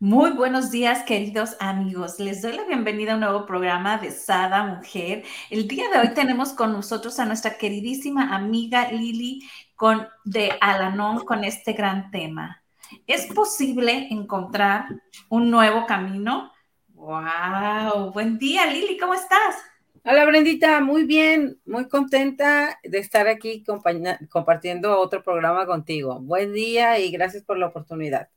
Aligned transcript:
Muy 0.00 0.30
buenos 0.30 0.70
días, 0.70 1.02
queridos 1.02 1.56
amigos. 1.58 2.20
Les 2.20 2.40
doy 2.40 2.52
la 2.52 2.62
bienvenida 2.62 3.10
a 3.10 3.14
un 3.16 3.20
nuevo 3.22 3.46
programa 3.46 3.98
de 3.98 4.12
Sada 4.12 4.62
Mujer. 4.62 5.24
El 5.50 5.66
día 5.66 5.90
de 5.90 5.98
hoy 5.98 6.14
tenemos 6.14 6.52
con 6.52 6.72
nosotros 6.72 7.18
a 7.18 7.24
nuestra 7.24 7.58
queridísima 7.58 8.32
amiga 8.36 8.92
Lili 8.92 9.42
con, 9.74 10.06
de 10.24 10.52
Alanon 10.60 11.24
con 11.24 11.42
este 11.42 11.72
gran 11.72 12.12
tema. 12.12 12.62
¿Es 13.08 13.26
posible 13.26 14.06
encontrar 14.12 14.84
un 15.30 15.50
nuevo 15.50 15.84
camino? 15.84 16.52
¡Wow! 16.94 18.12
Buen 18.12 18.38
día, 18.38 18.66
Lili, 18.66 18.98
¿cómo 18.98 19.14
estás? 19.14 19.56
Hola, 20.04 20.24
Brendita, 20.26 20.80
muy 20.80 21.06
bien, 21.06 21.58
muy 21.66 21.88
contenta 21.88 22.78
de 22.84 22.98
estar 22.98 23.26
aquí 23.26 23.64
compartiendo 23.64 24.96
otro 25.00 25.24
programa 25.24 25.66
contigo. 25.66 26.20
Buen 26.20 26.52
día 26.52 27.00
y 27.00 27.10
gracias 27.10 27.42
por 27.42 27.58
la 27.58 27.66
oportunidad. 27.66 28.28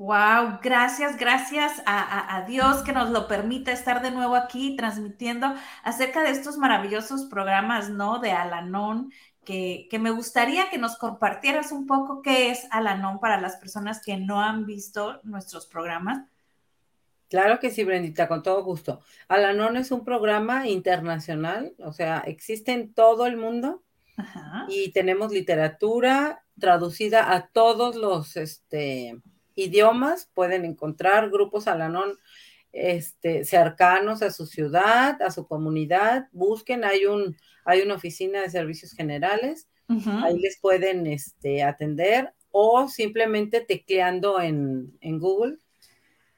Wow, 0.00 0.60
gracias, 0.62 1.18
gracias 1.18 1.82
a, 1.84 2.46
Dios 2.48 2.82
que 2.84 2.92
nos 2.94 3.10
lo 3.10 3.28
permita 3.28 3.70
estar 3.70 4.00
de 4.00 4.10
nuevo 4.10 4.34
aquí 4.34 4.74
transmitiendo 4.74 5.54
acerca 5.84 6.22
de 6.22 6.30
estos 6.30 6.56
maravillosos 6.56 7.26
programas, 7.26 7.90
¿no? 7.90 8.18
De 8.18 8.32
Alanon, 8.32 9.12
que, 9.44 9.88
que, 9.90 9.98
me 9.98 10.10
gustaría 10.10 10.70
que 10.70 10.78
nos 10.78 10.96
compartieras 10.96 11.70
un 11.70 11.86
poco 11.86 12.22
qué 12.22 12.50
es 12.50 12.66
Alanon 12.70 13.20
para 13.20 13.42
las 13.42 13.56
personas 13.56 14.00
que 14.02 14.16
no 14.16 14.40
han 14.40 14.64
visto 14.64 15.20
nuestros 15.22 15.66
programas. 15.66 16.22
Claro 17.28 17.60
que 17.60 17.68
sí, 17.68 17.84
Brendita, 17.84 18.26
con 18.26 18.42
todo 18.42 18.64
gusto. 18.64 19.02
Alanon 19.28 19.76
es 19.76 19.90
un 19.90 20.02
programa 20.02 20.66
internacional, 20.66 21.74
o 21.78 21.92
sea, 21.92 22.20
existe 22.20 22.72
en 22.72 22.94
todo 22.94 23.26
el 23.26 23.36
mundo 23.36 23.82
y 24.66 24.92
tenemos 24.92 25.30
literatura 25.30 26.42
traducida 26.58 27.34
a 27.34 27.48
todos 27.48 27.96
los, 27.96 28.38
este, 28.38 29.20
idiomas, 29.54 30.30
pueden 30.34 30.64
encontrar 30.64 31.30
grupos 31.30 31.66
Alanón 31.66 32.18
este, 32.72 33.44
cercanos 33.44 34.22
a 34.22 34.30
su 34.30 34.46
ciudad, 34.46 35.20
a 35.22 35.30
su 35.30 35.46
comunidad, 35.46 36.28
busquen, 36.32 36.84
hay, 36.84 37.06
un, 37.06 37.36
hay 37.64 37.80
una 37.80 37.94
oficina 37.94 38.40
de 38.40 38.50
servicios 38.50 38.92
generales, 38.92 39.68
ahí 40.22 40.38
les 40.38 40.60
pueden 40.60 41.08
este, 41.08 41.64
atender 41.64 42.32
o 42.52 42.88
simplemente 42.88 43.60
tecleando 43.60 44.40
en, 44.40 44.96
en 45.00 45.18
Google 45.18 45.58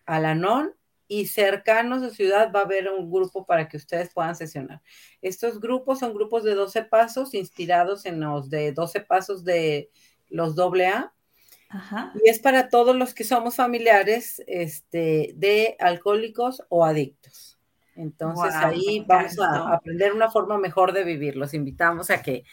Alanon 0.06 0.72
y 1.06 1.26
cercanos 1.26 2.02
a 2.02 2.08
su 2.08 2.14
ciudad 2.14 2.50
va 2.50 2.60
a 2.60 2.64
haber 2.64 2.88
un 2.88 3.10
grupo 3.10 3.44
para 3.44 3.69
que 3.69 3.76
ustedes 3.76 4.10
puedan 4.14 4.34
sesionar. 4.34 4.80
Estos 5.20 5.60
grupos 5.60 5.98
son 5.98 6.14
grupos 6.14 6.44
de 6.44 6.54
12 6.54 6.84
pasos 6.84 7.34
inspirados 7.34 8.06
en 8.06 8.20
los 8.20 8.48
de 8.48 8.72
12 8.72 9.00
pasos 9.00 9.44
de 9.44 9.91
los 10.30 10.58
AA 10.58 11.12
y 12.15 12.28
es 12.28 12.39
para 12.39 12.69
todos 12.69 12.95
los 12.97 13.15
que 13.15 13.25
somos 13.25 13.56
familiares 13.56 14.42
este, 14.47 15.33
de 15.37 15.77
alcohólicos 15.78 16.62
o 16.69 16.84
adictos. 16.84 17.59
Entonces 17.95 18.55
ahí 18.55 19.05
vamos 19.06 19.39
a 19.39 19.75
aprender 19.75 20.12
una 20.12 20.31
forma 20.31 20.59
mejor 20.59 20.93
de 20.93 21.05
vivir. 21.05 21.37
Los 21.37 21.55
invitamos 21.55 22.11
a 22.11 22.22
que, 22.22 22.44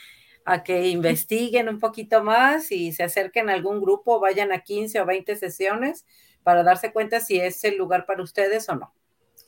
a 0.46 0.64
que 0.64 0.90
investiguen 0.90 1.70
un 1.70 1.80
poquito 1.80 2.24
más 2.24 2.72
y 2.72 2.92
se 2.92 3.04
acerquen 3.04 3.50
a 3.50 3.54
algún 3.54 3.82
grupo, 3.82 4.20
vayan 4.20 4.52
a 4.52 4.60
15 4.60 5.02
o 5.02 5.06
20 5.06 5.36
sesiones 5.36 6.06
para 6.44 6.64
darse 6.64 6.92
cuenta 6.92 7.20
si 7.20 7.40
es 7.40 7.64
el 7.64 7.78
lugar 7.78 8.06
para 8.06 8.24
ustedes 8.24 8.68
o 8.70 8.76
no. 8.76 8.94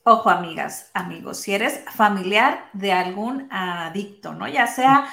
Ojo, 0.04 0.30
amigas, 0.30 0.90
amigos, 0.96 1.38
si 1.38 1.54
eres 1.54 1.84
familiar 1.94 2.70
de 2.74 2.92
algún 2.92 3.48
adicto, 3.52 4.34
¿no? 4.34 4.48
Ya 4.48 4.66
sea, 4.66 5.08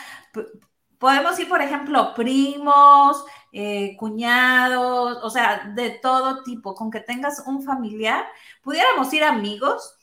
podemos 0.98 1.38
ir, 1.38 1.48
por 1.48 1.60
ejemplo, 1.60 2.14
primos, 2.14 3.22
eh, 3.52 3.96
cuñados, 3.96 5.18
o 5.22 5.30
sea, 5.30 5.72
de 5.74 5.90
todo 5.90 6.42
tipo, 6.42 6.74
con 6.74 6.90
que 6.90 7.00
tengas 7.00 7.42
un 7.46 7.62
familiar, 7.62 8.26
pudiéramos 8.62 9.12
ir 9.12 9.24
amigos. 9.24 9.96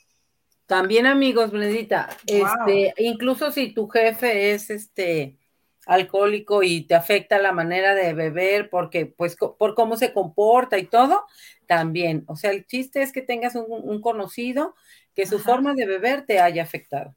También 0.66 1.06
amigos, 1.06 1.52
Benedita. 1.52 2.10
Este, 2.26 2.94
incluso 2.98 3.52
si 3.52 3.74
tu 3.74 3.88
jefe 3.88 4.54
es 4.54 4.70
este 4.70 5.38
alcohólico 5.86 6.64
y 6.64 6.82
te 6.82 6.96
afecta 6.96 7.38
la 7.38 7.52
manera 7.52 7.94
de 7.94 8.14
beber 8.14 8.70
porque 8.70 9.06
pues 9.06 9.36
por 9.36 9.76
cómo 9.76 9.98
se 9.98 10.14
comporta 10.14 10.78
y 10.78 10.88
todo, 10.88 11.26
también. 11.68 12.24
O 12.28 12.36
sea, 12.36 12.52
el 12.52 12.66
chiste 12.66 13.02
es 13.02 13.12
que 13.12 13.22
tengas 13.22 13.56
un, 13.56 14.02
conocido 14.02 14.76
que 15.16 15.26
su 15.26 15.40
forma 15.40 15.74
de 15.74 15.86
beber 15.86 16.26
te 16.26 16.40
haya 16.40 16.64
afectado. 16.64 17.16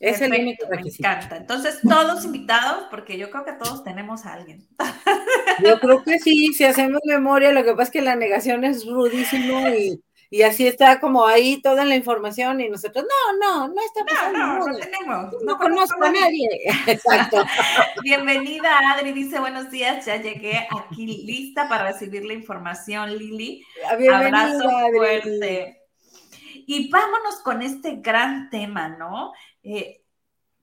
Es 0.00 0.20
el 0.20 0.32
único 0.32 0.66
requisito. 0.68 1.08
Me 1.08 1.14
encanta. 1.14 1.36
Entonces, 1.36 1.80
todos 1.82 2.24
invitados, 2.24 2.84
porque 2.90 3.16
yo 3.16 3.30
creo 3.30 3.44
que 3.44 3.52
todos 3.52 3.82
tenemos 3.84 4.26
a 4.26 4.34
alguien. 4.34 4.66
Yo 5.64 5.80
creo 5.80 6.04
que 6.04 6.18
sí, 6.18 6.52
si 6.52 6.64
hacemos 6.64 7.00
memoria, 7.04 7.50
lo 7.50 7.64
que 7.64 7.70
pasa 7.70 7.84
es 7.84 7.90
que 7.90 8.02
la 8.02 8.14
negación 8.14 8.62
es 8.64 8.84
rudísimo 8.84 9.68
y, 9.68 10.02
y 10.28 10.42
así 10.42 10.66
está 10.66 11.00
como 11.00 11.26
ahí 11.26 11.62
toda 11.62 11.86
la 11.86 11.96
información 11.96 12.60
y 12.60 12.68
nosotros, 12.68 13.04
no, 13.04 13.38
no, 13.38 13.68
no 13.68 13.82
está 13.82 14.04
pasando. 14.04 14.38
No, 14.38 14.58
no, 14.58 14.66
no 14.66 14.78
tenemos. 14.78 15.34
No, 15.44 15.56
conozco 15.56 16.04
a 16.04 16.10
nadie. 16.10 16.48
Exacto. 16.86 17.42
Bienvenida, 18.02 18.78
Adri, 18.92 19.12
dice 19.12 19.38
buenos 19.38 19.70
días, 19.70 20.04
ya 20.04 20.20
llegué 20.20 20.68
aquí 20.70 21.06
lista 21.06 21.68
para 21.68 21.92
recibir 21.92 22.24
la 22.24 22.34
información, 22.34 23.16
Lili. 23.16 23.64
Bienvenida, 23.96 24.42
Abrazo 24.42 24.68
fuerte. 24.94 25.80
Y 26.68 26.90
vámonos 26.90 27.36
con 27.44 27.62
este 27.62 27.96
gran 27.96 28.50
tema, 28.50 28.88
¿no? 28.88 29.32
Eh, 29.68 30.00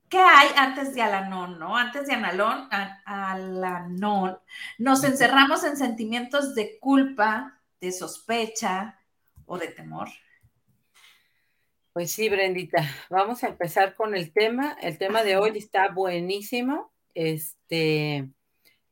¿Qué 0.07 0.17
hay 0.17 0.49
antes 0.55 0.95
de 0.95 1.01
Alanón, 1.01 1.59
no? 1.59 1.75
Antes 1.75 2.07
de 2.07 2.13
Analón, 2.13 2.69
Alanón, 3.03 4.39
nos 4.77 5.03
encerramos 5.03 5.65
en 5.65 5.75
sentimientos 5.75 6.55
de 6.55 6.79
culpa, 6.79 7.59
de 7.81 7.91
sospecha 7.91 8.97
o 9.45 9.57
de 9.57 9.67
temor. 9.67 10.07
Pues 11.91 12.11
sí, 12.11 12.29
Brendita, 12.29 12.81
vamos 13.09 13.43
a 13.43 13.47
empezar 13.47 13.93
con 13.93 14.15
el 14.15 14.31
tema. 14.31 14.77
El 14.81 14.97
tema 14.97 15.23
de 15.23 15.35
hoy 15.35 15.57
está 15.57 15.89
buenísimo. 15.89 16.93
Este, 17.13 18.29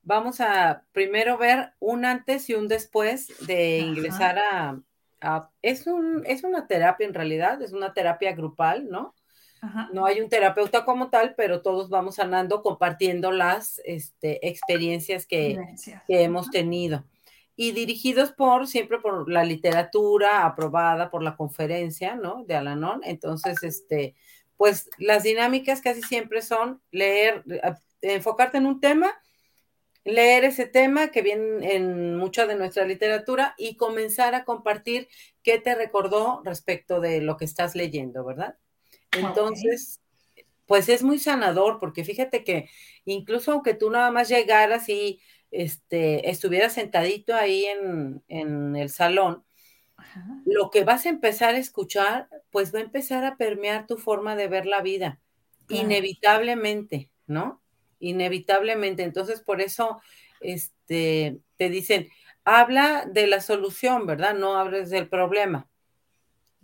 vamos 0.02 0.42
a 0.42 0.84
primero 0.92 1.38
ver 1.38 1.72
un 1.80 2.04
antes 2.04 2.50
y 2.50 2.56
un 2.56 2.68
después 2.68 3.32
de 3.48 3.78
ingresar 3.78 4.40
a, 4.40 5.50
es, 5.62 5.88
un, 5.88 6.24
es 6.26 6.44
una 6.44 6.68
terapia 6.68 7.08
en 7.08 7.14
realidad, 7.14 7.62
es 7.62 7.72
una 7.72 7.94
terapia 7.94 8.34
grupal, 8.34 8.90
¿no? 8.90 9.16
No 9.94 10.06
hay 10.06 10.22
un 10.22 10.30
terapeuta 10.30 10.86
como 10.86 11.10
tal, 11.10 11.36
pero 11.36 11.62
todos 11.62 11.90
vamos 11.90 12.16
sanando 12.16 12.64
compartiendo 12.64 13.32
las 13.32 13.80
este, 13.86 14.48
experiencias 14.48 15.28
que, 15.28 15.60
hemos 16.08 16.50
tenido. 16.50 17.06
Y 17.56 17.72
dirigidos 17.72 18.32
por, 18.32 18.68
siempre 18.68 19.00
por 19.00 19.30
la 19.30 19.44
literatura 19.44 20.46
aprobada 20.46 21.12
por 21.12 21.22
la 21.22 21.36
conferencia, 21.36 22.16
¿no? 22.16 22.44
De 22.46 22.56
Alanon. 22.56 23.02
Entonces, 23.04 23.62
este, 23.62 24.16
pues 24.58 24.90
las 24.98 25.24
dinámicas 25.24 25.82
casi 25.82 26.02
siempre 26.02 26.42
son 26.42 26.82
leer, 26.90 27.44
enfocarte 28.02 28.58
en 28.58 28.66
un 28.66 28.80
tema, 28.80 29.14
leer 30.04 30.44
ese 30.44 30.66
tema 30.66 31.10
que 31.10 31.22
viene 31.22 31.76
en 31.76 32.16
mucha 32.16 32.48
de 32.48 32.56
nuestra 32.56 32.86
literatura 32.86 33.54
y 33.60 33.76
comenzar 33.76 34.34
a 34.34 34.44
compartir 34.44 35.08
qué 35.44 35.59
te 35.59 35.76
recordó 35.76 36.41
respecto 36.44 37.00
de 37.00 37.22
lo 37.22 37.38
que 37.38 37.46
estás 37.46 37.76
leyendo, 37.76 38.26
¿verdad? 38.26 38.58
Entonces, 39.11 39.99
pues 40.66 40.87
es 40.90 41.03
muy 41.03 41.19
sanador, 41.19 41.79
porque 41.79 42.05
fíjate 42.05 42.43
que 42.43 42.69
incluso 43.05 43.52
aunque 43.52 43.73
tú 43.73 43.90
nada 43.90 44.11
más 44.11 44.29
llegaras 44.29 44.87
y 44.87 45.19
este, 45.52 46.29
estuvieras 46.29 46.73
sentadito 46.73 47.35
ahí 47.35 47.66
en, 47.66 48.75
el 48.75 48.90
salón, 48.90 49.43
lo 50.46 50.72
que 50.72 50.84
vas 50.84 51.05
a 51.05 51.09
empezar 51.09 51.55
a 51.55 51.59
escuchar, 51.59 52.29
pues 52.49 52.73
va 52.73 52.79
a 52.79 52.84
empezar 52.84 53.23
a 53.23 53.35
permear 53.35 53.85
tu 53.85 53.97
forma 53.97 54.35
de 54.35 54.47
ver 54.47 54.66
la 54.66 54.81
vida, 54.81 55.19
inevitablemente, 55.67 57.09
¿no? 57.28 57.61
Inevitablemente. 57.99 59.03
Entonces, 59.03 59.41
por 59.41 59.61
eso, 59.61 60.02
este, 60.40 61.40
te 61.58 61.69
dicen, 61.69 62.09
habla 62.46 63.05
de 63.05 63.28
la 63.28 63.41
solución, 63.41 64.05
¿verdad? 64.05 64.34
No 64.34 64.58
hables 64.58 64.90
del 64.90 65.08
problema. 65.08 65.69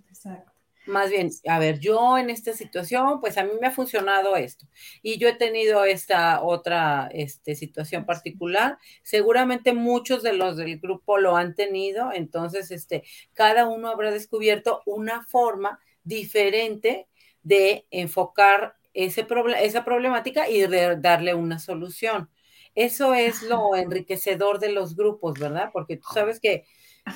Exacto. 0.07 0.46
Más 0.87 1.09
bien, 1.09 1.29
a 1.47 1.59
ver, 1.59 1.79
yo 1.79 2.17
en 2.17 2.29
esta 2.29 2.53
situación, 2.53 3.19
pues 3.19 3.37
a 3.37 3.43
mí 3.43 3.51
me 3.59 3.67
ha 3.67 3.71
funcionado 3.71 4.35
esto 4.35 4.67
y 5.01 5.17
yo 5.17 5.27
he 5.27 5.33
tenido 5.33 5.85
esta 5.85 6.41
otra 6.41 7.09
este, 7.11 7.55
situación 7.55 8.05
particular. 8.05 8.77
Seguramente 9.03 9.73
muchos 9.73 10.23
de 10.23 10.33
los 10.33 10.57
del 10.57 10.79
grupo 10.79 11.17
lo 11.17 11.37
han 11.37 11.55
tenido, 11.55 12.11
entonces, 12.13 12.71
este, 12.71 13.03
cada 13.33 13.67
uno 13.67 13.89
habrá 13.89 14.11
descubierto 14.11 14.81
una 14.85 15.23
forma 15.25 15.79
diferente 16.03 17.07
de 17.43 17.85
enfocar 17.91 18.75
ese 18.93 19.27
esa 19.61 19.85
problemática 19.85 20.49
y 20.49 20.61
de 20.61 20.97
darle 20.97 21.33
una 21.35 21.59
solución. 21.59 22.29
Eso 22.75 23.13
es 23.13 23.41
lo 23.43 23.75
enriquecedor 23.75 24.59
de 24.59 24.71
los 24.71 24.95
grupos, 24.95 25.39
¿verdad? 25.39 25.69
Porque 25.73 25.97
tú 25.97 26.07
sabes 26.13 26.39
que 26.39 26.65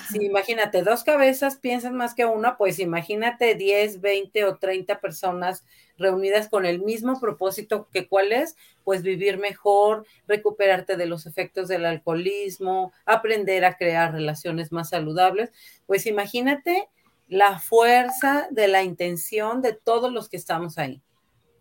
si 0.09 0.25
imagínate, 0.25 0.83
dos 0.83 1.03
cabezas 1.03 1.57
piensan 1.57 1.95
más 1.95 2.13
que 2.13 2.25
una, 2.25 2.57
pues 2.57 2.79
imagínate 2.79 3.55
10, 3.55 4.01
20 4.01 4.45
o 4.45 4.57
30 4.57 4.99
personas 4.99 5.65
reunidas 5.97 6.49
con 6.49 6.65
el 6.65 6.81
mismo 6.81 7.19
propósito 7.19 7.87
que 7.93 8.07
cuál 8.07 8.31
es, 8.31 8.55
pues 8.83 9.03
vivir 9.03 9.37
mejor, 9.37 10.05
recuperarte 10.27 10.97
de 10.97 11.05
los 11.05 11.25
efectos 11.25 11.67
del 11.67 11.85
alcoholismo, 11.85 12.91
aprender 13.05 13.65
a 13.65 13.77
crear 13.77 14.11
relaciones 14.11 14.71
más 14.71 14.89
saludables. 14.89 15.51
Pues 15.85 16.05
imagínate 16.05 16.89
la 17.27 17.59
fuerza 17.59 18.47
de 18.51 18.67
la 18.67 18.83
intención 18.83 19.61
de 19.61 19.73
todos 19.73 20.11
los 20.11 20.27
que 20.27 20.37
estamos 20.37 20.77
ahí. 20.77 21.01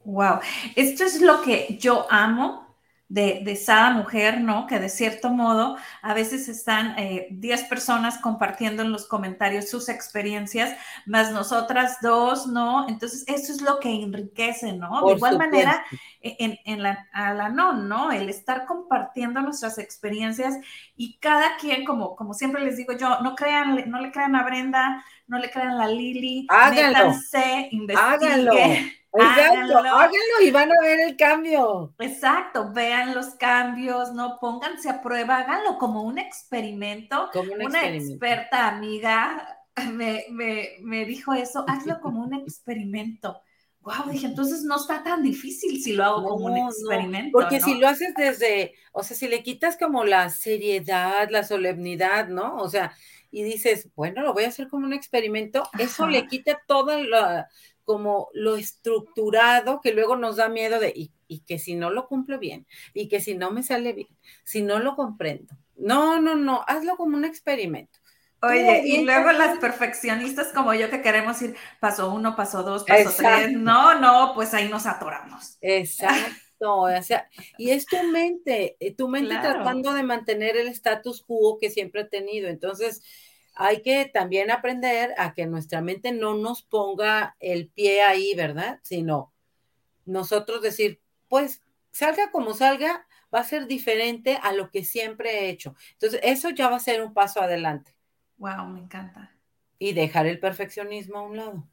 Wow, 0.04 0.40
esto 0.76 1.04
es 1.04 1.20
lo 1.20 1.42
que 1.42 1.76
yo 1.78 2.06
amo 2.10 2.69
de, 3.10 3.42
de 3.44 3.56
Sada 3.56 3.90
Mujer, 3.90 4.40
¿no? 4.40 4.68
Que 4.68 4.78
de 4.78 4.88
cierto 4.88 5.30
modo 5.30 5.76
a 6.00 6.14
veces 6.14 6.48
están 6.48 6.94
10 7.28 7.60
eh, 7.60 7.66
personas 7.68 8.18
compartiendo 8.18 8.82
en 8.82 8.92
los 8.92 9.06
comentarios 9.06 9.68
sus 9.68 9.88
experiencias, 9.88 10.78
más 11.06 11.32
nosotras 11.32 11.98
dos, 12.02 12.46
¿no? 12.46 12.88
Entonces, 12.88 13.24
eso 13.26 13.52
es 13.52 13.62
lo 13.62 13.80
que 13.80 13.90
enriquece, 13.90 14.72
¿no? 14.72 15.04
de 15.04 15.14
igual 15.14 15.38
manera, 15.38 15.84
e, 16.20 16.36
en, 16.38 16.58
en 16.64 16.84
la, 16.84 17.08
a 17.12 17.34
la 17.34 17.48
non, 17.48 17.88
¿no? 17.88 18.12
El 18.12 18.28
estar 18.28 18.64
compartiendo 18.64 19.40
nuestras 19.40 19.78
experiencias 19.78 20.54
y 20.94 21.18
cada 21.18 21.56
quien, 21.56 21.84
como, 21.84 22.14
como 22.14 22.32
siempre 22.32 22.64
les 22.64 22.76
digo 22.76 22.92
yo, 22.92 23.20
no 23.22 23.34
crean, 23.34 23.90
no 23.90 24.00
le 24.00 24.12
crean 24.12 24.36
a 24.36 24.44
Brenda, 24.44 25.04
no 25.26 25.38
le 25.38 25.50
crean 25.50 25.80
a 25.80 25.88
Lili, 25.88 26.46
háganlo, 26.48 27.08
métanse, 27.08 27.70
háganlo. 27.96 28.52
Exacto, 29.12 29.78
háganlo. 29.78 30.12
y 30.42 30.50
van 30.50 30.70
a 30.70 30.80
ver 30.82 31.00
el 31.00 31.16
cambio. 31.16 31.94
Exacto, 31.98 32.72
vean 32.72 33.14
los 33.14 33.34
cambios, 33.34 34.12
no 34.12 34.38
pónganse 34.40 34.88
a 34.88 35.02
prueba, 35.02 35.38
háganlo 35.38 35.78
como 35.78 36.02
un 36.02 36.18
experimento. 36.18 37.28
Como 37.32 37.52
un 37.52 37.64
Una 37.64 37.88
experta 37.88 38.68
amiga 38.68 39.60
me, 39.92 40.26
me, 40.80 41.04
dijo 41.04 41.32
eso, 41.32 41.64
hazlo 41.66 42.00
como 42.00 42.22
un 42.22 42.34
experimento. 42.34 43.40
Wow, 43.80 44.10
dije, 44.10 44.26
entonces 44.26 44.62
no 44.62 44.76
está 44.76 45.02
tan 45.02 45.22
difícil 45.22 45.82
si 45.82 45.94
lo 45.94 46.04
hago 46.04 46.24
como 46.24 46.46
un 46.46 46.58
experimento. 46.58 47.30
porque 47.32 47.60
si 47.60 47.78
lo 47.78 47.88
haces 47.88 48.14
desde, 48.14 48.74
o 48.92 49.02
sea, 49.02 49.16
si 49.16 49.26
le 49.26 49.42
quitas 49.42 49.78
como 49.78 50.04
la 50.04 50.28
seriedad, 50.28 51.30
la 51.30 51.44
solemnidad, 51.44 52.28
¿no? 52.28 52.56
O 52.56 52.68
sea, 52.68 52.92
y 53.30 53.42
dices, 53.42 53.88
bueno, 53.94 54.22
lo 54.22 54.34
voy 54.34 54.44
a 54.44 54.48
hacer 54.48 54.68
como 54.68 54.84
un 54.84 54.92
experimento, 54.92 55.62
eso 55.78 56.06
le 56.06 56.26
quita 56.26 56.60
toda 56.66 56.98
la, 56.98 57.48
como 57.90 58.28
lo 58.34 58.54
estructurado 58.54 59.80
que 59.80 59.92
luego 59.92 60.14
nos 60.14 60.36
da 60.36 60.48
miedo 60.48 60.78
de, 60.78 60.92
y, 60.94 61.40
que 61.40 61.58
si 61.58 61.74
no 61.74 61.90
lo 61.90 62.06
cumplo 62.06 62.38
bien, 62.38 62.68
y 62.94 63.08
que 63.08 63.20
si 63.20 63.34
no 63.34 63.50
me 63.50 63.64
sale 63.64 63.92
bien, 63.92 64.08
si 64.44 64.62
no 64.62 64.78
lo 64.78 64.94
comprendo. 64.94 65.56
No, 65.74 66.20
no, 66.20 66.36
no, 66.36 66.62
hazlo 66.68 66.96
como 66.96 67.16
un 67.16 67.24
experimento. 67.24 67.98
Oye, 68.42 68.82
y 68.84 69.04
luego 69.04 69.32
las 69.32 69.58
perfeccionistas 69.58 70.52
como 70.52 70.72
yo 70.72 70.88
que 70.88 71.02
queremos 71.02 71.42
ir 71.42 71.56
paso 71.80 72.14
uno, 72.14 72.36
paso 72.36 72.62
dos, 72.62 72.84
paso 72.84 73.12
tres, 73.16 73.50
no, 73.50 73.98
no, 73.98 74.30
pues 74.36 74.54
ahí 74.54 74.68
nos 74.68 74.86
atoramos. 74.86 75.58
Exacto, 75.60 76.76
o 76.76 77.02
sea, 77.02 77.28
y 77.58 77.70
es 77.70 77.86
tu 77.86 78.00
mente, 78.04 78.76
eh, 78.78 78.94
tu 78.94 79.08
mente 79.08 79.36
tratando 79.36 79.92
de 79.92 80.04
mantener 80.04 80.56
el 80.56 80.68
status 80.68 81.24
quo 81.26 81.58
que 81.58 81.70
siempre 81.70 82.02
ha 82.02 82.08
tenido. 82.08 82.48
Entonces, 82.48 83.02
hay 83.62 83.82
que 83.82 84.06
también 84.06 84.50
aprender 84.50 85.12
a 85.18 85.34
que 85.34 85.44
nuestra 85.44 85.82
mente 85.82 86.12
no 86.12 86.34
nos 86.34 86.62
ponga 86.62 87.36
el 87.40 87.68
pie 87.68 88.00
ahí, 88.00 88.34
¿verdad? 88.34 88.80
Sino 88.82 89.34
nosotros 90.06 90.62
decir, 90.62 90.98
pues 91.28 91.60
salga 91.90 92.30
como 92.30 92.54
salga, 92.54 93.06
va 93.32 93.40
a 93.40 93.44
ser 93.44 93.66
diferente 93.66 94.38
a 94.42 94.54
lo 94.54 94.70
que 94.70 94.82
siempre 94.82 95.40
he 95.40 95.50
hecho. 95.50 95.74
Entonces, 95.92 96.20
eso 96.22 96.48
ya 96.48 96.70
va 96.70 96.76
a 96.76 96.80
ser 96.80 97.02
un 97.02 97.12
paso 97.12 97.42
adelante. 97.42 97.94
Wow, 98.38 98.66
me 98.66 98.80
encanta. 98.80 99.36
Y 99.78 99.92
dejar 99.92 100.26
el 100.26 100.40
perfeccionismo 100.40 101.18
a 101.18 101.22
un 101.22 101.36
lado. 101.36 101.68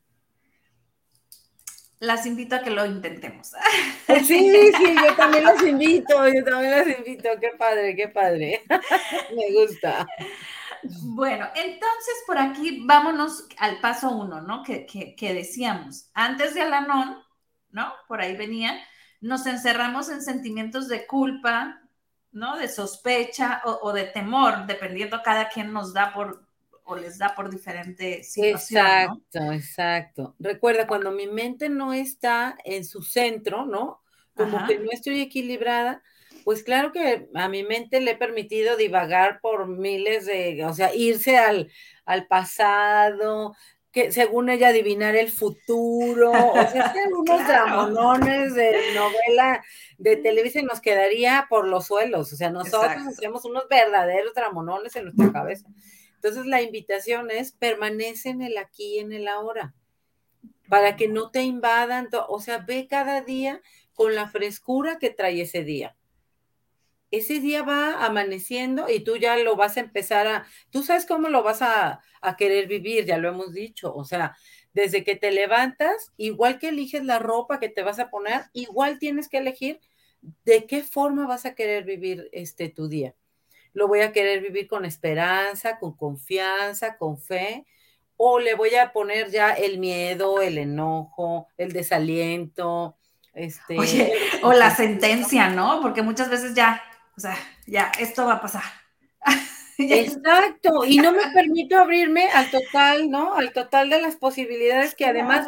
Las 2.00 2.25
invito 2.25 2.57
a 2.57 2.63
que 2.63 2.69
lo 2.69 2.86
intentemos. 2.86 3.54
Sí, 4.25 4.51
sí, 4.78 4.95
yo 5.07 5.16
también 5.16 5.45
los 5.45 5.63
invito, 5.66 6.28
yo 6.28 6.44
también 6.44 6.80
los 6.80 7.00
invito. 7.00 7.30
Qué 7.40 7.51
padre, 7.57 7.95
qué 7.95 8.10
padre. 8.10 8.62
Me 9.36 9.54
gusta. 9.54 10.06
Bueno, 10.83 11.47
entonces 11.56 12.24
por 12.25 12.38
aquí 12.38 12.83
vámonos 12.85 13.47
al 13.57 13.79
paso 13.79 14.09
uno, 14.12 14.41
¿no? 14.41 14.63
Que, 14.63 15.15
decíamos, 15.19 16.09
antes 16.13 16.53
de 16.53 16.62
Alanón, 16.62 17.18
¿no? 17.69 17.94
Por 18.07 18.21
ahí 18.21 18.35
venía, 18.35 18.79
nos 19.21 19.45
encerramos 19.45 20.09
en 20.09 20.21
sentimientos 20.21 20.88
de 20.88 21.06
culpa, 21.07 21.81
¿no? 22.31 22.57
De 22.57 22.68
sospecha 22.68 23.62
o, 23.65 23.91
de 23.94 24.06
temor, 24.06 24.65
dependiendo 24.65 25.21
cada 25.24 25.50
quien 25.50 25.74
nos 25.74 25.94
da 25.94 26.13
por 26.13 26.47
o 26.89 26.95
les 26.95 27.18
da 27.18 27.35
por 27.35 27.50
diferente 27.50 28.23
situación. 28.23 28.85
Exacto, 28.85 29.51
exacto. 29.51 30.35
Recuerda, 30.39 30.88
cuando 30.88 31.12
mi 31.12 31.27
mente 31.27 31.68
no 31.68 31.91
está 31.91 32.57
en 32.63 32.85
su 32.85 33.01
centro, 33.01 33.65
¿no? 33.65 34.01
Como 34.33 34.65
que 34.65 34.80
no 34.80 34.89
estoy 34.91 35.19
equilibrada, 35.19 36.01
pues 36.47 36.63
claro 36.63 36.94
que 36.94 37.27
a 37.33 37.49
mi 37.49 37.65
mente 37.65 37.99
le 37.99 38.11
he 38.11 38.15
permitido 38.15 38.77
divagar 38.77 39.41
por 39.41 39.67
miles 39.67 40.25
de, 40.25 40.63
o 40.63 40.73
sea, 40.73 40.95
irse 40.95 41.35
al, 41.35 41.69
al 42.05 42.25
pasado, 42.25 43.53
que 43.91 44.13
según 44.13 44.47
ella 44.47 44.69
adivinar 44.69 45.17
el 45.17 45.29
futuro, 45.29 46.31
o 46.31 46.53
sea, 46.53 46.94
que 46.94 46.99
algunos 47.05 47.45
dramonones 47.45 48.55
de 48.55 48.77
novela 48.95 49.61
de 49.97 50.15
televisión 50.15 50.67
nos 50.67 50.79
quedaría 50.79 51.47
por 51.49 51.67
los 51.67 51.88
suelos, 51.88 52.31
o 52.31 52.38
sea, 52.38 52.49
nosotros 52.49 52.95
hacemos 53.05 53.44
unos 53.44 53.67
verdaderos 53.67 54.33
dramonones 54.33 54.95
en 54.95 55.03
nuestra 55.03 55.33
cabeza. 55.33 55.67
Entonces 56.15 56.45
la 56.45 56.61
invitación 56.61 57.29
es 57.29 57.51
permanece 57.51 58.29
en 58.29 58.41
el 58.41 58.57
aquí 58.57 58.95
y 58.95 58.99
en 58.99 59.11
el 59.11 59.27
ahora, 59.27 59.73
para 60.69 60.95
que 60.95 61.09
no 61.09 61.29
te 61.29 61.41
invadan, 61.41 62.07
o 62.29 62.39
sea, 62.39 62.59
ve 62.59 62.88
cada 62.89 63.19
día 63.19 63.61
con 63.94 64.15
la 64.15 64.29
frescura 64.29 64.97
que 64.97 65.09
trae 65.09 65.41
ese 65.41 65.65
día 65.65 65.96
ese 67.12 67.39
día 67.39 67.63
va 67.63 68.06
amaneciendo 68.06 68.89
y 68.89 69.00
tú 69.00 69.18
ya 69.18 69.38
lo 69.38 69.56
vas 69.56 69.77
a 69.77 69.81
empezar 69.81 70.27
a, 70.27 70.45
tú 70.69 70.83
sabes 70.83 71.06
cómo 71.06 71.30
lo 71.30 71.44
vas 71.44 71.62
a, 71.62 72.01
querer 72.38 72.68
vivir, 72.68 73.06
ya 73.06 73.18
lo 73.18 73.30
hemos 73.30 73.54
dicho, 73.54 73.95
o 73.95 74.04
sea, 74.04 74.35
desde 74.73 75.06
que 75.06 75.16
te 75.16 75.31
levantas, 75.31 76.11
igual 76.18 76.59
que 76.59 76.69
eliges 76.69 77.06
la 77.06 77.19
ropa 77.19 77.57
que 77.59 77.69
te 77.69 77.83
vas 77.83 77.99
a 77.99 78.09
poner, 78.09 78.42
igual 78.52 78.99
tienes 78.99 79.30
que 79.30 79.37
elegir 79.37 79.80
de 80.44 80.66
qué 80.66 80.83
forma 80.83 81.26
vas 81.26 81.45
a 81.45 81.56
querer 81.56 81.85
vivir 81.85 82.28
este 82.33 82.68
tu 82.68 82.90
día. 82.90 83.16
Lo 83.71 83.87
voy 83.87 84.02
a 84.02 84.11
querer 84.11 84.42
vivir 84.42 84.68
con 84.68 84.83
esperanza, 84.83 85.80
con 85.80 85.95
confianza, 85.95 86.97
con 86.97 87.18
fe, 87.18 87.66
o 88.18 88.40
le 88.40 88.56
voy 88.56 88.76
a 88.76 88.92
poner 88.92 89.31
ya 89.31 89.54
el 89.54 89.78
miedo, 89.80 90.42
el 90.42 90.57
enojo, 90.57 91.47
el 91.56 91.71
desaliento, 91.71 92.97
este, 93.33 93.78
o 94.44 94.52
la 94.52 94.76
sentencia, 94.76 95.49
¿no? 95.49 95.80
Porque 95.81 96.02
muchas 96.02 96.30
veces 96.30 96.56
ya 96.56 96.81
o 97.18 97.19
sea, 97.19 97.38
ya, 97.66 97.92
esto 98.00 98.26
va 98.26 98.33
a 98.33 98.42
pasar. 98.42 98.64
Exacto, 99.80 100.86
y 100.86 100.97
no 100.97 101.12
me 101.12 101.24
permito 101.33 101.78
abrirme 101.78 102.30
al 102.30 102.50
total, 102.50 103.09
¿no? 103.09 103.33
Al 103.36 103.52
total 103.54 103.90
de 103.90 104.02
las 104.02 104.16
posibilidades 104.16 104.95
que 104.95 105.06
además, 105.06 105.47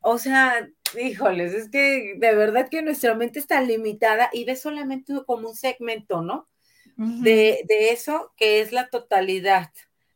o 0.00 0.18
sea, 0.18 0.68
híjoles, 1.00 1.52
es 1.52 1.68
que 1.68 2.14
de 2.16 2.34
verdad 2.34 2.68
que 2.68 2.82
nuestra 2.82 3.14
mente 3.14 3.38
está 3.38 3.60
limitada 3.60 4.30
y 4.32 4.44
ve 4.44 4.56
solamente 4.56 5.12
como 5.26 5.48
un 5.48 5.56
segmento, 5.56 6.22
¿no? 6.22 6.48
de, 6.96 7.64
de 7.66 7.90
eso 7.90 8.32
que 8.36 8.60
es 8.60 8.72
la 8.72 8.88
totalidad 8.88 9.70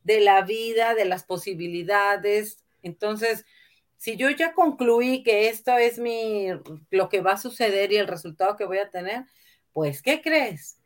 de 0.05 0.21
la 0.21 0.43
vida, 0.43 0.95
de 0.95 1.05
las 1.05 1.25
posibilidades. 1.25 2.65
Entonces, 2.83 3.45
si 3.97 4.17
yo 4.17 4.31
ya 4.31 4.55
concluí 4.55 5.23
que 5.23 5.49
esto 5.49 5.77
es 5.77 5.99
mi, 5.99 6.49
lo 6.91 7.09
que 7.09 7.21
va 7.21 7.33
a 7.33 7.39
suceder 7.39 7.93
y 7.93 7.97
el 7.97 8.07
resultado 8.07 8.57
que 8.57 8.65
voy 8.65 8.79
a 8.79 8.91
tener, 8.91 9.25
pues, 9.73 10.03
¿qué 10.03 10.21
crees? 10.21 10.79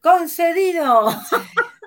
Concedido. 0.00 1.08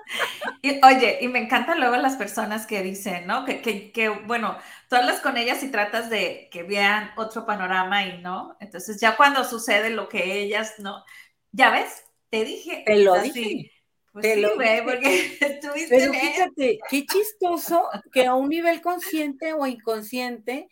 Y, 0.60 0.78
oye, 0.84 1.18
y 1.20 1.28
me 1.28 1.40
encantan 1.40 1.80
luego 1.80 1.96
las 1.96 2.16
personas 2.16 2.66
que 2.66 2.82
dicen, 2.82 3.26
¿no? 3.26 3.44
Que, 3.44 3.90
que, 3.92 4.08
bueno, 4.08 4.56
tú 4.88 4.96
hablas 4.96 5.20
con 5.20 5.36
ellas 5.36 5.62
y 5.62 5.70
tratas 5.70 6.08
de 6.10 6.48
que 6.52 6.62
vean 6.62 7.10
otro 7.16 7.44
panorama 7.44 8.04
y 8.04 8.18
no. 8.18 8.56
Entonces, 8.60 9.00
ya 9.00 9.16
cuando 9.16 9.42
sucede 9.44 9.90
lo 9.90 10.08
que 10.08 10.40
ellas, 10.40 10.74
¿no? 10.78 11.02
Ya 11.50 11.70
ves, 11.70 12.04
te 12.30 12.44
dije. 12.44 12.84
Te 12.86 12.96
lo 13.02 13.20
dije. 13.20 13.72
Pues 14.12 14.26
sí, 14.26 14.44
güey, 14.54 14.84
porque 14.84 15.36
estuviste 15.40 15.96
Pero 15.96 16.12
fíjate, 16.12 16.78
qué 16.88 17.06
chistoso 17.06 17.88
que 18.12 18.26
a 18.26 18.34
un 18.34 18.50
nivel 18.50 18.82
consciente 18.82 19.54
o 19.54 19.66
inconsciente 19.66 20.68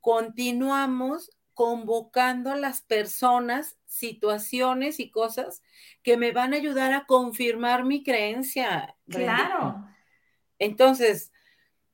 continuamos 0.00 1.30
convocando 1.54 2.50
a 2.50 2.56
las 2.56 2.80
personas, 2.80 3.76
situaciones 3.92 5.00
y 5.00 5.10
cosas 5.10 5.62
que 6.02 6.16
me 6.16 6.32
van 6.32 6.54
a 6.54 6.56
ayudar 6.56 6.92
a 6.92 7.04
confirmar 7.06 7.84
mi 7.84 8.02
creencia. 8.02 8.96
Claro. 9.08 9.84
Entonces, 10.58 11.32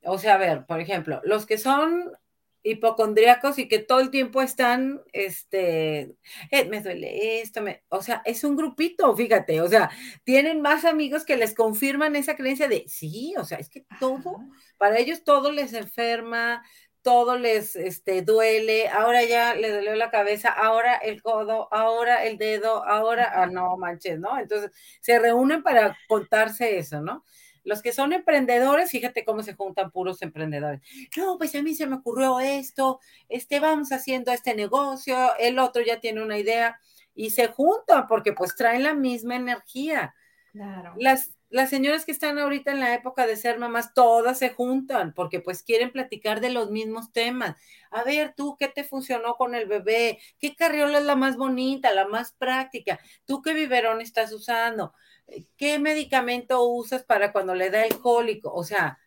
o 0.03 0.17
sea, 0.17 0.35
a 0.35 0.37
ver, 0.37 0.65
por 0.65 0.79
ejemplo, 0.79 1.21
los 1.23 1.45
que 1.45 1.57
son 1.57 2.11
hipocondríacos 2.63 3.57
y 3.57 3.67
que 3.67 3.79
todo 3.79 3.99
el 3.99 4.11
tiempo 4.11 4.41
están, 4.41 5.01
este, 5.13 6.15
eh, 6.51 6.65
me 6.69 6.81
duele 6.81 7.41
esto, 7.41 7.61
me, 7.61 7.83
o 7.89 8.01
sea, 8.01 8.21
es 8.25 8.43
un 8.43 8.55
grupito, 8.55 9.15
fíjate, 9.15 9.61
o 9.61 9.67
sea, 9.67 9.89
tienen 10.23 10.61
más 10.61 10.83
amigos 10.83 11.23
que 11.23 11.37
les 11.37 11.55
confirman 11.55 12.15
esa 12.15 12.35
creencia 12.35 12.67
de, 12.67 12.85
sí, 12.87 13.33
o 13.37 13.45
sea, 13.45 13.59
es 13.59 13.69
que 13.69 13.85
todo, 13.99 14.39
para 14.77 14.97
ellos 14.99 15.23
todo 15.23 15.51
les 15.51 15.73
enferma, 15.73 16.63
todo 17.01 17.37
les 17.37 17.75
este, 17.75 18.21
duele, 18.21 18.89
ahora 18.89 19.23
ya 19.23 19.55
le 19.55 19.71
dolió 19.71 19.95
la 19.95 20.11
cabeza, 20.11 20.49
ahora 20.49 20.95
el 20.95 21.21
codo, 21.21 21.67
ahora 21.71 22.25
el 22.25 22.37
dedo, 22.37 22.85
ahora, 22.85 23.31
ah, 23.35 23.47
no 23.47 23.77
manches, 23.77 24.19
¿no? 24.19 24.37
Entonces 24.39 24.71
se 25.01 25.19
reúnen 25.19 25.63
para 25.63 25.97
contarse 26.07 26.77
eso, 26.77 27.01
¿no? 27.01 27.23
Los 27.63 27.81
que 27.81 27.91
son 27.91 28.13
emprendedores, 28.13 28.91
fíjate 28.91 29.23
cómo 29.25 29.43
se 29.43 29.53
juntan 29.53 29.91
puros 29.91 30.21
emprendedores. 30.21 30.81
No, 31.17 31.37
pues 31.37 31.53
a 31.55 31.61
mí 31.61 31.75
se 31.75 31.87
me 31.87 31.97
ocurrió 31.97 32.39
esto, 32.39 32.99
este, 33.27 33.59
vamos 33.59 33.91
haciendo 33.91 34.31
este 34.31 34.55
negocio, 34.55 35.35
el 35.37 35.59
otro 35.59 35.81
ya 35.81 35.99
tiene 35.99 36.21
una 36.21 36.37
idea 36.37 36.79
y 37.13 37.31
se 37.31 37.47
juntan 37.47 38.07
porque 38.07 38.33
pues 38.33 38.55
traen 38.55 38.83
la 38.83 38.93
misma 38.93 39.35
energía. 39.35 40.15
Claro. 40.51 40.95
Las, 40.97 41.38
las 41.49 41.69
señoras 41.69 42.05
que 42.05 42.11
están 42.11 42.37
ahorita 42.37 42.71
en 42.71 42.79
la 42.79 42.93
época 42.93 43.25
de 43.25 43.35
ser 43.35 43.57
mamás, 43.59 43.93
todas 43.93 44.37
se 44.39 44.49
juntan 44.49 45.13
porque 45.13 45.39
pues 45.39 45.63
quieren 45.63 45.91
platicar 45.91 46.41
de 46.41 46.51
los 46.51 46.69
mismos 46.71 47.11
temas. 47.11 47.55
A 47.91 48.03
ver, 48.03 48.33
tú, 48.35 48.55
¿qué 48.59 48.67
te 48.67 48.83
funcionó 48.83 49.35
con 49.35 49.55
el 49.55 49.67
bebé? 49.67 50.19
¿Qué 50.39 50.55
carriola 50.55 50.99
es 50.99 51.05
la 51.05 51.15
más 51.15 51.37
bonita, 51.37 51.91
la 51.93 52.07
más 52.07 52.33
práctica? 52.33 52.99
¿Tú 53.25 53.41
qué 53.41 53.53
biberón 53.53 54.01
estás 54.01 54.31
usando? 54.31 54.93
¿qué 55.57 55.79
medicamento 55.79 56.63
usas 56.65 57.03
para 57.03 57.31
cuando 57.31 57.55
le 57.55 57.69
da 57.69 57.85
el 57.85 57.99
cólico? 57.99 58.51
O 58.53 58.63
sea, 58.63 58.99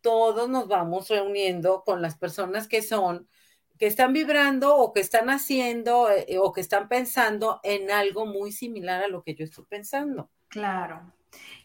todos 0.00 0.48
nos 0.48 0.68
vamos 0.68 1.08
reuniendo 1.08 1.82
con 1.84 2.02
las 2.02 2.16
personas 2.16 2.68
que 2.68 2.82
son, 2.82 3.28
que 3.78 3.86
están 3.86 4.12
vibrando 4.12 4.76
o 4.76 4.92
que 4.92 5.00
están 5.00 5.30
haciendo 5.30 6.10
eh, 6.10 6.38
o 6.38 6.52
que 6.52 6.60
están 6.60 6.88
pensando 6.88 7.60
en 7.62 7.90
algo 7.90 8.26
muy 8.26 8.52
similar 8.52 9.04
a 9.04 9.08
lo 9.08 9.22
que 9.22 9.34
yo 9.34 9.44
estoy 9.44 9.64
pensando. 9.66 10.30
Claro. 10.48 11.12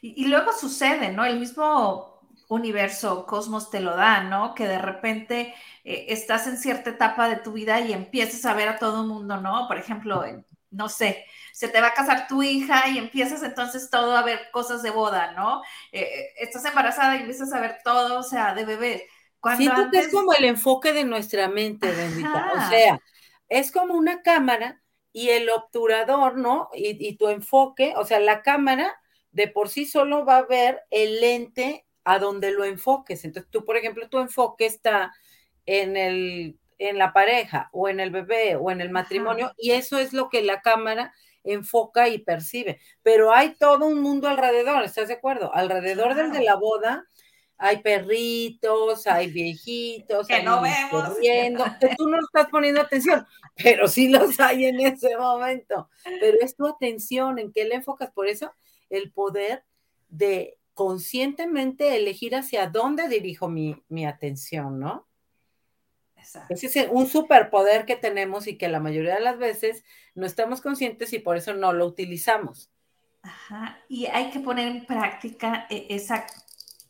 Y, 0.01 0.27
luego 0.27 0.53
sucede, 0.53 1.11
¿no? 1.11 1.25
El 1.25 1.39
mismo 1.39 2.21
universo, 2.47 3.25
cosmos 3.25 3.71
te 3.71 3.79
lo 3.79 3.95
da, 3.95 4.21
¿no? 4.21 4.53
Que 4.53 4.67
de 4.67 4.77
repente 4.77 5.55
eh, 5.83 6.05
estás 6.09 6.45
en 6.45 6.57
cierta 6.57 6.91
etapa 6.91 7.27
de 7.27 7.37
tu 7.37 7.53
vida 7.53 7.79
y 7.79 7.91
empiezas 7.91 8.45
a 8.45 8.53
ver 8.53 8.69
a 8.69 8.77
todo 8.77 9.01
el 9.01 9.07
mundo, 9.07 9.37
¿no? 9.37 9.67
Por 9.67 9.77
ejemplo, 9.77 10.23
no 10.69 10.89
sé, 10.89 11.25
se 11.53 11.69
te 11.69 11.81
va 11.81 11.87
a 11.87 11.93
casar 11.93 12.27
tu 12.27 12.43
hija 12.43 12.89
y 12.89 12.97
empiezas 12.97 13.41
entonces 13.41 13.89
todo 13.89 14.15
a 14.15 14.21
ver 14.21 14.51
cosas 14.51 14.83
de 14.83 14.91
boda, 14.91 15.31
¿no? 15.31 15.63
Eh, 15.91 16.01
eh, 16.01 16.33
estás 16.37 16.65
embarazada 16.65 17.15
y 17.15 17.21
empiezas 17.21 17.51
a 17.53 17.61
ver 17.61 17.77
todo, 17.83 18.19
o 18.19 18.23
sea, 18.23 18.53
de 18.53 18.65
bebé. 18.65 19.07
Siento 19.55 19.89
que 19.91 19.99
es 19.99 20.11
como 20.11 20.33
el 20.33 20.43
enfoque 20.45 20.91
de 20.91 21.05
nuestra 21.05 21.47
mente, 21.47 21.91
bendita. 21.91 22.51
O 22.55 22.69
sea, 22.69 22.99
es 23.47 23.71
como 23.71 23.93
una 23.93 24.21
cámara 24.21 24.81
y 25.13 25.29
el 25.29 25.49
obturador, 25.49 26.37
¿no? 26.37 26.69
Y, 26.73 26.97
y 27.07 27.15
tu 27.15 27.29
enfoque, 27.29 27.93
o 27.95 28.05
sea, 28.05 28.19
la 28.19 28.41
cámara 28.41 28.99
de 29.35 29.49
por 29.49 29.67
sí 29.67 29.85
solo 29.85 30.25
va 30.25 30.37
a 30.37 30.45
ver 30.45 30.81
el 30.91 31.19
lente 31.19 31.85
a 32.05 32.19
donde 32.19 32.51
lo 32.51 32.63
enfoques. 32.63 33.25
Entonces, 33.25 33.51
tú, 33.51 33.65
por 33.65 33.75
ejemplo, 33.75 34.07
tu 34.07 34.19
enfoque 34.19 34.65
está 34.65 35.13
en 35.65 35.97
el 35.97 36.57
en 36.77 36.97
la 36.97 37.13
pareja 37.13 37.69
o 37.71 37.87
en 37.87 38.01
el 38.01 38.11
bebé 38.11 38.57
o 38.57 38.69
en 38.69 38.81
el 38.81 38.89
matrimonio 38.89 39.53
y 39.57 39.71
eso 39.71 39.97
es 39.97 40.11
lo 40.11 40.27
que 40.27 40.41
la 40.41 40.61
cámara 40.61 41.13
enfoca 41.43 42.09
y 42.09 42.17
percibe. 42.17 42.81
Pero 43.01 43.33
hay 43.33 43.55
todo 43.55 43.85
un 43.85 44.01
mundo 44.01 44.27
alrededor, 44.27 44.83
¿estás 44.83 45.07
de 45.07 45.13
acuerdo? 45.13 45.53
Alrededor 45.53 46.15
del 46.15 46.31
de 46.31 46.43
la 46.43 46.55
boda 46.55 47.05
hay 47.57 47.81
perritos, 47.81 49.07
hay 49.07 49.31
viejitos, 49.31 50.27
que 50.27 50.43
no 50.43 50.61
vemos. 50.61 51.17
que 51.17 51.95
tú 51.97 52.09
no 52.09 52.19
estás 52.19 52.49
poniendo 52.49 52.81
atención, 52.81 53.25
pero 53.55 53.87
sí 53.87 54.09
los 54.09 54.39
hay 54.39 54.65
en 54.65 54.79
ese 54.81 55.15
momento. 55.17 55.89
Pero 56.19 56.37
es 56.41 56.55
tu 56.55 56.67
atención, 56.67 57.39
¿en 57.39 57.51
qué 57.51 57.65
le 57.65 57.75
enfocas? 57.75 58.11
Por 58.11 58.27
eso 58.27 58.51
el 58.89 59.11
poder 59.11 59.63
de 60.09 60.57
conscientemente 60.73 61.95
elegir 61.95 62.35
hacia 62.35 62.67
dónde 62.67 63.07
dirijo 63.07 63.47
mi, 63.47 63.81
mi 63.87 64.05
atención, 64.05 64.79
¿no? 64.79 65.07
Ese 66.49 66.67
es 66.67 66.87
un 66.91 67.07
superpoder 67.07 67.85
que 67.85 67.95
tenemos 67.95 68.47
y 68.47 68.57
que 68.57 68.67
la 68.67 68.79
mayoría 68.79 69.15
de 69.15 69.21
las 69.21 69.37
veces 69.37 69.83
no 70.15 70.25
estamos 70.25 70.61
conscientes 70.61 71.13
y 71.13 71.19
por 71.19 71.37
eso 71.37 71.53
no 71.53 71.71
lo 71.71 71.85
utilizamos. 71.85 72.71
Ajá, 73.21 73.79
y 73.89 74.05
hay 74.07 74.29
que 74.29 74.39
poner 74.39 74.67
en 74.67 74.85
práctica 74.85 75.65
e, 75.69 75.87
esa 75.89 76.25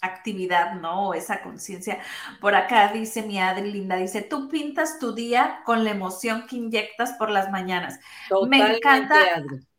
actividad, 0.06 0.76
¿no? 0.76 1.14
Esa 1.14 1.42
conciencia. 1.42 2.00
Por 2.40 2.56
acá 2.56 2.92
dice 2.94 3.24
mi 3.24 3.40
Adri 3.40 3.72
Linda, 3.72 3.96
dice, 3.98 4.22
tú 4.22 4.48
pintas 4.50 5.00
tu 5.00 5.14
día 5.14 5.62
con 5.66 5.84
la 5.84 5.92
emoción 5.92 6.48
que 6.48 6.56
inyectas 6.56 7.14
por 7.14 7.30
las 7.30 7.52
mañanas. 7.52 8.00
Me 8.48 8.76
encanta 8.76 9.18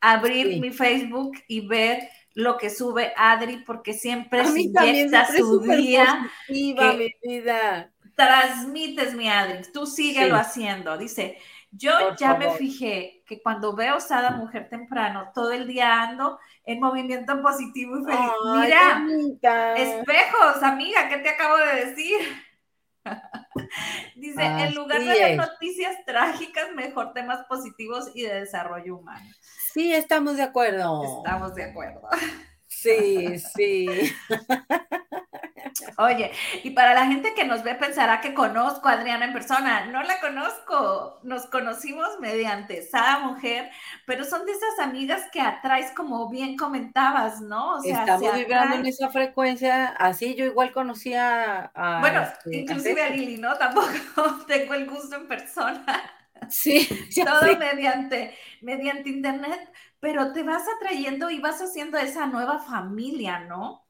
abrir 0.00 0.61
mi 0.61 0.71
Facebook 0.71 1.33
y 1.49 1.66
ver 1.66 2.09
lo 2.35 2.59
que 2.59 2.68
sube 2.68 3.12
Adri 3.16 3.64
porque 3.64 3.95
siempre 3.95 4.45
se 4.45 4.61
inyecta 4.61 5.26
su 5.26 5.61
día. 5.61 6.28
Positiva, 6.47 6.92
mi 6.92 7.14
vida 7.23 7.90
transmites, 8.16 9.14
mi 9.14 9.28
Adri, 9.28 9.71
tú 9.73 9.87
síguelo 9.87 10.37
haciendo. 10.37 10.99
Dice, 10.99 11.38
yo 11.71 11.92
ya 12.18 12.35
me 12.35 12.50
fijé 12.50 13.23
que 13.26 13.40
cuando 13.42 13.76
veo 13.76 14.00
Sada 14.00 14.30
Mujer 14.33 14.68
temprano, 14.68 15.30
todo 15.35 15.52
el 15.52 15.66
día 15.68 16.02
ando 16.02 16.38
en 16.66 16.80
movimiento 16.80 17.40
positivo 17.40 17.99
y 17.99 18.04
feliz. 18.04 18.30
Mira, 18.61 19.06
espejos, 19.76 20.62
amiga, 20.62 21.08
¿qué 21.08 21.18
te 21.18 21.28
acabo 21.30 21.56
de 21.58 21.87
decir? 21.87 22.18
Dice, 24.16 24.42
en 24.42 24.75
lugar 24.75 25.00
de 25.00 25.06
ver 25.06 25.37
noticias 25.37 25.96
trágicas, 26.04 26.73
mejor 26.75 27.12
temas 27.12 27.46
positivos 27.46 28.11
y 28.14 28.23
de 28.23 28.40
desarrollo 28.40 28.96
humano. 28.96 29.30
Sí, 29.73 29.94
estamos 29.94 30.37
de 30.37 30.42
acuerdo. 30.42 31.18
Estamos 31.18 31.54
de 31.54 31.64
acuerdo. 31.64 32.00
Sí, 32.66 33.38
sí. 33.54 33.87
Oye, 35.99 36.30
y 36.62 36.71
para 36.71 36.95
la 36.95 37.06
gente 37.06 37.35
que 37.35 37.45
nos 37.45 37.62
ve 37.62 37.75
pensará 37.75 38.21
que 38.21 38.35
conozco 38.35 38.88
a 38.88 38.92
Adriana 38.92 39.26
en 39.26 39.33
persona. 39.33 39.87
No 39.87 40.02
la 40.02 40.21
conozco. 40.21 41.21
Nos 41.23 41.47
conocimos 41.47 42.09
mediante 42.21 42.83
Sada 42.83 43.21
Mujer, 43.21 43.71
pero 44.06 44.25
son 44.25 44.47
de 44.47 44.52
esas 44.52 44.78
amigas 44.80 45.23
que 45.33 45.40
atraes, 45.40 45.90
como 45.92 46.28
bien 46.30 46.56
comentabas, 46.56 47.40
¿no? 47.40 47.76
O 47.76 47.83
sea, 47.83 48.00
Estamos 48.00 48.35
vibrando 48.35 48.76
en 48.76 48.87
esa 48.87 49.11
frecuencia. 49.11 49.88
Así 49.99 50.35
yo 50.35 50.45
igual 50.45 50.73
conocía 50.73 51.71
a. 51.75 52.00
Bueno, 52.00 52.23
este, 52.23 52.56
inclusive 52.56 53.02
a, 53.02 53.11
Lili, 53.11 53.38
¿no? 53.38 53.56
Tampoco 53.56 53.88
tengo 54.47 54.75
el 54.75 54.87
gusto 54.88 55.16
en 55.16 55.28
persona. 55.28 55.85
Sí, 56.49 56.87
todo 57.25 57.56
mediante, 57.59 58.37
mediante 58.61 59.09
internet, 59.09 59.73
pero 60.00 60.33
te 60.33 60.42
vas 60.42 60.64
atrayendo 60.76 61.30
y 61.30 61.40
vas 61.40 61.61
haciendo 61.61 61.99
esa 61.99 62.26
nueva 62.26 62.59
familia, 62.59 63.40
¿no? 63.40 63.85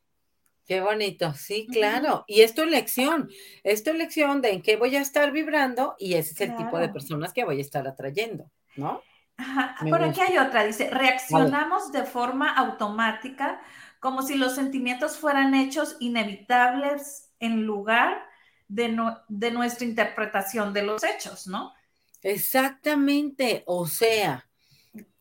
Qué 0.67 0.81
bonito, 0.81 1.33
sí, 1.35 1.69
claro. 1.71 2.25
Y 2.27 2.41
es 2.41 2.55
tu 2.55 2.63
elección, 2.63 3.31
es 3.63 3.85
tu 3.85 3.91
elección 3.91 4.43
de 4.43 4.51
en 4.51 4.63
qué 4.63 4.77
voy 4.77 4.97
a 4.97 5.01
estar 5.01 5.31
vibrando 5.31 5.95
y 5.99 6.15
ese 6.15 6.33
es 6.35 6.41
el 6.41 6.57
tipo 6.57 6.79
de 6.79 6.89
personas 6.89 7.33
que 7.33 7.45
voy 7.45 7.59
a 7.59 7.63
estar 7.63 7.87
atrayendo, 7.87 8.51
¿no? 8.75 9.01
Ajá. 9.37 9.77
Por 9.89 10.03
aquí 10.03 10.21
hay 10.21 10.39
otra, 10.39 10.65
dice, 10.65 10.91
reaccionamos 10.91 11.93
de 11.93 12.05
forma 12.05 12.53
automática 12.57 13.61
como 14.01 14.23
si 14.23 14.35
los 14.35 14.55
sentimientos 14.55 15.19
fueran 15.19 15.55
hechos 15.55 15.97
inevitables 16.01 17.33
en 17.39 17.65
lugar 17.65 18.25
de, 18.67 18.97
de 19.29 19.51
nuestra 19.51 19.87
interpretación 19.87 20.73
de 20.73 20.83
los 20.83 21.05
hechos, 21.05 21.47
¿no? 21.47 21.73
Exactamente, 22.23 23.63
o 23.67 23.87
sea, 23.87 24.46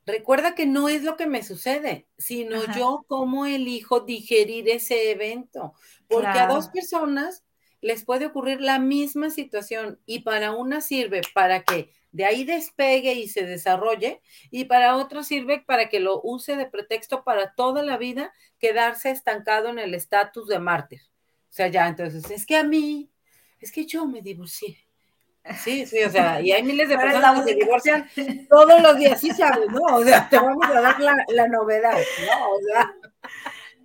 Recuerda 0.06 0.54
que 0.54 0.68
no 0.68 0.88
es 0.88 1.04
lo 1.04 1.18
que 1.18 1.26
me 1.26 1.44
sucede, 1.44 2.08
sino 2.18 2.64
yo 2.76 3.06
cómo 3.08 3.46
elijo 3.48 4.02
digerir 4.02 4.70
ese 4.70 5.12
evento. 5.12 5.74
Porque 6.08 6.28
a 6.28 6.48
dos 6.48 6.68
personas 6.68 7.44
les 7.82 8.04
puede 8.04 8.28
ocurrir 8.28 8.62
la 8.62 8.78
misma 8.80 9.32
situación 9.32 10.00
y 10.06 10.20
para 10.20 10.52
una 10.52 10.82
sirve 10.82 11.22
para 11.34 11.64
que 11.64 11.92
de 12.12 12.26
ahí 12.26 12.44
despegue 12.44 13.14
y 13.14 13.28
se 13.28 13.46
desarrolle 13.46 14.22
y 14.50 14.66
para 14.66 14.96
otro 14.96 15.24
sirve 15.24 15.64
para 15.66 15.90
que 15.90 16.00
lo 16.00 16.22
use 16.24 16.56
de 16.56 16.66
pretexto 16.66 17.24
para 17.24 17.54
toda 17.54 17.84
la 17.84 17.98
vida 17.98 18.32
quedarse 18.58 19.12
estancado 19.12 19.70
en 19.70 19.80
el 19.80 19.94
estatus 19.94 20.48
de 20.48 20.60
mártir. 20.60 21.02
O 21.50 21.54
sea, 21.56 21.68
ya 21.68 21.88
entonces, 21.88 22.30
es 22.32 22.46
que 22.46 22.58
a 22.58 22.64
mí, 22.64 23.12
es 23.60 23.72
que 23.72 23.86
yo 23.86 24.06
me 24.06 24.22
divorcié 24.22 24.85
Sí, 25.64 25.86
sí, 25.86 26.04
o 26.04 26.10
sea, 26.10 26.42
y 26.42 26.52
hay 26.52 26.64
miles 26.64 26.90
de 26.90 26.98
personas 26.98 27.42
que 27.42 27.52
se 27.52 27.56
divorcian 27.56 28.10
todos 28.50 28.82
los 28.82 28.98
días, 28.98 29.20
sí 29.20 29.30
sabes, 29.30 29.70
¿no? 29.70 29.98
O 29.98 30.04
sea, 30.04 30.28
te 30.28 30.38
vamos 30.38 30.66
a 30.68 30.82
dar 30.82 31.00
la, 31.00 31.48
novedad, 31.48 31.98
¿no? 32.26 32.50
O 32.50 32.60
sea. 32.62 32.94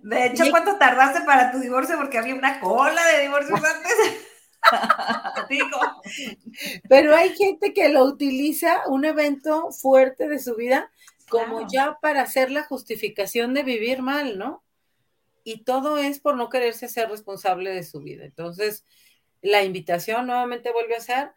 De 0.01 0.25
hecho, 0.25 0.45
¿cuánto 0.49 0.77
tardaste 0.77 1.21
para 1.21 1.51
tu 1.51 1.59
divorcio? 1.59 1.97
Porque 1.97 2.17
había 2.17 2.33
una 2.33 2.59
cola 2.59 3.05
de 3.13 3.21
divorcios 3.21 3.59
antes. 3.63 4.27
Digo. 5.49 5.79
Pero 6.89 7.15
hay 7.15 7.35
gente 7.35 7.73
que 7.73 7.89
lo 7.89 8.05
utiliza, 8.05 8.87
un 8.87 9.05
evento 9.05 9.71
fuerte 9.71 10.27
de 10.27 10.39
su 10.39 10.55
vida, 10.55 10.91
como 11.29 11.67
ya 11.67 11.99
para 12.01 12.23
hacer 12.23 12.49
la 12.49 12.63
justificación 12.63 13.53
de 13.53 13.61
vivir 13.63 14.01
mal, 14.01 14.39
¿no? 14.39 14.63
Y 15.43 15.63
todo 15.63 15.97
es 15.97 16.19
por 16.19 16.35
no 16.35 16.49
quererse 16.49 16.87
ser 16.87 17.09
responsable 17.09 17.69
de 17.69 17.83
su 17.83 18.01
vida. 18.01 18.25
Entonces, 18.25 18.85
la 19.41 19.63
invitación 19.63 20.27
nuevamente 20.27 20.71
vuelve 20.71 20.95
a 20.95 21.01
ser, 21.01 21.31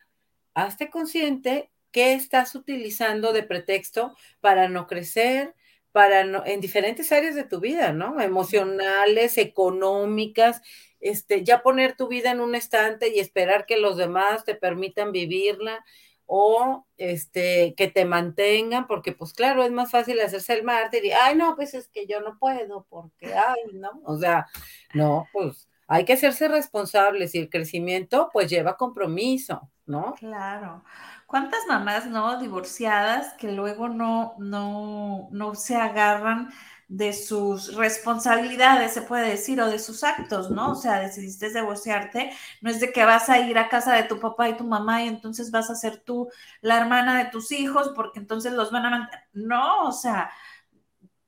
hazte 0.54 0.90
consciente 0.90 1.70
qué 1.90 2.14
estás 2.14 2.54
utilizando 2.54 3.32
de 3.32 3.42
pretexto 3.42 4.16
para 4.40 4.68
no 4.68 4.86
crecer, 4.86 5.54
para 5.92 6.22
en 6.22 6.60
diferentes 6.60 7.12
áreas 7.12 7.36
de 7.36 7.44
tu 7.44 7.60
vida, 7.60 7.92
¿no? 7.92 8.20
Emocionales, 8.20 9.38
económicas, 9.38 10.60
este, 10.98 11.44
ya 11.44 11.62
poner 11.62 11.96
tu 11.96 12.08
vida 12.08 12.32
en 12.32 12.40
un 12.40 12.54
estante 12.54 13.14
y 13.14 13.20
esperar 13.20 13.64
que 13.66 13.76
los 13.76 13.96
demás 13.96 14.44
te 14.44 14.54
permitan 14.54 15.12
vivirla 15.12 15.84
o 16.26 16.86
este, 16.96 17.74
que 17.76 17.88
te 17.88 18.04
mantengan, 18.04 18.86
porque 18.86 19.12
pues 19.12 19.34
claro, 19.34 19.62
es 19.62 19.70
más 19.70 19.90
fácil 19.90 20.18
hacerse 20.20 20.54
el 20.54 20.64
mártir 20.64 21.04
y, 21.04 21.12
ay, 21.12 21.36
no, 21.36 21.54
pues 21.54 21.74
es 21.74 21.88
que 21.88 22.06
yo 22.06 22.20
no 22.20 22.38
puedo, 22.38 22.86
porque, 22.88 23.34
ay, 23.34 23.60
no, 23.74 24.00
o 24.04 24.16
sea, 24.18 24.46
no, 24.94 25.28
pues 25.32 25.68
hay 25.86 26.04
que 26.04 26.14
hacerse 26.14 26.48
responsables 26.48 27.34
y 27.34 27.38
el 27.38 27.50
crecimiento 27.50 28.30
pues 28.32 28.48
lleva 28.48 28.76
compromiso, 28.76 29.70
¿no? 29.86 30.14
Claro. 30.14 30.84
¿Cuántas 31.26 31.60
mamás, 31.68 32.06
no, 32.06 32.38
divorciadas 32.40 33.34
que 33.34 33.52
luego 33.52 33.88
no, 33.88 34.34
no, 34.38 35.28
no 35.30 35.54
se 35.54 35.76
agarran 35.76 36.50
de 36.88 37.12
sus 37.12 37.74
responsabilidades, 37.74 38.92
se 38.92 39.02
puede 39.02 39.28
decir, 39.28 39.60
o 39.60 39.68
de 39.68 39.78
sus 39.78 40.04
actos, 40.04 40.50
¿no? 40.50 40.72
O 40.72 40.74
sea, 40.74 41.00
decidiste 41.00 41.48
divorciarte, 41.48 42.30
no 42.60 42.70
es 42.70 42.78
de 42.78 42.92
que 42.92 43.04
vas 43.04 43.28
a 43.30 43.38
ir 43.38 43.58
a 43.58 43.68
casa 43.68 43.94
de 43.94 44.04
tu 44.04 44.20
papá 44.20 44.48
y 44.48 44.56
tu 44.56 44.64
mamá 44.64 45.02
y 45.02 45.08
entonces 45.08 45.50
vas 45.50 45.70
a 45.70 45.74
ser 45.74 46.02
tú 46.04 46.28
la 46.60 46.76
hermana 46.78 47.18
de 47.18 47.30
tus 47.30 47.52
hijos 47.52 47.92
porque 47.96 48.20
entonces 48.20 48.52
los 48.52 48.70
van 48.70 48.86
a 48.86 48.90
mantener. 48.90 49.24
No, 49.32 49.88
o 49.88 49.92
sea, 49.92 50.30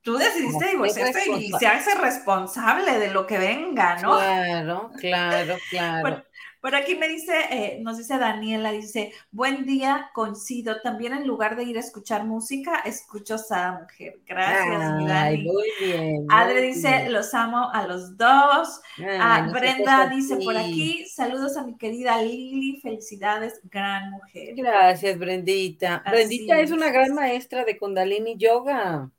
tú 0.01 0.15
decidiste 0.17 0.69
divorciarte 0.69 1.31
y 1.37 1.51
se 1.53 1.67
hace 1.67 1.95
responsable 1.95 2.99
de 2.99 3.11
lo 3.11 3.25
que 3.25 3.37
venga, 3.37 3.97
¿no? 3.97 4.15
Claro, 4.17 4.91
claro, 4.99 5.55
claro. 5.69 6.23
Por 6.61 6.75
aquí 6.75 6.95
me 6.95 7.07
dice, 7.07 7.33
eh, 7.51 7.79
nos 7.81 7.97
dice 7.97 8.17
Daniela, 8.17 8.71
dice, 8.71 9.11
buen 9.31 9.65
día, 9.65 10.09
coincido. 10.13 10.81
También 10.81 11.13
en 11.13 11.27
lugar 11.27 11.55
de 11.55 11.63
ir 11.63 11.77
a 11.77 11.81
escuchar 11.81 12.25
música, 12.25 12.79
escucho 12.85 13.35
a 13.51 13.79
Mujer. 13.81 14.19
Gracias, 14.25 15.09
Ay, 15.09 15.43
Muy 15.43 15.69
bien. 15.79 16.25
Adre 16.29 16.61
dice, 16.61 17.09
los 17.09 17.33
amo 17.33 17.69
a 17.71 17.85
los 17.85 18.17
dos. 18.17 18.81
Ah, 19.19 19.47
Brenda 19.51 20.07
dice 20.07 20.37
por 20.37 20.57
aquí, 20.57 21.05
saludos 21.07 21.57
a 21.57 21.63
mi 21.63 21.77
querida 21.77 22.21
Lili, 22.21 22.79
felicidades, 22.81 23.59
gran 23.63 24.11
mujer. 24.11 24.55
Gracias, 24.55 25.17
Brendita. 25.17 26.03
Brendita 26.09 26.59
es 26.59 26.71
una 26.71 26.89
gran 26.89 27.13
maestra 27.13 27.63
de 27.65 27.77
Kundalini 27.77 28.37
Yoga. 28.37 29.11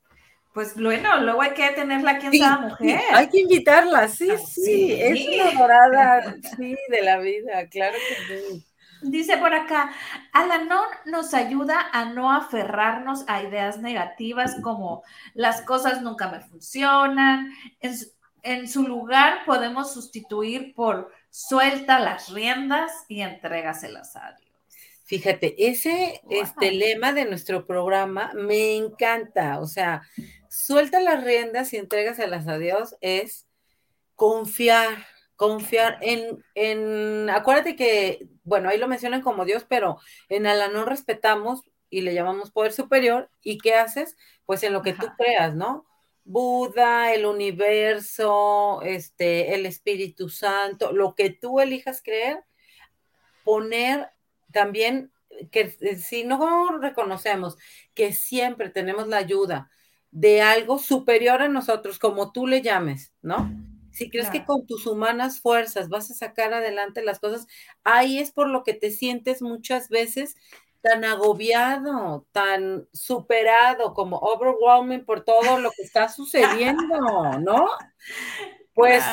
Pues 0.53 0.75
bueno, 0.75 1.19
luego 1.21 1.41
hay 1.41 1.53
que 1.53 1.69
tenerla 1.71 2.11
aquí 2.11 2.25
en 2.27 2.31
sí, 2.31 2.43
Mujer. 2.61 3.01
hay 3.13 3.29
que 3.29 3.39
invitarla, 3.41 4.07
sí, 4.07 4.29
sí, 4.47 4.93
es 4.93 5.27
una 5.27 5.59
dorada, 5.59 6.35
sí, 6.57 6.75
de 6.89 7.01
la 7.03 7.19
vida, 7.19 7.67
claro 7.67 7.95
que 7.97 8.39
sí. 8.39 8.65
Dice 9.01 9.37
por 9.37 9.53
acá, 9.53 9.91
Alanon 10.33 10.87
nos 11.05 11.33
ayuda 11.33 11.89
a 11.93 12.05
no 12.05 12.33
aferrarnos 12.33 13.23
a 13.27 13.43
ideas 13.43 13.77
negativas 13.77 14.57
como 14.61 15.03
las 15.33 15.61
cosas 15.61 16.01
nunca 16.01 16.29
me 16.29 16.41
funcionan. 16.41 17.53
En 17.79 17.97
su, 17.97 18.11
en 18.43 18.67
su 18.67 18.85
lugar 18.85 19.45
podemos 19.45 19.93
sustituir 19.93 20.73
por 20.75 21.13
suelta 21.29 21.99
las 21.99 22.29
riendas 22.29 22.91
y 23.07 23.21
entrégaselas 23.21 24.15
a 24.17 24.35
Dios. 24.37 24.49
Fíjate, 25.05 25.55
ese 25.67 26.21
este 26.29 26.71
lema 26.71 27.13
de 27.13 27.25
nuestro 27.25 27.65
programa 27.65 28.31
me 28.35 28.75
encanta, 28.75 29.59
o 29.59 29.65
sea, 29.65 30.03
suelta 30.49 30.99
las 30.99 31.23
riendas 31.23 31.73
y 31.73 31.77
las 32.27 32.47
a 32.47 32.57
Dios 32.57 32.95
es 33.01 33.47
confiar, 34.15 35.05
confiar 35.35 35.99
en, 36.01 36.43
en, 36.55 37.29
acuérdate 37.29 37.75
que, 37.75 38.27
bueno, 38.43 38.67
ahí 38.69 38.77
lo 38.77 38.87
mencionan 38.87 39.21
como 39.21 39.45
Dios, 39.45 39.65
pero 39.69 39.99
en 40.27 40.45
no 40.67 40.83
respetamos 40.85 41.61
y 41.89 42.01
le 42.01 42.13
llamamos 42.13 42.51
poder 42.51 42.73
superior, 42.73 43.29
¿y 43.41 43.57
qué 43.59 43.75
haces? 43.75 44.17
Pues 44.45 44.63
en 44.63 44.73
lo 44.73 44.81
que 44.81 44.93
tú 44.93 45.07
creas, 45.17 45.55
¿no? 45.55 45.85
Buda, 46.25 47.13
el 47.13 47.25
universo, 47.25 48.81
este, 48.83 49.55
el 49.55 49.65
Espíritu 49.65 50.29
Santo, 50.29 50.91
lo 50.91 51.15
que 51.15 51.29
tú 51.29 51.59
elijas 51.59 52.01
creer, 52.03 52.43
poner 53.43 54.09
también 54.51 55.11
que 55.51 55.71
si 55.97 56.23
no 56.23 56.77
reconocemos 56.79 57.57
que 57.93 58.13
siempre 58.13 58.69
tenemos 58.69 59.07
la 59.07 59.17
ayuda 59.17 59.71
de 60.11 60.41
algo 60.41 60.79
superior 60.79 61.41
a 61.41 61.47
nosotros, 61.47 61.99
como 61.99 62.31
tú 62.31 62.47
le 62.47 62.61
llames, 62.61 63.13
¿no? 63.21 63.51
Si 63.91 64.09
crees 64.09 64.29
que 64.29 64.45
con 64.45 64.65
tus 64.65 64.87
humanas 64.87 65.41
fuerzas 65.41 65.89
vas 65.89 66.09
a 66.09 66.13
sacar 66.13 66.53
adelante 66.53 67.03
las 67.03 67.19
cosas, 67.19 67.47
ahí 67.83 68.19
es 68.19 68.31
por 68.31 68.47
lo 68.47 68.63
que 68.63 68.73
te 68.73 68.91
sientes 68.91 69.41
muchas 69.41 69.89
veces 69.89 70.35
tan 70.81 71.03
agobiado, 71.03 72.25
tan 72.31 72.87
superado, 72.93 73.93
como 73.93 74.17
overwhelming 74.17 75.05
por 75.05 75.25
todo 75.25 75.59
lo 75.59 75.71
que 75.71 75.83
está 75.83 76.07
sucediendo, 76.09 77.39
¿no? 77.39 77.67
Pues 78.75 79.03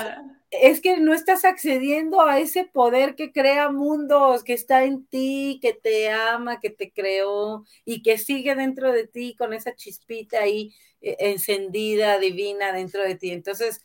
es 0.51 0.81
que 0.81 0.99
no 0.99 1.13
estás 1.13 1.45
accediendo 1.45 2.21
a 2.23 2.39
ese 2.39 2.65
poder 2.65 3.15
que 3.17 3.33
crea 3.33 3.71
mundos, 3.71 4.45
que 4.45 4.53
está 4.53 4.85
en 4.85 5.07
ti, 5.07 5.59
que 5.61 5.73
te 5.73 6.11
ama, 6.11 6.61
que 6.61 6.71
te 6.71 6.93
creó 6.93 7.65
y 7.85 8.03
que 8.03 8.19
sigue 8.19 8.55
dentro 8.55 8.93
de 8.93 9.07
ti 9.07 9.35
con 9.37 9.53
esa 9.53 9.75
chispita 9.75 10.41
ahí 10.41 10.75
eh, 11.01 11.17
encendida, 11.21 12.19
divina 12.19 12.73
dentro 12.73 13.03
de 13.03 13.17
ti. 13.17 13.31
Entonces, 13.31 13.85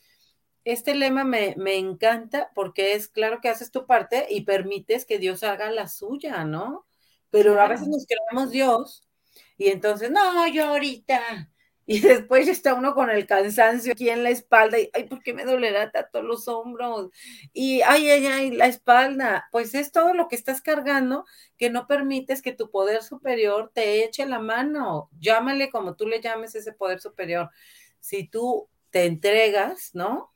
este 0.63 0.95
lema 0.95 1.24
me, 1.24 1.56
me, 1.58 1.76
encanta 1.78 2.52
porque 2.56 2.93
es 2.93 3.08
claro 3.08 3.41
que 3.41 3.50
haces 3.50 3.71
tu 3.71 3.86
parte 3.88 4.28
y 4.30 4.41
permites 4.41 5.06
que 5.06 5.19
Dios 5.19 5.43
haga 5.43 5.71
la 5.71 5.88
suya, 5.88 6.43
¿no? 6.45 6.86
Pero 7.32 7.60
a 7.60 7.67
veces 7.67 7.88
nos 7.88 8.06
creemos 8.06 8.52
Dios 8.52 9.08
y 9.58 9.69
entonces, 9.69 10.12
no, 10.12 10.47
yo 10.47 10.65
ahorita, 10.65 11.50
y 11.91 11.99
después 11.99 12.47
está 12.47 12.73
uno 12.73 12.93
con 12.93 13.10
el 13.10 13.27
cansancio 13.27 13.91
aquí 13.91 14.10
en 14.10 14.23
la 14.23 14.30
espalda 14.30 14.80
y, 14.80 14.89
ay, 14.93 15.10
¿por 15.10 15.21
qué 15.21 15.34
me 15.34 15.43
dolerá 15.43 15.91
tanto 15.91 16.21
los 16.21 16.47
hombros? 16.47 17.10
Y, 17.51 17.82
ay, 17.82 18.10
ay, 18.10 18.27
ay, 18.27 18.51
la 18.51 18.67
espalda. 18.67 19.49
Pues 19.51 19.75
es 19.75 19.91
todo 19.91 20.13
lo 20.13 20.30
que 20.30 20.38
estás 20.38 20.62
cargando 20.62 21.25
que 21.58 21.69
no 21.69 21.88
permites 21.88 22.41
que 22.41 22.54
tu 22.54 22.71
poder 22.71 23.04
superior 23.04 23.71
te 23.73 24.06
eche 24.06 24.25
la 24.25 24.39
mano. 24.39 25.10
Llámale 25.19 25.69
como 25.69 25.97
tú 25.97 26.08
le 26.08 26.21
llames 26.21 26.56
ese 26.56 26.71
poder 26.71 27.01
superior. 27.01 27.49
Si 27.99 28.25
tú 28.25 28.69
te 28.89 29.04
entregas, 29.04 29.93
¿no? 29.93 30.34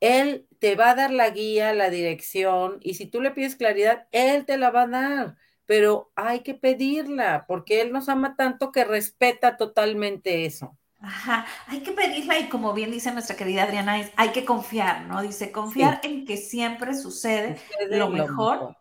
Él 0.00 0.48
te 0.58 0.74
va 0.74 0.92
a 0.92 0.94
dar 0.94 1.10
la 1.10 1.28
guía, 1.28 1.74
la 1.74 1.90
dirección, 1.90 2.78
y 2.80 2.94
si 2.94 3.04
tú 3.04 3.20
le 3.20 3.32
pides 3.32 3.56
claridad, 3.56 4.08
Él 4.10 4.46
te 4.46 4.56
la 4.56 4.70
va 4.70 4.84
a 4.84 4.88
dar 4.88 5.36
pero 5.68 6.10
hay 6.16 6.40
que 6.40 6.54
pedirla, 6.54 7.44
porque 7.46 7.82
Él 7.82 7.92
nos 7.92 8.08
ama 8.08 8.36
tanto 8.36 8.72
que 8.72 8.86
respeta 8.86 9.58
totalmente 9.58 10.46
eso. 10.46 10.78
Ajá, 10.98 11.44
hay 11.66 11.80
que 11.80 11.92
pedirla 11.92 12.38
y 12.38 12.48
como 12.48 12.72
bien 12.72 12.90
dice 12.90 13.12
nuestra 13.12 13.36
querida 13.36 13.64
Adriana, 13.64 14.00
hay 14.16 14.30
que 14.30 14.46
confiar, 14.46 15.02
¿no? 15.02 15.20
Dice, 15.20 15.52
confiar 15.52 16.00
en 16.04 16.24
que 16.24 16.38
siempre 16.38 16.94
sucede, 16.94 17.60
lo, 17.90 18.08
mejor 18.08 18.78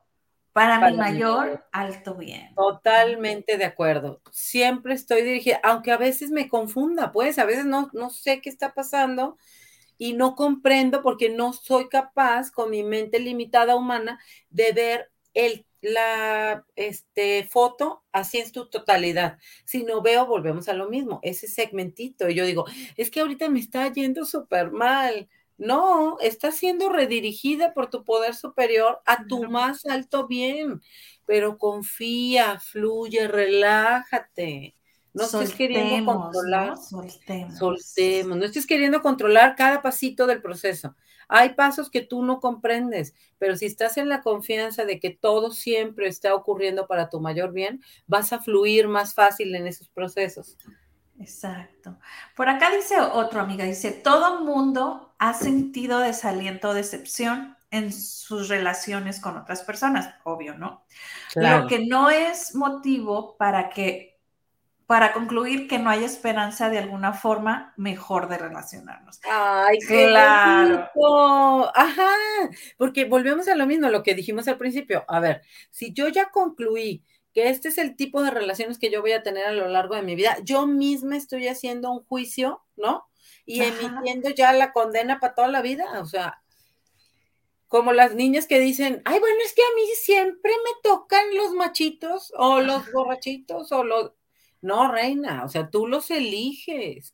para, 0.54 0.90
mi 0.90 0.96
mayor 0.96 1.68
alto 1.74 2.16
bien. 2.16 2.56
Totalmente 2.56 3.58
de 3.58 3.66
acuerdo. 3.66 4.22
Siempre 4.32 4.94
estoy 4.94 5.24
dirigida, 5.24 5.60
aunque 5.66 5.92
a 5.92 5.98
veces 5.98 6.32
me 6.32 6.48
confunda, 6.48 7.12
pues 7.12 7.38
a 7.38 7.44
veces 7.44 7.66
no, 7.66 7.90
no 7.92 8.10
sé 8.12 8.40
qué 8.40 8.50
está 8.50 8.74
pasando 8.74 9.38
y 9.98 10.14
no 10.14 10.36
comprendo 10.36 11.04
porque 11.04 11.30
no 11.30 11.52
soy 11.52 11.90
capaz 11.90 12.50
con 12.50 12.72
mi 12.72 12.84
mente 12.84 13.20
limitada 13.20 13.76
humana 13.76 14.22
de 14.50 14.72
ver 14.72 15.12
el 15.34 15.67
la 15.92 16.66
este, 16.76 17.48
foto 17.50 18.04
así 18.12 18.40
en 18.40 18.54
su 18.54 18.70
totalidad. 18.70 19.38
Si 19.66 19.84
no 19.84 20.02
veo, 20.02 20.26
volvemos 20.26 20.68
a 20.70 20.74
lo 20.74 20.90
mismo, 20.90 21.20
ese 21.24 21.48
segmentito. 21.48 22.30
Y 22.30 22.36
yo 22.36 22.46
digo, 22.46 22.66
es 22.96 23.12
que 23.12 23.22
ahorita 23.22 23.50
me 23.50 23.60
está 23.60 23.92
yendo 23.92 24.26
súper 24.26 24.72
mal. 24.72 25.30
No, 25.58 26.20
está 26.20 26.52
siendo 26.52 26.90
redirigida 26.90 27.74
por 27.74 27.90
tu 27.90 28.04
poder 28.04 28.36
superior 28.36 29.02
a 29.06 29.26
tu 29.26 29.50
más 29.50 29.86
alto 29.88 30.28
bien, 30.28 30.82
pero 31.26 31.58
confía, 31.58 32.60
fluye, 32.60 33.28
relájate. 33.28 34.76
No 35.14 35.24
estés 35.24 35.54
queriendo 35.56 36.14
controlar. 36.14 36.70
¿no? 36.70 36.78
Soltemos. 36.78 37.58
Soltemos. 37.58 38.38
No 38.38 38.46
estés 38.46 38.68
queriendo 38.68 39.02
controlar 39.02 39.56
cada 39.56 39.82
pasito 39.82 40.28
del 40.28 40.44
proceso. 40.44 40.96
Hay 41.28 41.54
pasos 41.56 41.90
que 41.90 42.02
tú 42.02 42.24
no 42.24 42.40
comprendes, 42.40 43.14
pero 43.38 43.56
si 43.56 43.66
estás 43.66 43.98
en 43.98 44.10
la 44.10 44.22
confianza 44.22 44.86
de 44.86 45.00
que 45.00 45.10
todo 45.10 45.52
siempre 45.52 46.08
está 46.08 46.34
ocurriendo 46.36 46.88
para 46.88 47.10
tu 47.10 47.20
mayor 47.20 47.52
bien, 47.52 47.82
vas 48.06 48.34
a 48.34 48.40
fluir 48.40 48.88
más 48.88 49.14
fácil 49.14 49.54
en 49.56 49.68
esos 49.68 49.90
procesos. 49.90 50.58
Exacto. 51.20 51.98
Por 52.36 52.48
acá 52.48 52.70
dice 52.70 53.00
otra 53.00 53.42
amiga, 53.42 53.66
dice, 53.66 53.92
todo 53.92 54.44
mundo 54.44 55.16
ha 55.18 55.34
sentido 55.34 56.00
desaliento 56.00 56.70
o 56.70 56.74
decepción 56.74 57.58
en 57.72 57.92
sus 57.92 58.48
relaciones 58.48 59.20
con 59.20 59.36
otras 59.38 59.64
personas, 59.64 60.14
obvio, 60.24 60.58
¿no? 60.58 60.86
Lo 61.36 61.68
que 61.68 61.86
no 61.86 62.10
es 62.10 62.56
motivo 62.56 63.36
para 63.38 63.70
que 63.70 64.17
para 64.88 65.12
concluir 65.12 65.68
que 65.68 65.80
no 65.80 65.90
hay 65.90 66.06
esperanza 66.06 66.70
de 66.70 66.80
alguna 66.80 67.12
forma 67.14 67.74
mejor 67.76 68.30
de 68.30 68.38
relacionarnos. 68.38 69.20
Ay, 69.30 69.80
claro. 69.80 70.90
Ajá, 71.76 72.10
porque 72.78 73.04
volvemos 73.04 73.50
a 73.50 73.56
lo 73.56 73.68
mismo, 73.68 73.90
lo 73.90 74.02
que 74.02 74.16
dijimos 74.16 74.48
al 74.48 74.58
principio. 74.58 75.04
A 75.10 75.20
ver, 75.20 75.42
si 75.72 75.94
yo 75.94 76.08
ya 76.08 76.30
concluí 76.30 77.04
que 77.34 77.50
este 77.50 77.68
es 77.68 77.78
el 77.78 77.98
tipo 77.98 78.24
de 78.24 78.32
relaciones 78.32 78.80
que 78.80 78.90
yo 78.90 79.02
voy 79.02 79.12
a 79.12 79.24
tener 79.24 79.46
a 79.46 79.52
lo 79.52 79.68
largo 79.68 79.94
de 79.96 80.04
mi 80.04 80.16
vida, 80.16 80.38
yo 80.44 80.66
misma 80.66 81.18
estoy 81.18 81.50
haciendo 81.50 81.92
un 81.92 82.06
juicio, 82.06 82.64
¿no? 82.78 83.06
Y 83.46 83.62
emitiendo 83.62 84.30
ya 84.30 84.54
la 84.54 84.72
condena 84.72 85.20
para 85.20 85.36
toda 85.36 85.48
la 85.50 85.62
vida, 85.62 86.00
o 86.00 86.06
sea, 86.06 86.42
como 87.68 87.92
las 87.92 88.16
niñas 88.16 88.48
que 88.48 88.60
dicen, 88.60 89.02
ay, 89.04 89.20
bueno, 89.20 89.38
es 89.46 89.54
que 89.54 89.62
a 89.62 89.76
mí 89.76 89.84
siempre 90.02 90.52
me 90.64 90.72
tocan 90.82 91.36
los 91.36 91.52
machitos 91.52 92.34
o 92.38 92.62
los 92.62 92.90
borrachitos 92.94 93.72
o 93.74 93.84
los... 93.84 94.14
No, 94.62 94.92
reina, 94.92 95.44
o 95.44 95.50
sea, 95.50 95.70
tú 95.70 95.88
los 95.88 96.10
eliges. 96.12 97.14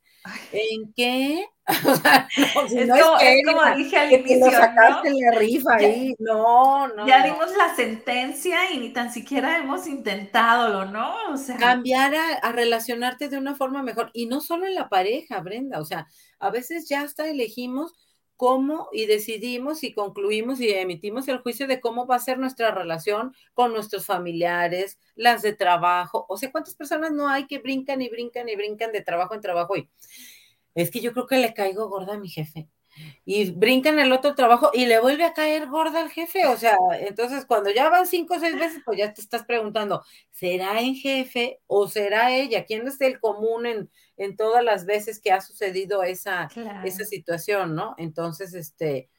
¿En 0.52 0.94
qué? 0.94 1.46
O 1.86 1.96
sea, 1.96 2.28
no, 2.38 2.68
si 2.68 2.76
no 2.76 3.20
es, 3.20 3.46
como 3.46 3.76
dije 3.78 3.98
al 3.98 4.12
inicio, 4.12 4.52
sacaste 4.52 5.12
¿no? 5.12 5.18
la 5.18 5.40
rifa 5.40 5.76
ahí. 5.76 6.14
No, 6.20 6.90
no. 6.90 7.08
Ya 7.08 7.24
dimos 7.24 7.56
la 7.58 7.74
sentencia 7.74 8.70
y 8.72 8.80
ni 8.80 8.90
tan 8.92 9.14
siquiera 9.14 9.58
hemos 9.58 9.88
intentado, 9.88 10.84
¿no? 10.84 11.14
O 11.32 11.38
sea. 11.38 11.56
Cambiar 11.56 12.16
a, 12.16 12.34
a, 12.36 12.52
relacionarte 12.52 13.30
de 13.30 13.38
una 13.38 13.56
forma 13.56 13.82
mejor. 13.82 14.12
Y 14.14 14.26
no 14.26 14.42
solo 14.42 14.66
en 14.66 14.76
la 14.76 14.90
pareja, 14.90 15.40
Brenda. 15.40 15.80
O 15.80 15.86
sea, 15.86 16.08
a 16.40 16.50
veces 16.50 16.90
ya 16.90 17.02
hasta 17.02 17.30
elegimos 17.30 17.94
cómo 18.44 18.90
y 18.92 19.06
decidimos 19.06 19.86
y 19.86 19.94
concluimos 19.94 20.60
y 20.60 20.70
emitimos 20.70 21.30
el 21.30 21.38
juicio 21.38 21.66
de 21.66 21.80
cómo 21.80 22.06
va 22.06 22.18
a 22.18 22.20
ser 22.20 22.40
nuestra 22.40 22.72
relación 22.72 23.34
con 23.54 23.72
nuestros 23.72 24.06
familiares, 24.06 25.00
las 25.16 25.44
de 25.44 25.54
trabajo. 25.54 26.26
O 26.28 26.36
sea, 26.36 26.52
¿cuántas 26.52 26.76
personas 26.76 27.14
no 27.14 27.30
hay 27.30 27.48
que 27.48 27.60
brincan 27.60 28.02
y 28.02 28.10
brincan 28.10 28.50
y 28.50 28.58
brincan 28.58 28.92
de 28.92 29.00
trabajo 29.00 29.34
en 29.34 29.40
trabajo? 29.40 29.78
Y 29.78 29.90
es 30.76 30.92
que 30.92 31.00
yo 31.00 31.14
creo 31.14 31.26
que 31.26 31.38
le 31.38 31.54
caigo 31.54 31.88
gorda 31.88 32.16
a 32.16 32.20
mi 32.20 32.28
jefe 32.28 32.68
y 33.26 33.52
brinca 33.52 33.90
en 33.90 34.00
el 34.00 34.12
otro 34.12 34.36
trabajo 34.36 34.72
y 34.74 34.86
le 34.86 35.00
vuelve 35.00 35.24
a 35.24 35.34
caer 35.34 35.68
gorda 35.68 36.02
al 36.02 36.10
jefe. 36.10 36.46
O 36.48 36.58
sea, 36.58 36.78
entonces 37.00 37.46
cuando 37.46 37.70
ya 37.70 37.90
van 37.90 38.08
cinco 38.08 38.36
o 38.36 38.40
seis 38.40 38.58
veces, 38.58 38.82
pues 38.86 38.98
ya 38.98 39.14
te 39.14 39.22
estás 39.22 39.46
preguntando, 39.46 40.04
¿será 40.32 40.80
el 40.80 40.96
jefe 40.96 41.60
o 41.68 41.88
será 41.88 42.36
ella? 42.36 42.66
¿Quién 42.66 42.88
es 42.88 43.00
el 43.02 43.20
común 43.20 43.66
en, 43.66 43.90
en 44.18 44.36
todas 44.36 44.64
las 44.64 44.86
veces 44.86 45.20
que 45.20 45.32
ha 45.32 45.42
sucedido 45.42 46.04
esa, 46.04 46.50
esa 46.84 47.06
situación, 47.06 47.76
¿no? 47.76 47.96
Entonces, 47.98 48.54
este, 48.54 49.10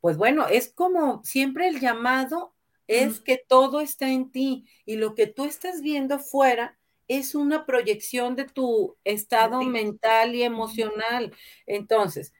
pues 0.00 0.16
bueno, 0.16 0.46
es 0.46 0.72
como 0.72 1.22
siempre 1.24 1.68
el 1.68 1.80
llamado 1.80 2.54
es 2.86 3.20
que 3.20 3.36
todo 3.36 3.80
está 3.80 4.08
en 4.10 4.30
ti 4.30 4.66
y 4.84 4.96
lo 4.96 5.14
que 5.14 5.26
tú 5.26 5.44
estás 5.44 5.80
viendo 5.80 6.18
fuera 6.18 6.78
es 7.08 7.34
una 7.34 7.66
proyección 7.66 8.36
de 8.36 8.44
tu 8.44 8.96
estado 9.04 9.62
mental 9.62 10.34
y 10.34 10.42
emocional. 10.42 11.34
Entonces, 11.66 12.32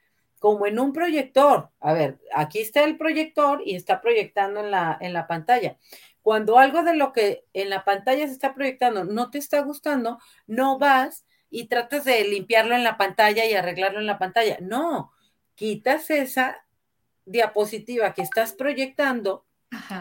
como 0.47 0.65
en 0.65 0.79
un 0.79 0.93
proyector. 0.93 1.71
A 1.81 1.91
ver, 1.91 2.19
aquí 2.33 2.59
está 2.59 2.85
el 2.85 2.97
proyector 2.97 3.61
y 3.65 3.75
está 3.75 3.99
proyectando 3.99 4.61
en 4.61 4.71
la, 4.71 4.97
en 5.01 5.11
la 5.11 5.27
pantalla. 5.27 5.75
Cuando 6.21 6.57
algo 6.57 6.83
de 6.83 6.95
lo 6.95 7.11
que 7.11 7.43
en 7.51 7.69
la 7.69 7.83
pantalla 7.83 8.25
se 8.25 8.31
está 8.31 8.55
proyectando 8.55 9.03
no 9.03 9.29
te 9.29 9.39
está 9.39 9.59
gustando, 9.59 10.19
no 10.45 10.79
vas 10.79 11.25
y 11.49 11.67
tratas 11.67 12.05
de 12.05 12.23
limpiarlo 12.23 12.75
en 12.75 12.85
la 12.85 12.95
pantalla 12.95 13.43
y 13.43 13.55
arreglarlo 13.55 13.99
en 13.99 14.05
la 14.05 14.19
pantalla. 14.19 14.57
No, 14.61 15.11
quitas 15.55 16.09
esa 16.11 16.65
diapositiva 17.25 18.13
que 18.13 18.21
estás 18.21 18.53
proyectando 18.53 19.46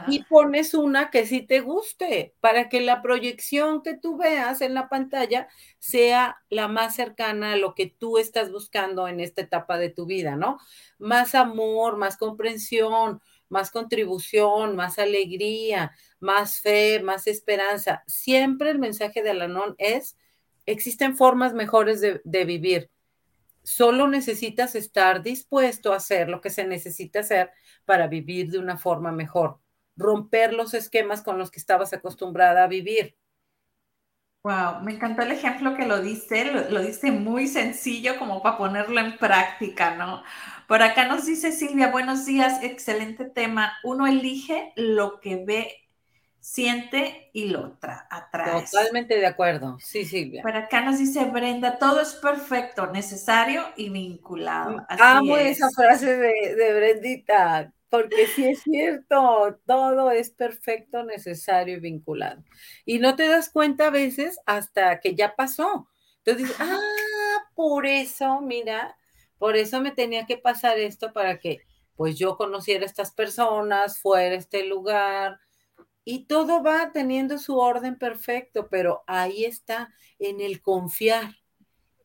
y 0.07 0.23
pones 0.25 0.75
una 0.75 1.11
que 1.11 1.27
sí 1.27 1.43
te 1.43 1.61
guste 1.61 2.35
para 2.41 2.69
que 2.69 2.81
la 2.81 3.03
proyección 3.03 3.83
que 3.83 3.97
tú 3.97 4.17
veas 4.17 4.61
en 4.61 4.75
la 4.75 4.89
pantalla 4.89 5.49
sea 5.79 6.41
la 6.49 6.69
más 6.69 6.95
cercana 6.95 7.53
a 7.53 7.57
lo 7.57 7.75
que 7.75 7.87
tú 7.87 8.19
estás 8.19 8.53
buscando 8.53 9.09
en 9.09 9.19
esta 9.19 9.43
etapa 9.43 9.79
de 9.79 9.91
tu 9.91 10.07
vida, 10.07 10.37
¿no? 10.37 10.59
Más 10.99 11.35
amor, 11.35 11.97
más 11.97 12.17
comprensión, 12.17 13.21
más 13.49 13.71
contribución, 13.71 14.77
más 14.77 14.99
alegría, 14.99 15.93
más 16.21 16.61
fe, 16.61 17.03
más 17.03 17.27
esperanza. 17.27 18.05
Siempre 18.07 18.71
el 18.71 18.79
mensaje 18.79 19.23
de 19.23 19.31
Alanón 19.31 19.75
es, 19.79 20.17
existen 20.65 21.17
formas 21.17 21.55
mejores 21.55 22.01
de, 22.01 22.21
de 22.25 22.45
vivir. 22.45 22.91
Solo 23.65 24.07
necesitas 24.07 24.77
estar 24.77 25.25
dispuesto 25.25 25.93
a 25.93 25.97
hacer 25.97 26.29
lo 26.29 26.41
que 26.41 26.51
se 26.51 26.65
necesita 26.65 27.21
hacer 27.21 27.51
para 27.87 28.09
vivir 28.09 28.51
de 28.51 28.59
una 28.59 28.77
forma 28.77 29.13
mejor, 29.13 29.61
romper 29.97 30.53
los 30.53 30.75
esquemas 30.75 31.23
con 31.23 31.39
los 31.39 31.51
que 31.51 31.61
estabas 31.61 31.95
acostumbrada 31.95 32.65
a 32.65 32.69
vivir. 32.69 33.17
Wow, 34.43 34.83
me 34.83 34.93
encantó 34.93 35.23
el 35.23 35.33
ejemplo 35.33 35.77
que 35.77 35.87
lo 35.87 36.01
dice, 36.01 36.45
lo, 36.71 36.81
dice 36.81 37.11
muy 37.11 37.49
sencillo 37.49 38.17
como 38.17 38.43
para 38.43 38.57
ponerlo 38.57 39.01
en 39.01 39.19
práctica, 39.19 39.97
¿no? 39.97 40.23
Por 40.69 40.83
acá 40.83 41.09
nos 41.09 41.27
dice 41.27 41.51
Silvia, 41.51 41.91
buenos 41.91 42.27
días, 42.27 42.63
excelente 42.63 43.25
tema. 43.25 43.73
Uno 43.83 44.07
elige 44.07 44.73
lo 44.77 45.19
que 45.19 45.45
ve, 45.45 45.86
siente 46.47 47.29
y 47.33 47.47
lo 47.47 47.77
atrae. 47.83 48.65
Totalmente 48.71 49.17
de 49.17 49.27
acuerdo, 49.27 49.79
sí, 49.81 50.05
Silvia. 50.05 50.43
Por 50.43 50.55
acá 50.55 50.81
nos 50.81 50.97
dice 50.97 51.25
Brenda, 51.25 51.77
todo 51.77 52.01
es 52.01 52.15
perfecto, 52.15 52.87
necesario 52.87 53.65
y 53.77 53.91
vinculado. 53.91 54.87
Así 54.89 55.03
Amo 55.05 55.37
es. 55.39 55.57
esa 55.57 55.71
frase 55.71 56.17
de, 56.17 56.55
de 56.55 56.75
Brendita, 56.75 57.73
porque 57.91 58.29
sí 58.29 58.45
es 58.45 58.63
cierto, 58.63 59.59
todo 59.67 60.13
es 60.13 60.31
perfecto, 60.31 61.03
necesario 61.03 61.79
y 61.79 61.81
vinculado. 61.81 62.45
Y 62.85 63.01
no 63.01 63.17
te 63.17 63.27
das 63.27 63.51
cuenta 63.51 63.89
a 63.89 63.91
veces 63.91 64.39
hasta 64.47 65.01
que 65.01 65.17
ya 65.17 65.35
pasó. 65.35 65.89
Entonces 66.19 66.45
dices, 66.45 66.57
ah, 66.61 67.49
por 67.57 67.87
eso, 67.87 68.41
mira, 68.41 68.97
por 69.39 69.57
eso 69.57 69.81
me 69.81 69.91
tenía 69.91 70.27
que 70.27 70.39
pasar 70.39 70.79
esto 70.79 71.13
para 71.13 71.41
que 71.41 71.59
pues 71.97 72.17
yo 72.17 72.37
conociera 72.37 72.85
a 72.85 72.87
estas 72.87 73.11
personas, 73.11 73.99
fuera 73.99 74.37
a 74.37 74.39
este 74.39 74.65
lugar. 74.65 75.41
Y 76.09 76.27
todo 76.27 76.63
va 76.63 76.93
teniendo 76.93 77.37
su 77.37 77.59
orden 77.59 77.99
perfecto, 77.99 78.69
pero 78.71 79.03
ahí 79.09 79.45
está 79.45 79.93
en 80.21 80.41
el 80.41 80.63
confiar. 80.63 81.35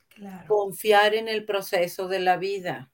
Claro. 0.10 0.48
Confiar 0.48 1.14
en 1.14 1.28
el 1.28 1.46
proceso 1.46 2.08
de 2.08 2.20
la 2.20 2.38
vida. 2.38 2.92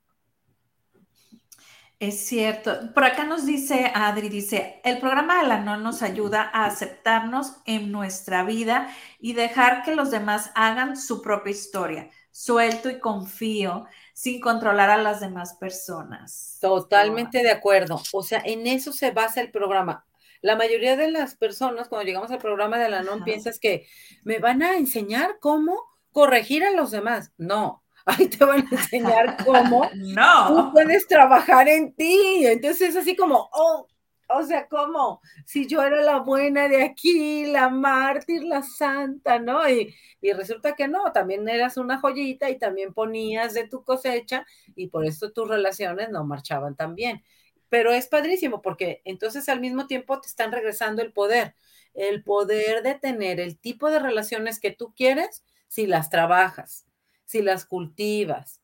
Es 1.98 2.28
cierto. 2.28 2.93
Por 2.93 3.06
acá 3.06 3.24
nos 3.24 3.46
dice 3.46 3.89
Adri, 3.96 4.28
dice, 4.28 4.82
el 4.84 5.00
programa 5.00 5.41
de 5.41 5.48
la 5.48 5.60
NON 5.62 5.82
nos 5.82 6.02
ayuda 6.02 6.52
a 6.54 6.65
aceptarnos 6.65 7.54
en 7.65 7.89
nuestra 7.89 8.43
vida 8.43 8.93
y 9.17 9.32
dejar 9.32 9.84
que 9.84 9.96
los 9.96 10.12
demás 10.12 10.52
hagan 10.56 10.98
su 10.98 11.22
propia 11.22 11.52
historia. 11.52 12.10
Suelto 12.32 12.89
y 12.89 13.00
confío 13.00 13.86
sin 14.13 14.41
controlar 14.41 14.89
a 14.89 14.98
las 14.98 15.22
demás 15.22 15.54
personas. 15.54 16.58
Totalmente 16.60 17.41
de 17.41 17.52
acuerdo. 17.52 18.02
O 18.12 18.24
sea, 18.24 18.41
en 18.43 18.67
eso 18.67 18.91
se 18.91 19.12
basa 19.12 19.39
el 19.39 19.52
programa. 19.52 20.07
La 20.41 20.56
mayoría 20.56 20.95
de 20.95 21.12
las 21.12 21.36
personas, 21.36 21.88
cuando 21.88 22.06
llegamos 22.06 22.32
al 22.32 22.39
programa 22.39 22.78
de 22.78 22.89
la 22.89 23.04
NON, 23.04 23.23
piensas 23.23 23.60
que 23.60 23.88
me 24.23 24.39
van 24.39 24.62
a 24.63 24.78
enseñar 24.78 25.38
cómo 25.39 25.84
corregir 26.12 26.63
a 26.63 26.71
los 26.71 26.91
demás. 26.91 27.32
No, 27.38 27.84
ahí 28.06 28.28
te 28.28 28.43
van 28.43 28.65
a 28.67 28.76
enseñar 28.76 29.38
cómo 29.45 29.89
no. 29.95 30.47
tú 30.47 30.71
puedes 30.73 31.08
trabajar 31.08 31.67
en 31.67 31.93
ti. 31.93 32.45
Entonces 32.45 32.89
es 32.89 32.95
así 32.95 33.15
como, 33.15 33.50
oh, 33.52 33.88
o 34.30 34.43
sea, 34.43 34.67
¿cómo? 34.67 35.21
Si 35.45 35.67
yo 35.67 35.82
era 35.82 36.02
la 36.02 36.19
buena 36.19 36.67
de 36.67 36.84
aquí, 36.84 37.45
la 37.45 37.69
mártir, 37.69 38.43
la 38.43 38.62
santa, 38.62 39.39
¿no? 39.39 39.67
Y, 39.69 39.95
y, 40.21 40.34
resulta 40.34 40.73
que 40.76 40.88
no, 40.88 41.12
también 41.13 41.47
eras 41.47 41.78
una 41.78 42.00
joyita 42.00 42.50
y 42.50 42.60
también 42.60 42.93
ponías 42.93 43.54
de 43.54 43.67
tu 43.67 43.84
cosecha 43.84 44.45
y 44.76 44.88
por 44.88 45.06
eso 45.06 45.32
tus 45.32 45.47
relaciones 45.47 46.10
no 46.10 46.26
marchaban 46.26 46.76
tan 46.76 46.93
bien. 46.93 47.23
Pero 47.70 47.92
es 47.92 48.08
padrísimo 48.08 48.62
porque 48.62 49.02
entonces 49.06 49.50
al 49.50 49.60
mismo 49.60 49.88
tiempo 49.88 50.20
te 50.22 50.28
están 50.28 50.52
regresando 50.52 51.02
el 51.02 51.14
poder, 51.14 51.56
el 51.94 52.24
poder 52.24 52.84
de 52.84 52.96
tener 52.96 53.40
el 53.40 53.60
tipo 53.60 53.90
de 53.90 54.00
relaciones 54.00 54.60
que 54.60 54.72
tú 54.72 54.94
quieres 54.96 55.44
si 55.68 55.88
las 55.88 56.10
trabajas 56.10 56.88
si 57.28 57.42
las 57.42 57.66
cultivas, 57.66 58.62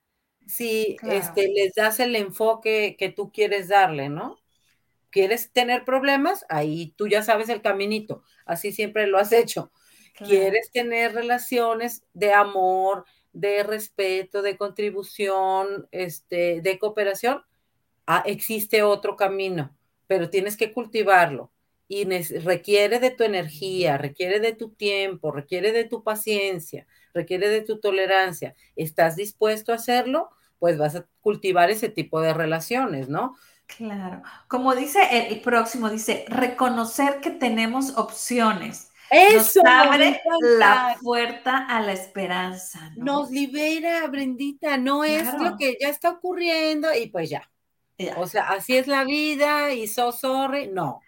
si 0.47 0.95
claro. 0.97 1.19
este, 1.19 1.49
les 1.49 1.75
das 1.75 1.99
el 1.99 2.15
enfoque 2.15 2.95
que 2.97 3.09
tú 3.09 3.31
quieres 3.31 3.67
darle, 3.67 4.09
¿no? 4.09 4.39
¿Quieres 5.11 5.51
tener 5.51 5.85
problemas? 5.85 6.45
Ahí 6.49 6.93
tú 6.97 7.07
ya 7.07 7.21
sabes 7.21 7.49
el 7.49 7.61
caminito, 7.61 8.23
así 8.45 8.71
siempre 8.71 9.05
lo 9.05 9.19
has 9.19 9.31
hecho. 9.31 9.71
Claro. 10.15 10.29
¿Quieres 10.31 10.71
tener 10.71 11.13
relaciones 11.13 12.05
de 12.13 12.33
amor, 12.33 13.05
de 13.33 13.63
respeto, 13.63 14.41
de 14.41 14.57
contribución, 14.57 15.87
este, 15.91 16.61
de 16.61 16.79
cooperación? 16.79 17.43
Ah, 18.07 18.23
existe 18.25 18.83
otro 18.83 19.15
camino, 19.15 19.75
pero 20.07 20.29
tienes 20.29 20.57
que 20.57 20.73
cultivarlo. 20.73 21.51
y 21.87 22.05
requiere 22.39 22.99
de 22.99 23.11
tu 23.11 23.23
energía, 23.23 23.97
requiere 23.97 24.39
de 24.39 24.53
tu 24.53 24.69
tiempo, 24.69 25.31
requiere 25.31 25.71
de 25.71 25.83
tu 25.83 26.01
paciencia, 26.03 26.87
requiere 27.13 27.49
de 27.49 27.61
tu 27.61 27.79
tolerancia, 27.79 28.55
¿estás 28.75 29.15
dispuesto 29.15 29.71
a 29.71 29.75
hacerlo? 29.75 30.31
Pues 30.57 30.77
vas 30.77 30.95
a 30.95 31.05
cultivar 31.21 31.69
ese 31.69 31.89
tipo 31.89 32.19
de 32.21 32.33
relaciones, 32.33 33.09
¿no? 33.09 33.35
Claro. 33.77 34.21
Como 34.47 34.75
dice 34.75 35.27
el, 35.29 35.41
próximo, 35.41 35.89
dice, 35.89 36.25
reconocer 36.27 37.19
que 37.21 37.31
tenemos 37.31 37.97
opciones. 37.97 38.89
Eso 39.09 39.61
nos 39.63 39.73
abre 39.73 40.21
la 40.57 40.95
puerta 41.01 41.67
a 41.67 41.81
la 41.81 41.93
esperanza. 41.93 42.91
Nos 42.95 43.29
libera, 43.29 44.07
Brendita, 44.07 44.77
no 44.77 45.03
es 45.03 45.31
lo 45.39 45.55
que 45.57 45.77
ya 45.79 45.89
está 45.89 46.09
ocurriendo 46.09 46.89
y 46.93 47.07
pues 47.07 47.29
ya. 47.29 47.49
O 48.17 48.27
sea, 48.27 48.49
así 48.49 48.75
es 48.77 48.87
la 48.87 49.03
vida 49.03 49.73
y 49.73 49.87
so 49.87 50.11
sorry. 50.11 50.67
No, 50.67 51.01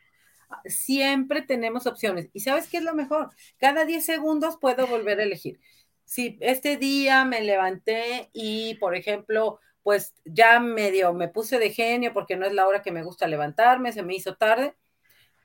siempre 0.65 1.41
tenemos 1.41 1.88
opciones. 1.88 2.30
¿Y 2.34 2.41
sabes 2.41 2.67
qué 2.67 2.78
es 2.78 2.84
lo 2.84 2.95
mejor? 2.95 3.32
Cada 3.58 3.86
10 3.86 4.06
segundos 4.06 4.58
puedo 4.60 4.88
volver 4.88 5.19
a 5.19 5.24
elegir. 5.24 5.60
Si 6.06 6.38
este 6.41 6.78
día 6.78 7.26
me 7.26 7.41
levanté 7.41 8.30
y, 8.34 8.76
por 8.76 8.95
ejemplo, 8.95 9.60
pues 9.84 10.13
ya 10.26 10.60
medio 10.60 11.13
me 11.13 11.28
puse 11.28 11.60
de 11.60 11.71
genio 11.71 12.13
porque 12.13 12.36
no 12.36 12.45
es 12.45 12.54
la 12.54 12.67
hora 12.67 12.82
que 12.82 12.91
me 12.91 13.04
gusta 13.04 13.28
levantarme, 13.28 13.91
se 13.91 14.04
me 14.04 14.15
hizo 14.15 14.36
tarde, 14.36 14.76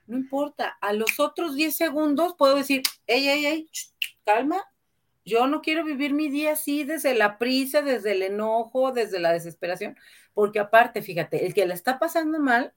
no 0.07 0.16
importa, 0.16 0.79
a 0.81 0.92
los 0.92 1.20
otros 1.20 1.55
10 1.55 1.76
segundos 1.76 2.35
puedo 2.38 2.57
decir, 2.57 2.83
hey, 3.07 3.24
hey, 3.26 3.42
hey, 3.46 3.70
calma, 4.24 4.64
yo 5.24 5.46
no 5.46 5.61
quiero 5.61 5.85
vivir 5.85 6.14
mi 6.14 6.29
día 6.29 6.53
así 6.53 6.85
desde 6.85 7.14
la 7.14 7.38
prisa, 7.38 7.83
desde 7.83 8.12
el 8.12 8.22
enojo, 8.22 8.92
desde 8.92 9.20
la 9.20 9.33
desesperación, 9.33 9.96
porque 10.35 10.61
aparte, 10.61 11.03
fíjate, 11.03 11.47
el 11.47 11.55
que 11.55 11.66
la 11.66 11.75
está 11.75 11.99
pasando 11.99 12.38
mal, 12.40 12.75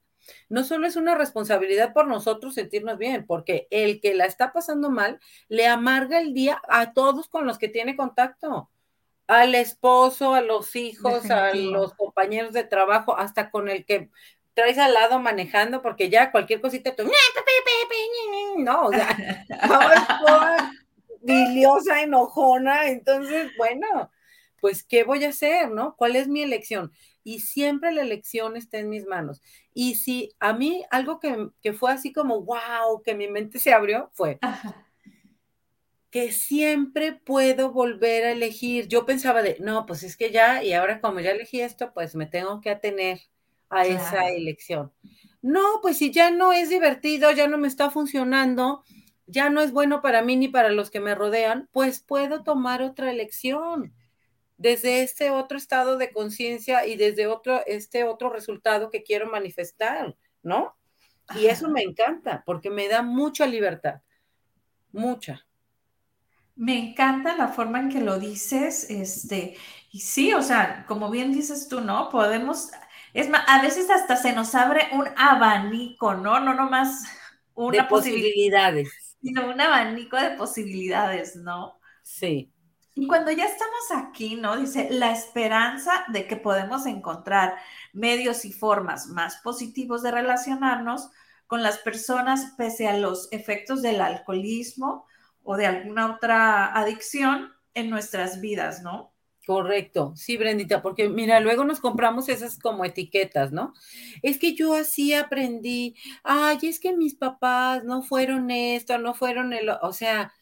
no 0.48 0.64
solo 0.64 0.86
es 0.86 0.96
una 0.96 1.14
responsabilidad 1.14 1.92
por 1.92 2.06
nosotros 2.06 2.54
sentirnos 2.54 2.98
bien, 2.98 3.26
porque 3.26 3.66
el 3.70 4.00
que 4.00 4.14
la 4.14 4.24
está 4.24 4.52
pasando 4.52 4.90
mal 4.90 5.20
le 5.48 5.66
amarga 5.66 6.18
el 6.18 6.32
día 6.32 6.60
a 6.68 6.92
todos 6.92 7.28
con 7.28 7.46
los 7.46 7.58
que 7.58 7.68
tiene 7.68 7.96
contacto, 7.96 8.70
al 9.26 9.54
esposo, 9.54 10.34
a 10.34 10.40
los 10.40 10.76
hijos, 10.76 11.30
a 11.30 11.54
los 11.54 11.94
compañeros 11.94 12.52
de 12.52 12.64
trabajo, 12.64 13.16
hasta 13.16 13.50
con 13.50 13.68
el 13.68 13.84
que 13.84 14.10
traes 14.54 14.78
al 14.78 14.94
lado 14.94 15.18
manejando, 15.18 15.82
porque 15.82 16.08
ya 16.08 16.30
cualquier 16.30 16.60
cosita, 16.60 16.94
tú, 16.94 17.04
no, 18.58 18.86
o 18.86 18.92
sea, 18.92 19.44
ahora 19.60 20.72
biliosa, 21.22 22.02
enojona, 22.02 22.88
entonces, 22.88 23.50
bueno, 23.56 24.10
pues, 24.60 24.84
¿qué 24.84 25.04
voy 25.04 25.24
a 25.24 25.30
hacer, 25.30 25.70
no? 25.70 25.96
¿Cuál 25.96 26.16
es 26.16 26.28
mi 26.28 26.42
elección? 26.42 26.92
Y 27.24 27.40
siempre 27.40 27.90
la 27.90 28.02
elección 28.02 28.56
está 28.56 28.78
en 28.78 28.90
mis 28.90 29.06
manos. 29.06 29.40
Y 29.72 29.96
si 29.96 30.30
a 30.38 30.52
mí 30.52 30.84
algo 30.90 31.18
que, 31.18 31.72
fue 31.72 31.90
así 31.90 32.12
como, 32.12 32.42
wow, 32.42 33.02
que 33.02 33.14
mi 33.14 33.26
mente 33.28 33.58
se 33.58 33.72
abrió, 33.72 34.10
fue 34.12 34.38
que 36.10 36.30
siempre 36.30 37.12
puedo 37.12 37.72
volver 37.72 38.24
a 38.24 38.30
elegir. 38.30 38.86
Yo 38.86 39.04
pensaba 39.04 39.42
de, 39.42 39.56
no, 39.58 39.84
pues 39.84 40.04
es 40.04 40.16
que 40.16 40.30
ya, 40.30 40.62
y 40.62 40.72
ahora 40.72 41.00
como 41.00 41.18
ya 41.18 41.32
elegí 41.32 41.60
esto, 41.60 41.92
pues 41.92 42.14
me 42.14 42.26
tengo 42.26 42.60
que 42.60 42.70
atener 42.70 43.20
a 43.68 43.84
esa 43.84 44.28
elección. 44.28 44.92
No, 45.42 45.80
pues 45.82 45.98
si 45.98 46.12
ya 46.12 46.30
no 46.30 46.52
es 46.52 46.70
divertido, 46.70 47.32
ya 47.32 47.48
no 47.48 47.58
me 47.58 47.66
está 47.66 47.90
funcionando, 47.90 48.84
ya 49.26 49.50
no 49.50 49.60
es 49.60 49.72
bueno 49.72 50.02
para 50.02 50.22
mí 50.22 50.36
ni 50.36 50.46
para 50.46 50.68
los 50.68 50.90
que 50.90 51.00
me 51.00 51.16
rodean, 51.16 51.68
pues 51.72 52.00
puedo 52.00 52.44
tomar 52.44 52.82
otra 52.82 53.10
elección 53.10 53.92
desde 54.56 55.02
este 55.02 55.30
otro 55.30 55.58
estado 55.58 55.98
de 55.98 56.12
conciencia 56.12 56.86
y 56.86 56.96
desde 56.96 57.26
otro, 57.26 57.62
este 57.66 58.04
otro 58.04 58.30
resultado 58.30 58.90
que 58.90 59.02
quiero 59.02 59.30
manifestar, 59.30 60.16
¿no? 60.42 60.76
Y 61.36 61.46
eso 61.46 61.68
me 61.68 61.82
encanta 61.82 62.42
porque 62.44 62.70
me 62.70 62.88
da 62.88 63.02
mucha 63.02 63.46
libertad, 63.46 64.02
mucha. 64.92 65.46
Me 66.56 66.90
encanta 66.90 67.36
la 67.36 67.48
forma 67.48 67.80
en 67.80 67.88
que 67.88 68.00
lo 68.00 68.18
dices, 68.20 68.88
este, 68.88 69.56
y 69.90 70.00
sí, 70.00 70.34
o 70.34 70.42
sea, 70.42 70.84
como 70.86 71.10
bien 71.10 71.32
dices 71.32 71.68
tú, 71.68 71.80
¿no? 71.80 72.10
Podemos, 72.10 72.70
es 73.12 73.28
más, 73.28 73.42
a 73.48 73.60
veces 73.60 73.90
hasta 73.90 74.14
se 74.16 74.32
nos 74.32 74.54
abre 74.54 74.88
un 74.92 75.08
abanico, 75.16 76.14
¿no? 76.14 76.38
No 76.38 76.54
nomás 76.54 77.02
una 77.54 77.82
de 77.82 77.88
posibilidades, 77.88 79.16
sino 79.20 79.50
un 79.50 79.60
abanico 79.60 80.16
de 80.16 80.30
posibilidades, 80.30 81.34
¿no? 81.34 81.80
Sí. 82.02 82.53
Y 82.94 83.08
cuando 83.08 83.32
ya 83.32 83.44
estamos 83.44 84.06
aquí, 84.08 84.36
¿no? 84.36 84.56
Dice, 84.56 84.88
la 84.90 85.10
esperanza 85.10 86.04
de 86.08 86.28
que 86.28 86.36
podemos 86.36 86.86
encontrar 86.86 87.56
medios 87.92 88.44
y 88.44 88.52
formas 88.52 89.08
más 89.08 89.38
positivos 89.38 90.02
de 90.02 90.12
relacionarnos 90.12 91.10
con 91.46 91.62
las 91.62 91.78
personas 91.78 92.54
pese 92.56 92.86
a 92.88 92.96
los 92.96 93.28
efectos 93.32 93.82
del 93.82 94.00
alcoholismo 94.00 95.06
o 95.42 95.56
de 95.56 95.66
alguna 95.66 96.14
otra 96.14 96.72
adicción 96.72 97.52
en 97.74 97.90
nuestras 97.90 98.40
vidas, 98.40 98.82
¿no? 98.82 99.12
Correcto, 99.46 100.14
sí, 100.16 100.38
Brendita, 100.38 100.80
porque 100.80 101.08
mira, 101.10 101.38
luego 101.40 101.64
nos 101.64 101.80
compramos 101.80 102.30
esas 102.30 102.58
como 102.58 102.84
etiquetas, 102.84 103.52
¿no? 103.52 103.74
Es 104.22 104.38
que 104.38 104.54
yo 104.54 104.72
así 104.72 105.12
aprendí, 105.12 105.96
ay, 106.22 106.58
es 106.62 106.80
que 106.80 106.96
mis 106.96 107.14
papás 107.14 107.84
no 107.84 108.02
fueron 108.02 108.50
esto, 108.50 108.96
no 108.96 109.12
fueron 109.12 109.52
el, 109.52 109.68
o 109.68 109.92
sea, 109.92 110.32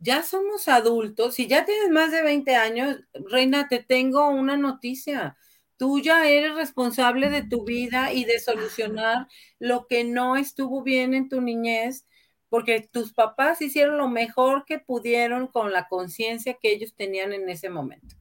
ya 0.00 0.22
somos 0.22 0.68
adultos 0.68 1.38
y 1.38 1.46
ya 1.46 1.64
tienes 1.64 1.90
más 1.90 2.12
de 2.12 2.22
20 2.22 2.54
años, 2.54 3.00
Reina, 3.12 3.68
te 3.68 3.82
tengo 3.82 4.28
una 4.28 4.56
noticia. 4.56 5.36
Tú 5.76 6.00
ya 6.00 6.28
eres 6.28 6.54
responsable 6.54 7.30
de 7.30 7.42
tu 7.42 7.64
vida 7.64 8.12
y 8.12 8.24
de 8.24 8.40
solucionar 8.40 9.28
lo 9.58 9.86
que 9.86 10.04
no 10.04 10.36
estuvo 10.36 10.82
bien 10.82 11.14
en 11.14 11.28
tu 11.28 11.40
niñez, 11.40 12.06
porque 12.48 12.80
tus 12.80 13.12
papás 13.12 13.60
hicieron 13.60 13.98
lo 13.98 14.08
mejor 14.08 14.64
que 14.64 14.78
pudieron 14.78 15.46
con 15.48 15.72
la 15.72 15.88
conciencia 15.88 16.56
que 16.60 16.72
ellos 16.72 16.94
tenían 16.94 17.32
en 17.32 17.48
ese 17.48 17.68
momento. 17.68 18.16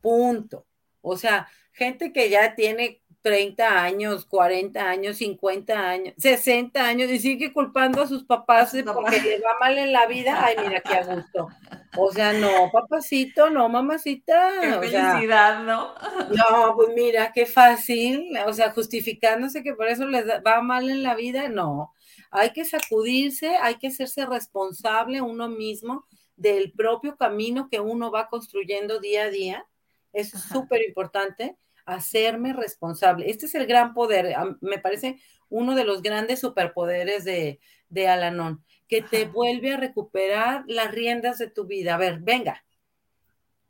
Punto. 0.00 0.66
O 1.00 1.16
sea, 1.16 1.48
gente 1.72 2.12
que 2.12 2.28
ya 2.30 2.54
tiene 2.54 3.01
30 3.22 3.82
años, 3.82 4.26
40 4.26 4.80
años, 4.80 5.16
50 5.18 5.88
años, 5.88 6.14
60 6.18 6.84
años 6.84 7.10
y 7.10 7.20
sigue 7.20 7.52
culpando 7.52 8.02
a 8.02 8.08
sus 8.08 8.24
papás 8.24 8.74
porque 8.92 9.20
le 9.20 9.38
va 9.38 9.56
mal 9.60 9.78
en 9.78 9.92
la 9.92 10.06
vida. 10.06 10.44
Ay, 10.44 10.56
mira 10.62 10.80
qué 10.80 10.94
a 10.94 11.14
gusto. 11.14 11.48
O 11.96 12.10
sea, 12.10 12.32
no, 12.32 12.70
papacito, 12.72 13.48
no, 13.48 13.68
mamacita. 13.68 14.50
Qué 14.60 14.88
felicidad, 14.88 15.62
¿no? 15.62 15.94
No, 16.30 16.74
pues 16.74 16.88
mira, 16.96 17.32
qué 17.32 17.46
fácil. 17.46 18.36
O 18.46 18.52
sea, 18.52 18.72
justificándose 18.72 19.62
que 19.62 19.74
por 19.74 19.86
eso 19.88 20.06
les 20.06 20.26
va 20.26 20.60
mal 20.60 20.90
en 20.90 21.02
la 21.02 21.14
vida, 21.14 21.48
no. 21.48 21.92
Hay 22.30 22.50
que 22.52 22.64
sacudirse, 22.64 23.56
hay 23.56 23.76
que 23.76 23.88
hacerse 23.88 24.26
responsable 24.26 25.20
uno 25.20 25.48
mismo 25.48 26.06
del 26.34 26.72
propio 26.72 27.16
camino 27.16 27.68
que 27.70 27.78
uno 27.78 28.10
va 28.10 28.28
construyendo 28.28 28.98
día 28.98 29.24
a 29.24 29.30
día. 29.30 29.66
Es 30.12 30.30
súper 30.30 30.82
importante 30.82 31.56
hacerme 31.86 32.52
responsable. 32.52 33.30
Este 33.30 33.46
es 33.46 33.54
el 33.54 33.66
gran 33.66 33.94
poder, 33.94 34.34
me 34.60 34.78
parece 34.78 35.20
uno 35.48 35.74
de 35.74 35.84
los 35.84 36.02
grandes 36.02 36.40
superpoderes 36.40 37.24
de, 37.24 37.60
de 37.88 38.08
Alanón, 38.08 38.64
que 38.88 39.02
te 39.02 39.26
vuelve 39.26 39.74
a 39.74 39.76
recuperar 39.76 40.64
las 40.66 40.90
riendas 40.90 41.38
de 41.38 41.50
tu 41.50 41.66
vida. 41.66 41.94
A 41.94 41.98
ver, 41.98 42.20
venga, 42.20 42.64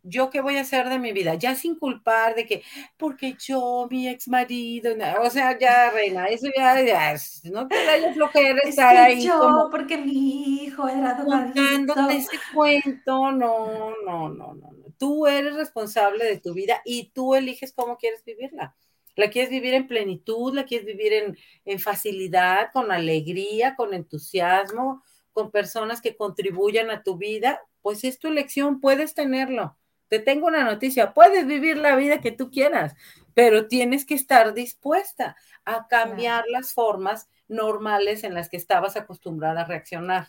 ¿yo 0.02 0.30
qué 0.30 0.40
voy 0.40 0.56
a 0.56 0.62
hacer 0.62 0.88
de 0.88 0.98
mi 0.98 1.12
vida? 1.12 1.34
Ya 1.34 1.54
sin 1.54 1.76
culpar 1.76 2.34
de 2.34 2.46
que, 2.46 2.62
porque 2.96 3.36
yo, 3.38 3.86
mi 3.90 4.08
ex 4.08 4.28
marido, 4.28 4.94
o 5.20 5.30
sea, 5.30 5.58
ya, 5.58 5.90
reina, 5.90 6.26
eso 6.26 6.46
ya, 6.56 6.80
ya 6.82 7.16
no 7.50 7.68
te 7.68 7.76
da 7.84 8.12
flojera 8.12 8.60
estar 8.64 8.96
ahí. 8.96 9.26
Yo, 9.26 9.68
porque 9.70 9.96
mi 9.96 10.64
hijo 10.64 10.88
era 10.88 11.16
contándote 11.16 12.16
ese 12.16 12.38
cuento, 12.54 13.32
no, 13.32 13.92
no, 14.04 14.28
no, 14.28 14.54
no. 14.54 14.81
Tú 15.02 15.26
eres 15.26 15.56
responsable 15.56 16.24
de 16.24 16.38
tu 16.38 16.54
vida 16.54 16.80
y 16.84 17.10
tú 17.10 17.34
eliges 17.34 17.72
cómo 17.72 17.98
quieres 17.98 18.24
vivirla. 18.24 18.76
La 19.16 19.30
quieres 19.30 19.50
vivir 19.50 19.74
en 19.74 19.88
plenitud, 19.88 20.54
la 20.54 20.64
quieres 20.64 20.86
vivir 20.86 21.12
en, 21.12 21.36
en 21.64 21.80
facilidad, 21.80 22.70
con 22.72 22.92
alegría, 22.92 23.74
con 23.74 23.94
entusiasmo, 23.94 25.02
con 25.32 25.50
personas 25.50 26.00
que 26.00 26.16
contribuyan 26.16 26.88
a 26.92 27.02
tu 27.02 27.16
vida, 27.16 27.60
pues 27.80 28.04
es 28.04 28.20
tu 28.20 28.28
elección, 28.28 28.80
puedes 28.80 29.12
tenerlo. 29.12 29.76
Te 30.06 30.20
tengo 30.20 30.46
una 30.46 30.62
noticia, 30.62 31.12
puedes 31.12 31.48
vivir 31.48 31.78
la 31.78 31.96
vida 31.96 32.20
que 32.20 32.30
tú 32.30 32.52
quieras, 32.52 32.94
pero 33.34 33.66
tienes 33.66 34.04
que 34.04 34.14
estar 34.14 34.54
dispuesta 34.54 35.34
a 35.64 35.88
cambiar 35.88 36.44
las 36.46 36.74
formas 36.74 37.28
normales 37.48 38.22
en 38.22 38.34
las 38.34 38.48
que 38.48 38.56
estabas 38.56 38.94
acostumbrada 38.94 39.62
a 39.62 39.64
reaccionar. 39.64 40.28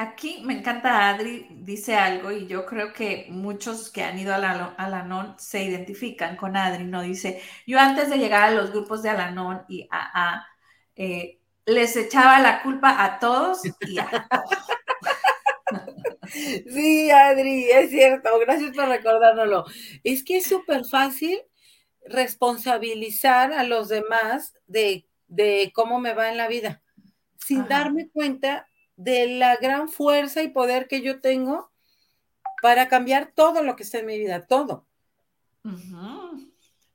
Aquí 0.00 0.40
me 0.46 0.54
encanta 0.54 1.10
Adri, 1.10 1.46
dice 1.50 1.94
algo 1.94 2.32
y 2.32 2.46
yo 2.46 2.64
creo 2.64 2.90
que 2.90 3.26
muchos 3.28 3.90
que 3.90 4.02
han 4.02 4.18
ido 4.18 4.34
a 4.34 4.38
la, 4.38 4.74
Alanon 4.78 5.38
se 5.38 5.62
identifican 5.62 6.38
con 6.38 6.56
Adri, 6.56 6.84
¿no? 6.84 7.02
Dice, 7.02 7.42
yo 7.66 7.78
antes 7.78 8.08
de 8.08 8.16
llegar 8.16 8.44
a 8.44 8.50
los 8.50 8.70
grupos 8.70 9.02
de 9.02 9.10
Alanon 9.10 9.60
y 9.68 9.86
a, 9.90 10.46
eh, 10.96 11.38
les 11.66 11.94
echaba 11.96 12.38
la 12.38 12.62
culpa 12.62 13.04
a 13.04 13.18
todos 13.18 13.60
y 13.66 13.98
a 13.98 14.26
Sí, 16.24 17.10
Adri, 17.10 17.70
es 17.70 17.90
cierto, 17.90 18.30
gracias 18.38 18.74
por 18.74 18.88
recordárnoslo. 18.88 19.66
Es 20.02 20.24
que 20.24 20.38
es 20.38 20.46
súper 20.46 20.86
fácil 20.86 21.42
responsabilizar 22.06 23.52
a 23.52 23.64
los 23.64 23.90
demás 23.90 24.54
de, 24.66 25.06
de 25.28 25.70
cómo 25.74 26.00
me 26.00 26.14
va 26.14 26.30
en 26.30 26.38
la 26.38 26.48
vida 26.48 26.80
sin 27.36 27.66
darme 27.68 28.08
cuenta 28.08 28.69
de 29.00 29.26
la 29.26 29.56
gran 29.56 29.88
fuerza 29.88 30.42
y 30.42 30.48
poder 30.48 30.86
que 30.86 31.00
yo 31.00 31.20
tengo 31.20 31.70
para 32.60 32.88
cambiar 32.88 33.32
todo 33.34 33.62
lo 33.62 33.74
que 33.74 33.82
está 33.82 33.98
en 33.98 34.06
mi 34.06 34.18
vida, 34.18 34.46
todo. 34.46 34.86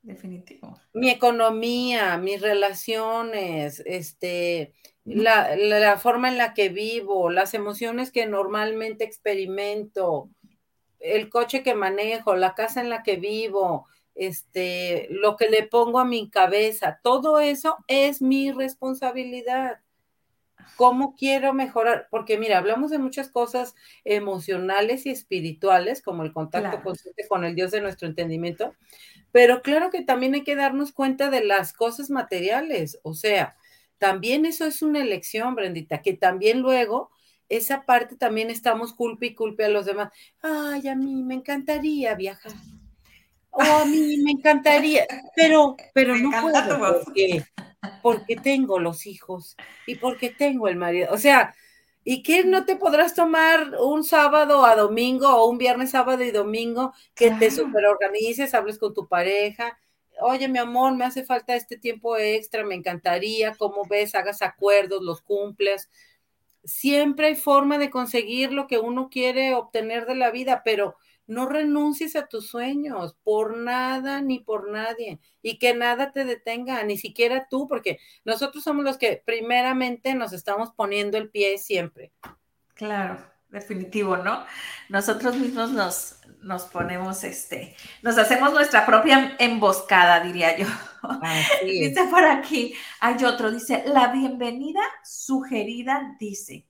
Definitivo. 0.02 0.78
Mi 0.92 1.10
economía, 1.10 2.16
mis 2.16 2.40
relaciones, 2.40 3.82
este, 3.84 4.72
la, 5.04 5.56
la, 5.56 5.98
forma 5.98 6.28
en 6.28 6.38
la 6.38 6.54
que 6.54 6.68
vivo, 6.68 7.28
las 7.30 7.54
emociones 7.54 8.12
que 8.12 8.26
normalmente 8.26 9.02
experimento, 9.02 10.30
el 11.00 11.28
coche 11.28 11.64
que 11.64 11.74
manejo, 11.74 12.36
la 12.36 12.54
casa 12.54 12.80
en 12.80 12.88
la 12.88 13.02
que 13.02 13.16
vivo, 13.16 13.88
este, 14.14 15.08
lo 15.10 15.36
que 15.36 15.48
le 15.50 15.64
pongo 15.64 15.98
a 15.98 16.04
mi 16.04 16.30
cabeza, 16.30 17.00
todo 17.02 17.40
eso 17.40 17.76
es 17.88 18.22
mi 18.22 18.52
responsabilidad. 18.52 19.80
¿Cómo 20.76 21.14
quiero 21.16 21.52
mejorar? 21.52 22.08
Porque 22.10 22.38
mira, 22.38 22.58
hablamos 22.58 22.90
de 22.90 22.98
muchas 22.98 23.28
cosas 23.28 23.74
emocionales 24.04 25.06
y 25.06 25.10
espirituales, 25.10 26.02
como 26.02 26.22
el 26.22 26.32
contacto 26.32 26.82
consciente 26.82 27.26
con 27.28 27.44
el 27.44 27.54
Dios 27.54 27.70
de 27.70 27.80
nuestro 27.80 28.08
entendimiento, 28.08 28.74
pero 29.32 29.62
claro 29.62 29.90
que 29.90 30.02
también 30.02 30.34
hay 30.34 30.44
que 30.44 30.56
darnos 30.56 30.92
cuenta 30.92 31.30
de 31.30 31.44
las 31.44 31.72
cosas 31.72 32.10
materiales, 32.10 32.98
o 33.02 33.14
sea, 33.14 33.56
también 33.98 34.44
eso 34.44 34.66
es 34.66 34.82
una 34.82 35.00
elección, 35.00 35.54
Brendita, 35.54 36.02
que 36.02 36.12
también 36.12 36.60
luego 36.60 37.10
esa 37.48 37.84
parte 37.84 38.16
también 38.16 38.50
estamos 38.50 38.92
culpa 38.92 39.26
y 39.26 39.34
culpa 39.34 39.64
a 39.64 39.68
los 39.68 39.86
demás. 39.86 40.12
Ay, 40.42 40.88
a 40.88 40.94
mí 40.94 41.22
me 41.22 41.34
encantaría 41.34 42.14
viajar. 42.14 42.52
O 43.50 43.62
a 43.62 43.84
mí 43.86 44.18
me 44.18 44.30
encantaría, 44.32 45.06
pero, 45.34 45.76
pero 45.94 46.16
no 46.16 46.30
puedo 46.42 47.04
porque, 47.04 47.42
porque 48.02 48.36
tengo 48.36 48.78
los 48.78 49.06
hijos 49.06 49.56
y 49.86 49.96
porque 49.96 50.30
tengo 50.30 50.68
el 50.68 50.76
marido. 50.76 51.12
O 51.12 51.18
sea, 51.18 51.54
¿y 52.04 52.22
qué 52.22 52.44
no 52.44 52.64
te 52.64 52.76
podrás 52.76 53.14
tomar 53.14 53.74
un 53.80 54.04
sábado 54.04 54.64
a 54.64 54.76
domingo 54.76 55.28
o 55.28 55.48
un 55.48 55.58
viernes, 55.58 55.90
sábado 55.90 56.22
y 56.22 56.30
domingo 56.30 56.92
que 57.14 57.30
te 57.32 57.50
superorganices, 57.50 58.54
hables 58.54 58.78
con 58.78 58.94
tu 58.94 59.08
pareja? 59.08 59.78
Oye, 60.20 60.48
mi 60.48 60.58
amor, 60.58 60.94
me 60.94 61.04
hace 61.04 61.24
falta 61.24 61.54
este 61.54 61.76
tiempo 61.76 62.16
extra, 62.16 62.64
me 62.64 62.74
encantaría, 62.74 63.54
¿cómo 63.54 63.82
ves? 63.88 64.14
Hagas 64.14 64.40
acuerdos, 64.42 65.02
los 65.02 65.20
cumples 65.20 65.90
siempre 66.66 67.28
hay 67.28 67.36
forma 67.36 67.78
de 67.78 67.90
conseguir 67.90 68.52
lo 68.52 68.66
que 68.66 68.78
uno 68.78 69.08
quiere 69.08 69.54
obtener 69.54 70.06
de 70.06 70.16
la 70.16 70.30
vida, 70.30 70.62
pero 70.64 70.96
no 71.26 71.46
renuncies 71.46 72.16
a 72.16 72.26
tus 72.26 72.48
sueños 72.48 73.16
por 73.22 73.56
nada 73.56 74.20
ni 74.20 74.40
por 74.40 74.70
nadie 74.70 75.20
y 75.42 75.58
que 75.58 75.74
nada 75.74 76.12
te 76.12 76.24
detenga, 76.24 76.82
ni 76.84 76.98
siquiera 76.98 77.46
tú, 77.48 77.68
porque 77.68 77.98
nosotros 78.24 78.64
somos 78.64 78.84
los 78.84 78.98
que 78.98 79.22
primeramente 79.24 80.14
nos 80.14 80.32
estamos 80.32 80.72
poniendo 80.72 81.18
el 81.18 81.30
pie 81.30 81.58
siempre. 81.58 82.12
Claro, 82.74 83.18
definitivo, 83.48 84.16
¿no? 84.16 84.44
Nosotros 84.88 85.36
mismos 85.36 85.70
nos, 85.70 86.20
nos 86.42 86.64
ponemos, 86.64 87.24
este, 87.24 87.76
nos 88.02 88.18
hacemos 88.18 88.52
nuestra 88.52 88.84
propia 88.84 89.36
emboscada, 89.38 90.20
diría 90.20 90.56
yo. 90.56 90.66
dice 91.64 92.04
por 92.10 92.24
aquí, 92.24 92.74
hay 93.00 93.24
otro, 93.24 93.50
dice, 93.50 93.84
la 93.86 94.08
bienvenida 94.08 94.80
sugerida 95.04 96.16
dice, 96.18 96.66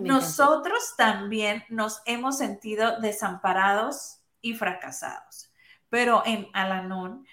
nosotros 0.00 0.94
también 0.96 1.64
nos 1.68 2.02
hemos 2.06 2.38
sentido 2.38 3.00
desamparados 3.00 4.18
y 4.40 4.54
fracasados, 4.54 5.52
pero 5.88 6.22
en 6.26 6.48
Alanón 6.52 7.26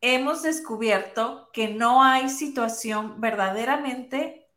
hemos 0.00 0.42
descubierto 0.42 1.50
que 1.52 1.68
no 1.68 2.02
hay 2.02 2.28
situación 2.28 3.20
verdaderamente 3.20 4.50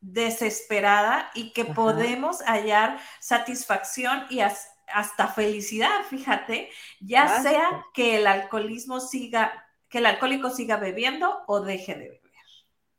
desesperada 0.00 1.30
y 1.34 1.52
que 1.52 1.64
podemos 1.64 2.42
hallar 2.42 3.00
satisfacción 3.20 4.26
y 4.30 4.40
hasta 4.40 5.28
felicidad, 5.28 6.04
fíjate, 6.08 6.70
ya 7.00 7.42
sea 7.42 7.86
que 7.94 8.16
el 8.16 8.26
alcoholismo 8.26 9.00
siga, 9.00 9.66
que 9.88 9.98
el 9.98 10.06
alcohólico 10.06 10.50
siga 10.50 10.76
bebiendo 10.76 11.42
o 11.46 11.60
deje 11.60 11.94
de 11.94 12.08
beber. 12.10 12.23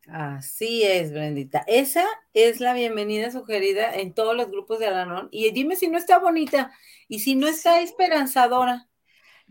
Así 0.08 0.84
es, 0.84 1.12
Brendita. 1.12 1.64
Esa 1.68 2.06
es 2.34 2.60
la 2.60 2.74
bienvenida 2.74 3.32
sugerida 3.32 3.96
en 3.96 4.14
todos 4.14 4.36
los 4.36 4.50
grupos 4.52 4.80
de 4.80 4.88
Alanón. 4.88 5.30
Y 5.32 5.50
dime 5.52 5.76
si 5.76 5.88
no 5.88 5.98
está 5.98 6.20
bonita 6.20 6.72
y 7.08 7.20
si 7.20 7.36
no 7.36 7.48
está 7.48 7.82
esperanzadora. 7.82 8.88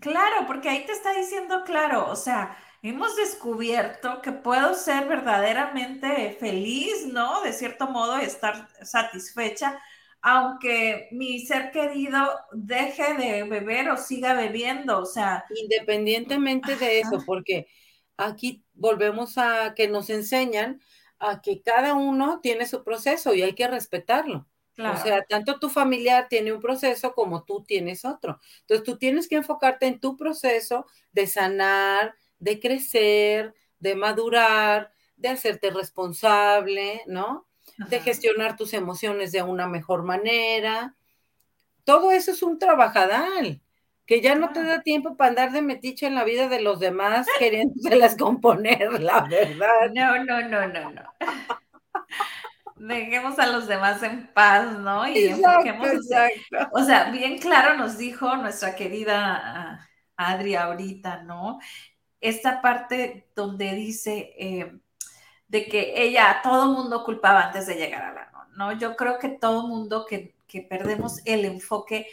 Claro, 0.00 0.46
porque 0.46 0.68
ahí 0.68 0.84
te 0.86 0.92
está 0.92 1.12
diciendo 1.14 1.62
claro, 1.64 2.10
o 2.10 2.16
sea, 2.16 2.56
hemos 2.82 3.16
descubierto 3.16 4.20
que 4.22 4.32
puedo 4.32 4.74
ser 4.74 5.06
verdaderamente 5.06 6.36
feliz, 6.38 7.06
¿no? 7.06 7.42
De 7.42 7.52
cierto 7.52 7.88
modo, 7.88 8.18
estar 8.18 8.68
satisfecha, 8.82 9.80
aunque 10.20 11.08
mi 11.12 11.46
ser 11.46 11.70
querido 11.70 12.28
deje 12.52 13.14
de 13.14 13.44
beber 13.44 13.88
o 13.90 13.96
siga 13.96 14.34
bebiendo, 14.34 14.98
o 15.00 15.06
sea. 15.06 15.44
Independientemente 15.54 16.76
de 16.76 17.00
eso, 17.00 17.22
porque 17.24 17.68
aquí 18.16 18.63
volvemos 18.74 19.38
a 19.38 19.74
que 19.74 19.88
nos 19.88 20.10
enseñan 20.10 20.80
a 21.18 21.40
que 21.40 21.62
cada 21.62 21.94
uno 21.94 22.40
tiene 22.40 22.66
su 22.66 22.84
proceso 22.84 23.34
y 23.34 23.42
hay 23.42 23.54
que 23.54 23.68
respetarlo. 23.68 24.46
O 24.76 24.96
sea, 24.96 25.22
tanto 25.22 25.60
tu 25.60 25.70
familiar 25.70 26.26
tiene 26.28 26.52
un 26.52 26.60
proceso 26.60 27.14
como 27.14 27.44
tú 27.44 27.62
tienes 27.62 28.04
otro. 28.04 28.40
Entonces, 28.62 28.84
tú 28.84 28.98
tienes 28.98 29.28
que 29.28 29.36
enfocarte 29.36 29.86
en 29.86 30.00
tu 30.00 30.16
proceso 30.16 30.86
de 31.12 31.28
sanar, 31.28 32.16
de 32.40 32.58
crecer, 32.58 33.54
de 33.78 33.94
madurar, 33.94 34.90
de 35.16 35.28
hacerte 35.28 35.70
responsable, 35.70 37.02
¿no? 37.06 37.46
De 37.88 38.00
gestionar 38.00 38.56
tus 38.56 38.74
emociones 38.74 39.30
de 39.30 39.42
una 39.42 39.68
mejor 39.68 40.02
manera. 40.02 40.96
Todo 41.84 42.10
eso 42.10 42.32
es 42.32 42.42
un 42.42 42.58
trabajadal 42.58 43.60
que 44.06 44.20
ya 44.20 44.34
no 44.34 44.52
te 44.52 44.62
da 44.62 44.82
tiempo 44.82 45.16
para 45.16 45.30
andar 45.30 45.52
de 45.52 45.62
metiche 45.62 46.06
en 46.06 46.14
la 46.14 46.24
vida 46.24 46.48
de 46.48 46.60
los 46.60 46.78
demás 46.78 47.26
las 47.82 48.16
componer, 48.18 49.00
la 49.00 49.22
verdad. 49.22 49.90
No, 49.94 50.24
no, 50.24 50.40
no, 50.48 50.68
no, 50.68 50.90
no. 50.90 51.02
Dejemos 52.76 53.38
a 53.38 53.46
los 53.46 53.66
demás 53.66 54.02
en 54.02 54.26
paz, 54.34 54.78
¿no? 54.78 55.06
Y 55.08 55.26
exacto, 55.26 55.86
exacto. 55.86 56.70
O 56.72 56.84
sea, 56.84 57.10
bien 57.10 57.38
claro 57.38 57.78
nos 57.78 57.96
dijo 57.96 58.36
nuestra 58.36 58.74
querida 58.74 59.40
ah, 59.42 59.88
Adri 60.16 60.54
ahorita, 60.54 61.22
¿no? 61.22 61.60
Esta 62.20 62.60
parte 62.60 63.28
donde 63.34 63.74
dice 63.74 64.34
eh, 64.38 64.72
de 65.48 65.66
que 65.66 65.94
ella 65.96 66.30
a 66.30 66.42
todo 66.42 66.72
mundo 66.74 67.04
culpaba 67.04 67.44
antes 67.44 67.66
de 67.66 67.76
llegar 67.76 68.02
a 68.02 68.12
la 68.12 68.24
¿no? 68.56 68.72
Yo 68.72 68.96
creo 68.96 69.18
que 69.18 69.28
todo 69.28 69.66
mundo 69.66 70.06
que, 70.08 70.34
que 70.46 70.62
perdemos 70.62 71.20
el 71.24 71.44
enfoque 71.44 72.06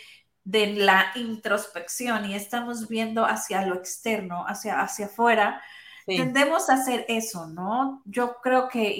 de 0.43 0.67
la 0.73 1.11
introspección 1.15 2.25
y 2.25 2.35
estamos 2.35 2.87
viendo 2.87 3.25
hacia 3.25 3.65
lo 3.65 3.75
externo, 3.75 4.45
hacia, 4.47 4.81
hacia 4.81 5.05
afuera, 5.07 5.61
tendemos 6.05 6.69
a 6.69 6.73
hacer 6.73 7.05
eso, 7.07 7.47
¿no? 7.47 8.01
Yo 8.05 8.37
creo 8.41 8.67
que 8.67 8.95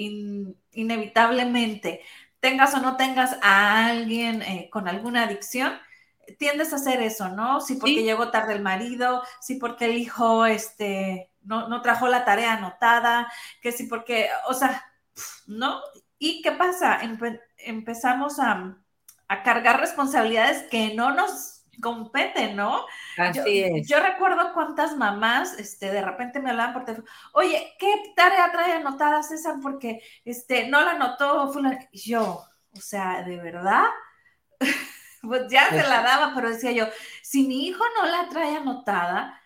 inevitablemente, 0.72 2.00
tengas 2.40 2.74
o 2.74 2.80
no 2.80 2.96
tengas 2.96 3.36
a 3.42 3.86
alguien 3.86 4.42
eh, 4.42 4.68
con 4.70 4.88
alguna 4.88 5.24
adicción, 5.24 5.72
tiendes 6.38 6.72
a 6.72 6.76
hacer 6.76 7.02
eso, 7.02 7.28
¿no? 7.28 7.60
Si 7.60 7.74
porque 7.74 8.02
llegó 8.02 8.30
tarde 8.30 8.54
el 8.54 8.62
marido, 8.62 9.22
si 9.40 9.56
porque 9.56 9.86
el 9.86 9.98
hijo 9.98 10.46
este, 10.46 11.30
no, 11.42 11.68
no 11.68 11.82
trajo 11.82 12.08
la 12.08 12.24
tarea 12.24 12.54
anotada, 12.54 13.30
que 13.60 13.72
si 13.72 13.86
porque, 13.86 14.28
o 14.46 14.54
sea, 14.54 14.84
¿no? 15.46 15.80
¿Y 16.18 16.40
qué 16.42 16.52
pasa? 16.52 17.00
empezamos 17.58 18.38
a 18.38 18.76
a 19.32 19.42
cargar 19.42 19.80
responsabilidades 19.80 20.68
que 20.68 20.94
no 20.94 21.14
nos 21.14 21.64
competen, 21.80 22.54
¿no? 22.54 22.84
Así 23.16 23.38
yo, 23.38 23.44
es. 23.46 23.88
Yo 23.88 23.98
recuerdo 23.98 24.52
cuántas 24.52 24.94
mamás, 24.96 25.58
este, 25.58 25.90
de 25.90 26.02
repente 26.02 26.38
me 26.38 26.50
hablaban 26.50 26.74
por 26.74 26.84
teléfono, 26.84 27.08
oye, 27.32 27.74
¿qué 27.78 28.12
tarea 28.14 28.52
trae 28.52 28.72
anotada 28.72 29.22
César? 29.22 29.56
Porque, 29.62 30.02
este, 30.26 30.68
no 30.68 30.82
la 30.82 30.92
anotó 30.92 31.50
yo, 31.92 32.44
o 32.74 32.80
sea, 32.80 33.22
¿de 33.22 33.38
verdad? 33.38 33.84
pues 35.22 35.50
ya 35.50 35.70
se 35.70 35.82
la 35.82 36.02
daba, 36.02 36.32
pero 36.34 36.50
decía 36.50 36.72
yo, 36.72 36.86
si 37.22 37.48
mi 37.48 37.66
hijo 37.66 37.82
no 37.96 38.06
la 38.06 38.28
trae 38.28 38.56
anotada, 38.56 39.40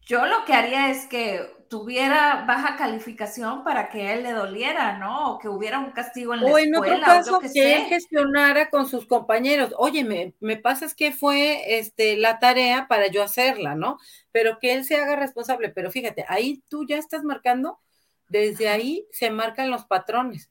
yo 0.00 0.24
lo 0.26 0.46
que 0.46 0.54
haría 0.54 0.88
es 0.88 1.06
que 1.06 1.61
tuviera 1.72 2.44
baja 2.46 2.76
calificación 2.76 3.64
para 3.64 3.88
que 3.88 4.12
él 4.12 4.24
le 4.24 4.32
doliera, 4.32 4.98
¿no? 4.98 5.32
O 5.32 5.38
que 5.38 5.48
hubiera 5.48 5.78
un 5.78 5.92
castigo 5.92 6.34
en 6.34 6.40
la 6.40 6.48
escuela. 6.48 6.78
O 6.78 6.84
en 6.84 6.92
otro 6.92 7.00
caso, 7.02 7.40
que, 7.40 7.76
él 7.76 7.84
gestionara 7.84 8.68
con 8.68 8.86
sus 8.86 9.06
compañeros. 9.06 9.72
Oye, 9.78 10.04
me, 10.04 10.34
me 10.38 10.58
pasas 10.58 10.94
que 10.94 11.12
fue 11.12 11.78
este, 11.78 12.18
la 12.18 12.38
tarea 12.38 12.88
para 12.88 13.06
yo 13.06 13.22
hacerla, 13.22 13.74
¿no? 13.74 13.96
Pero 14.32 14.58
que 14.58 14.74
él 14.74 14.84
se 14.84 14.96
haga 14.96 15.16
responsable. 15.16 15.70
Pero 15.70 15.90
fíjate, 15.90 16.26
ahí 16.28 16.62
tú 16.68 16.84
ya 16.86 16.98
estás 16.98 17.24
marcando, 17.24 17.80
desde 18.28 18.68
ahí 18.68 19.06
se 19.10 19.30
marcan 19.30 19.70
los 19.70 19.86
patrones. 19.86 20.50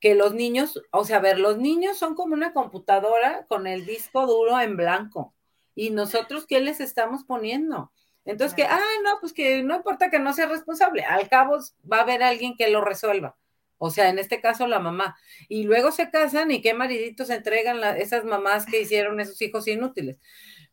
Que 0.00 0.14
los 0.14 0.34
niños, 0.34 0.82
o 0.92 1.06
sea, 1.06 1.16
a 1.16 1.20
ver, 1.20 1.38
los 1.38 1.56
niños 1.56 1.96
son 1.96 2.14
como 2.14 2.34
una 2.34 2.52
computadora 2.52 3.46
con 3.46 3.66
el 3.66 3.86
disco 3.86 4.26
duro 4.26 4.60
en 4.60 4.76
blanco. 4.76 5.32
¿Y 5.74 5.88
nosotros 5.88 6.44
qué 6.46 6.60
les 6.60 6.80
estamos 6.80 7.24
poniendo? 7.24 7.90
Entonces, 8.24 8.54
que, 8.54 8.64
ah, 8.64 8.80
no, 9.02 9.18
pues 9.20 9.32
que 9.32 9.62
no 9.62 9.76
importa 9.76 10.10
que 10.10 10.18
no 10.18 10.32
sea 10.32 10.46
responsable, 10.46 11.04
al 11.04 11.28
cabo 11.28 11.58
va 11.90 11.98
a 11.98 12.02
haber 12.02 12.22
alguien 12.22 12.56
que 12.56 12.70
lo 12.70 12.80
resuelva. 12.80 13.36
O 13.78 13.90
sea, 13.90 14.10
en 14.10 14.18
este 14.18 14.40
caso 14.42 14.66
la 14.66 14.78
mamá. 14.78 15.16
Y 15.48 15.64
luego 15.64 15.90
se 15.90 16.10
casan 16.10 16.50
y 16.50 16.60
qué 16.60 16.74
mariditos 16.74 17.30
entregan 17.30 17.82
esas 17.96 18.24
mamás 18.24 18.66
que 18.66 18.82
hicieron 18.82 19.20
esos 19.20 19.40
hijos 19.40 19.66
inútiles. 19.68 20.18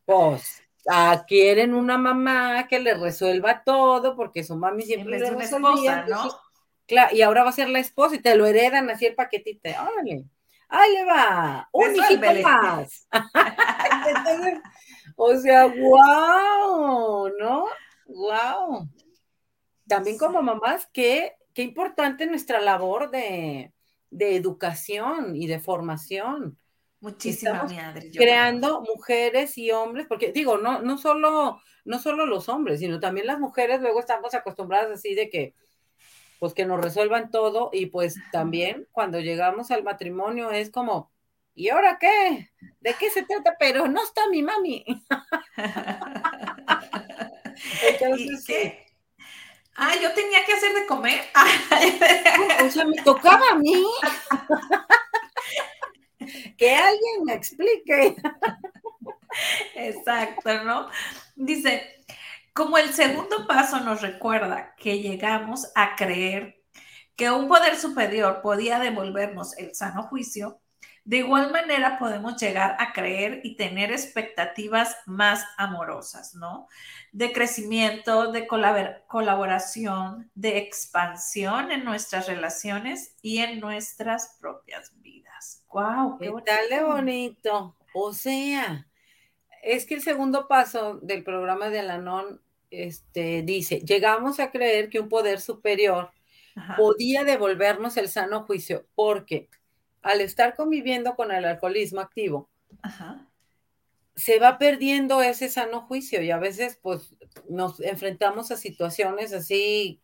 Pues 0.04 0.62
quieren 1.28 1.74
una 1.74 1.98
mamá 1.98 2.68
que 2.68 2.80
le 2.80 2.94
resuelva 2.94 3.64
todo 3.64 4.16
porque 4.16 4.44
su 4.44 4.56
mami 4.56 4.84
siempre 4.84 5.20
le 5.20 5.30
resolvía. 5.32 6.06
¿no? 6.08 6.30
Claro, 6.86 7.16
y 7.16 7.22
ahora 7.22 7.44
va 7.44 7.50
a 7.50 7.54
ser 7.54 7.70
la 7.70 7.80
esposa 7.80 8.16
y 8.16 8.20
te 8.20 8.36
lo 8.36 8.46
heredan 8.46 8.90
así 8.90 9.06
el 9.06 9.16
paquetito. 9.16 9.70
Órale, 9.70 10.26
ahí 10.70 10.94
le 10.94 11.06
va, 11.06 11.70
un 11.72 11.96
hijito 11.96 12.42
más. 12.42 13.08
o 15.16 15.36
sea, 15.38 15.68
wow, 15.68 17.30
¿no? 17.40 17.66
Wow. 18.08 18.90
También 19.88 20.18
como 20.18 20.42
mamás, 20.42 20.88
qué, 20.92 21.34
qué 21.54 21.62
importante 21.62 22.26
nuestra 22.26 22.60
labor 22.60 23.10
de, 23.10 23.74
de 24.10 24.36
educación 24.36 25.36
y 25.36 25.48
de 25.48 25.60
formación. 25.60 26.58
Muchísima 27.00 27.68
creando 28.16 28.82
mujeres 28.82 29.58
y 29.58 29.70
hombres, 29.72 30.08
porque 30.10 30.32
digo, 30.32 30.58
no, 30.58 30.82
no 30.82 30.98
solo, 30.98 31.62
no 31.86 32.00
solo 32.00 32.26
los 32.26 32.50
hombres, 32.50 32.80
sino 32.80 33.00
también 33.00 33.28
las 33.28 33.40
mujeres, 33.40 33.82
luego 33.82 34.00
estamos 34.00 34.34
acostumbradas 34.34 34.92
así 34.92 35.14
de 35.14 35.30
que, 35.30 35.54
pues 36.40 36.56
que 36.56 36.66
nos 36.66 36.82
resuelvan 36.82 37.30
todo, 37.30 37.70
y 37.72 37.88
pues 37.88 38.16
también 38.32 38.88
cuando 38.92 39.20
llegamos 39.20 39.70
al 39.70 39.84
matrimonio 39.84 40.50
es 40.50 40.72
como, 40.72 41.12
¿y 41.58 41.70
ahora 41.70 41.98
qué? 42.00 42.52
¿De 42.80 42.94
qué 42.94 43.10
se 43.10 43.24
trata? 43.24 43.56
Pero 43.60 43.88
no 43.88 44.04
está 44.04 44.30
mi 44.30 44.44
mami. 44.44 44.86
Entonces, 47.90 48.46
qué? 48.46 48.86
Ah, 49.76 49.94
yo 50.02 50.14
tenía 50.14 50.46
que 50.46 50.54
hacer 50.54 50.74
de 50.74 50.86
comer. 50.86 51.20
o 52.66 52.70
sea, 52.70 52.86
me 52.86 53.02
tocaba 53.04 53.50
a 53.52 53.56
mí. 53.56 53.86
que 56.58 56.76
alguien 56.76 57.24
me 57.26 57.34
explique. 57.34 58.16
Exacto, 59.76 60.64
¿no? 60.64 60.90
Dice, 61.36 62.04
como 62.54 62.78
el 62.78 62.94
segundo 62.94 63.48
paso 63.48 63.80
nos 63.80 64.02
recuerda 64.02 64.76
que 64.78 65.00
llegamos 65.00 65.72
a 65.76 65.96
creer 65.96 66.64
que 67.16 67.32
un 67.32 67.48
poder 67.48 67.76
superior 67.78 68.42
podía 68.44 68.80
devolvernos 68.80 69.58
el 69.58 69.74
sano 69.74 70.04
juicio, 70.04 70.62
de 71.08 71.18
igual 71.20 71.54
manera 71.54 71.98
podemos 71.98 72.36
llegar 72.36 72.76
a 72.80 72.92
creer 72.92 73.40
y 73.44 73.56
tener 73.56 73.94
expectativas 73.94 74.98
más 75.06 75.46
amorosas, 75.56 76.36
¿no? 76.36 76.68
De 77.14 77.32
crecimiento, 77.32 78.34
de 78.34 78.46
colaboración, 78.46 80.30
de 80.36 80.58
expansión 80.58 81.72
en 81.72 81.86
nuestras 81.86 82.28
relaciones 82.28 83.16
y 83.22 83.38
en 83.38 83.62
nuestras 83.62 84.36
propias 84.42 84.92
vidas. 85.02 85.64
¡Wow! 85.72 86.18
¡Qué, 86.20 86.30
¿Qué 86.68 86.84
bonito! 86.84 87.74
O 87.94 88.12
sea, 88.12 88.86
es 89.64 89.86
que 89.86 89.94
el 89.96 90.02
segundo 90.02 90.50
paso 90.50 91.00
del 91.02 91.24
programa 91.24 91.70
de 91.70 91.80
Alanon 91.80 92.42
este, 92.70 93.44
dice, 93.44 93.80
llegamos 93.80 94.42
a 94.42 94.52
creer 94.52 94.90
que 94.90 95.00
un 95.00 95.08
poder 95.08 95.40
superior 95.40 96.12
podía 96.76 97.24
devolvernos 97.24 97.96
el 97.96 98.10
sano 98.10 98.44
juicio, 98.44 98.86
porque 98.94 99.48
al 100.02 100.22
estar 100.22 100.56
conviviendo 100.56 101.16
con 101.16 101.32
el 101.32 101.46
alcoholismo 101.46 102.02
activo, 102.02 102.50
se 104.16 104.40
va 104.40 104.58
perdiendo 104.58 105.22
ese 105.22 105.50
sano 105.50 105.82
juicio 105.82 106.22
y 106.22 106.32
a 106.32 106.38
veces 106.38 106.80
pues 106.82 107.16
nos 107.50 107.80
enfrentamos 107.80 108.52
a 108.52 108.58
situaciones 108.58 109.34
así, 109.34 110.02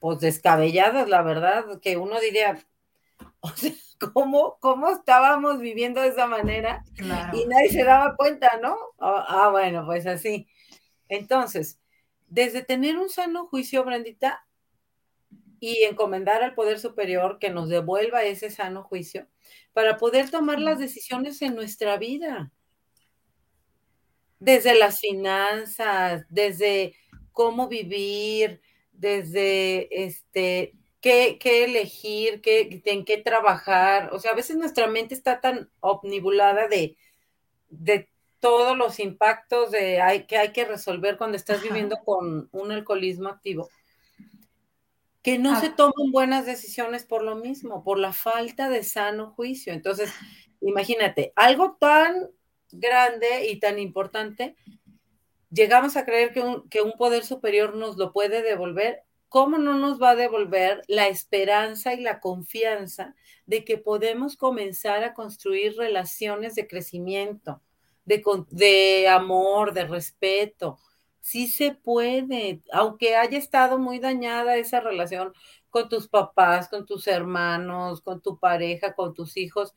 pues 0.00 0.18
descabelladas, 0.20 1.08
la 1.08 1.22
verdad, 1.22 1.80
que 1.80 1.96
uno 1.96 2.18
diría, 2.20 2.58
o 3.40 3.48
sea, 3.50 3.72
¿cómo, 4.12 4.58
cómo 4.60 4.90
estábamos 4.90 5.60
viviendo 5.60 6.00
de 6.00 6.08
esa 6.08 6.26
manera? 6.26 6.84
Y 7.32 7.46
nadie 7.46 7.70
se 7.70 7.84
daba 7.84 8.16
cuenta, 8.16 8.58
¿no? 8.60 8.76
Ah, 8.98 9.24
ah, 9.28 9.48
bueno, 9.50 9.84
pues 9.86 10.06
así. 10.06 10.48
Entonces, 11.08 11.80
desde 12.26 12.62
tener 12.62 12.96
un 12.96 13.10
sano 13.10 13.46
juicio, 13.46 13.84
Brandita, 13.84 14.46
y 15.62 15.84
encomendar 15.84 16.42
al 16.42 16.54
Poder 16.54 16.80
Superior 16.80 17.38
que 17.38 17.48
nos 17.48 17.68
devuelva 17.68 18.24
ese 18.24 18.50
sano 18.50 18.82
juicio 18.82 19.28
para 19.72 19.96
poder 19.96 20.28
tomar 20.28 20.58
las 20.58 20.80
decisiones 20.80 21.40
en 21.40 21.54
nuestra 21.54 21.98
vida. 21.98 22.50
Desde 24.40 24.74
las 24.74 24.98
finanzas, 24.98 26.26
desde 26.28 26.96
cómo 27.30 27.68
vivir, 27.68 28.60
desde 28.90 30.04
este, 30.04 30.74
qué, 31.00 31.38
elegir, 31.44 32.40
qué, 32.40 32.82
en 32.84 33.04
qué 33.04 33.18
trabajar. 33.18 34.10
O 34.12 34.18
sea, 34.18 34.32
a 34.32 34.34
veces 34.34 34.56
nuestra 34.56 34.88
mente 34.88 35.14
está 35.14 35.40
tan 35.40 35.70
omnibulada 35.78 36.66
de, 36.66 36.96
de 37.68 38.10
todos 38.40 38.76
los 38.76 38.98
impactos 38.98 39.70
de 39.70 40.00
hay, 40.00 40.26
que 40.26 40.38
hay 40.38 40.50
que 40.50 40.64
resolver 40.64 41.16
cuando 41.16 41.36
estás 41.36 41.62
viviendo 41.62 41.98
con 42.04 42.48
un 42.50 42.72
alcoholismo 42.72 43.28
activo 43.28 43.68
que 45.22 45.38
no 45.38 45.58
se 45.60 45.70
toman 45.70 46.10
buenas 46.10 46.46
decisiones 46.46 47.04
por 47.04 47.22
lo 47.22 47.36
mismo, 47.36 47.84
por 47.84 47.98
la 47.98 48.12
falta 48.12 48.68
de 48.68 48.82
sano 48.82 49.30
juicio. 49.30 49.72
Entonces, 49.72 50.12
imagínate, 50.60 51.32
algo 51.36 51.76
tan 51.78 52.30
grande 52.72 53.46
y 53.48 53.60
tan 53.60 53.78
importante, 53.78 54.56
llegamos 55.50 55.96
a 55.96 56.04
creer 56.04 56.32
que 56.32 56.40
un, 56.40 56.68
que 56.68 56.82
un 56.82 56.92
poder 56.92 57.24
superior 57.24 57.76
nos 57.76 57.96
lo 57.96 58.12
puede 58.12 58.42
devolver. 58.42 59.04
¿Cómo 59.28 59.58
no 59.58 59.78
nos 59.78 60.02
va 60.02 60.10
a 60.10 60.16
devolver 60.16 60.82
la 60.88 61.06
esperanza 61.06 61.94
y 61.94 62.00
la 62.00 62.20
confianza 62.20 63.14
de 63.46 63.64
que 63.64 63.78
podemos 63.78 64.36
comenzar 64.36 65.04
a 65.04 65.14
construir 65.14 65.76
relaciones 65.76 66.54
de 66.54 66.66
crecimiento, 66.66 67.62
de, 68.04 68.22
de 68.50 69.08
amor, 69.08 69.72
de 69.72 69.84
respeto, 69.84 70.78
sí 71.22 71.46
se 71.48 71.72
puede, 71.72 72.60
aunque 72.72 73.16
haya 73.16 73.38
estado 73.38 73.78
muy 73.78 74.00
dañada 74.00 74.56
esa 74.56 74.80
relación 74.80 75.32
con 75.70 75.88
tus 75.88 76.08
papás, 76.08 76.68
con 76.68 76.84
tus 76.84 77.06
hermanos, 77.06 78.02
con 78.02 78.20
tu 78.20 78.38
pareja, 78.38 78.94
con 78.94 79.14
tus 79.14 79.38
hijos. 79.38 79.74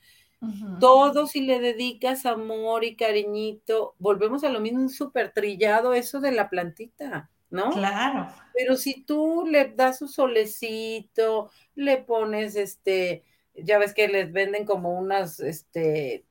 Todo 0.80 1.26
si 1.26 1.42
le 1.42 1.60
dedicas 1.60 2.26
amor 2.28 2.84
y 2.84 2.96
cariñito, 2.96 3.96
volvemos 3.98 4.44
a 4.44 4.50
lo 4.50 4.60
mismo, 4.60 4.90
súper 4.90 5.32
trillado 5.32 5.94
eso 5.94 6.20
de 6.20 6.32
la 6.32 6.50
plantita, 6.50 7.32
¿no? 7.50 7.72
Claro. 7.72 8.28
Pero 8.54 8.76
si 8.76 9.04
tú 9.04 9.46
le 9.50 9.70
das 9.70 9.98
su 9.98 10.08
solecito, 10.08 11.50
le 11.74 11.98
pones 11.98 12.56
este, 12.58 13.24
ya 13.56 13.80
ves 13.80 13.94
que 13.94 14.08
les 14.08 14.32
venden 14.32 14.66
como 14.66 15.00
unas, 15.00 15.40
este, 15.40 16.26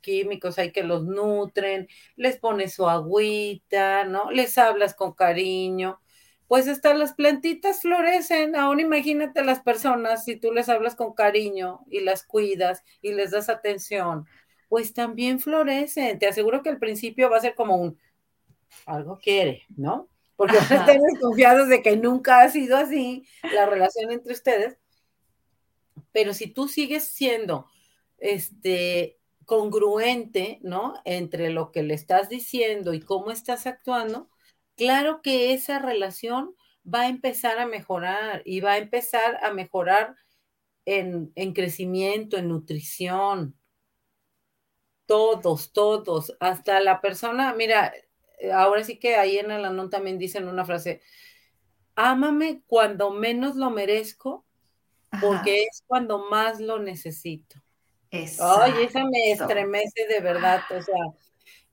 químicos 0.00 0.58
hay 0.58 0.72
que 0.72 0.82
los 0.82 1.04
nutren, 1.04 1.88
les 2.16 2.38
pones 2.38 2.74
su 2.74 2.88
agüita, 2.88 4.04
¿no? 4.04 4.30
Les 4.30 4.56
hablas 4.58 4.94
con 4.94 5.12
cariño, 5.12 6.00
pues 6.48 6.68
hasta 6.68 6.94
las 6.94 7.14
plantitas 7.14 7.82
florecen. 7.82 8.56
Aún 8.56 8.80
imagínate 8.80 9.44
las 9.44 9.60
personas, 9.60 10.24
si 10.24 10.36
tú 10.36 10.52
les 10.52 10.68
hablas 10.68 10.94
con 10.94 11.14
cariño 11.14 11.80
y 11.90 12.00
las 12.00 12.24
cuidas 12.24 12.82
y 13.02 13.12
les 13.12 13.32
das 13.32 13.48
atención, 13.48 14.26
pues 14.68 14.94
también 14.94 15.40
florecen. 15.40 16.18
Te 16.18 16.26
aseguro 16.26 16.62
que 16.62 16.70
al 16.70 16.78
principio 16.78 17.30
va 17.30 17.38
a 17.38 17.40
ser 17.40 17.54
como 17.54 17.76
un, 17.76 17.98
algo 18.86 19.18
quiere, 19.18 19.62
¿no? 19.76 20.08
Porque 20.36 20.58
estén 20.58 21.00
desconfiados 21.02 21.68
de 21.68 21.82
que 21.82 21.96
nunca 21.96 22.42
ha 22.42 22.48
sido 22.50 22.76
así 22.76 23.26
la 23.54 23.66
relación 23.66 24.12
entre 24.12 24.32
ustedes. 24.32 24.78
Pero 26.12 26.34
si 26.34 26.46
tú 26.46 26.68
sigues 26.68 27.04
siendo, 27.08 27.66
este, 28.18 29.18
congruente, 29.46 30.58
¿no? 30.62 30.94
Entre 31.04 31.50
lo 31.50 31.72
que 31.72 31.82
le 31.82 31.94
estás 31.94 32.28
diciendo 32.28 32.92
y 32.92 33.00
cómo 33.00 33.30
estás 33.30 33.66
actuando, 33.66 34.28
claro 34.76 35.22
que 35.22 35.54
esa 35.54 35.78
relación 35.78 36.54
va 36.86 37.02
a 37.02 37.08
empezar 37.08 37.58
a 37.58 37.66
mejorar 37.66 38.42
y 38.44 38.60
va 38.60 38.72
a 38.72 38.78
empezar 38.78 39.38
a 39.42 39.52
mejorar 39.52 40.16
en, 40.84 41.32
crecimiento, 41.52 42.36
en 42.36 42.48
nutrición. 42.48 43.56
Todos, 45.06 45.72
todos, 45.72 46.36
hasta 46.40 46.80
la 46.80 47.00
persona, 47.00 47.54
mira, 47.54 47.92
ahora 48.52 48.82
sí 48.82 48.98
que 48.98 49.16
ahí 49.16 49.38
en 49.38 49.52
el 49.52 49.64
anón 49.64 49.88
también 49.88 50.18
dicen 50.18 50.48
una 50.48 50.64
frase, 50.64 51.00
ámame 51.94 52.62
cuando 52.66 53.10
menos 53.10 53.54
lo 53.54 53.70
merezco, 53.70 54.44
porque 55.20 55.62
es 55.62 55.84
cuando 55.86 56.28
más 56.28 56.60
lo 56.60 56.80
necesito. 56.80 57.62
Ay, 58.40 58.72
esa 58.84 59.04
me 59.04 59.32
estremece 59.32 60.06
de 60.08 60.20
verdad, 60.20 60.60
o 60.70 60.82
sea, 60.82 61.04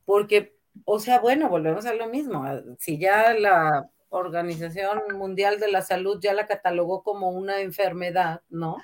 porque, 0.06 0.56
o 0.86 1.00
sea, 1.00 1.20
bueno, 1.20 1.50
volvemos 1.50 1.86
a 1.86 1.94
lo 1.94 2.08
mismo. 2.08 2.44
Ah, 2.44 2.62
si 2.80 2.98
ya 2.98 3.34
la 3.34 3.89
Organización 4.10 5.02
Mundial 5.16 5.60
de 5.60 5.72
la 5.72 5.82
Salud 5.82 6.20
ya 6.22 6.34
la 6.34 6.46
catalogó 6.46 7.04
como 7.04 7.30
una 7.30 7.62
enfermedad, 7.62 8.41
¿no? 8.50 8.78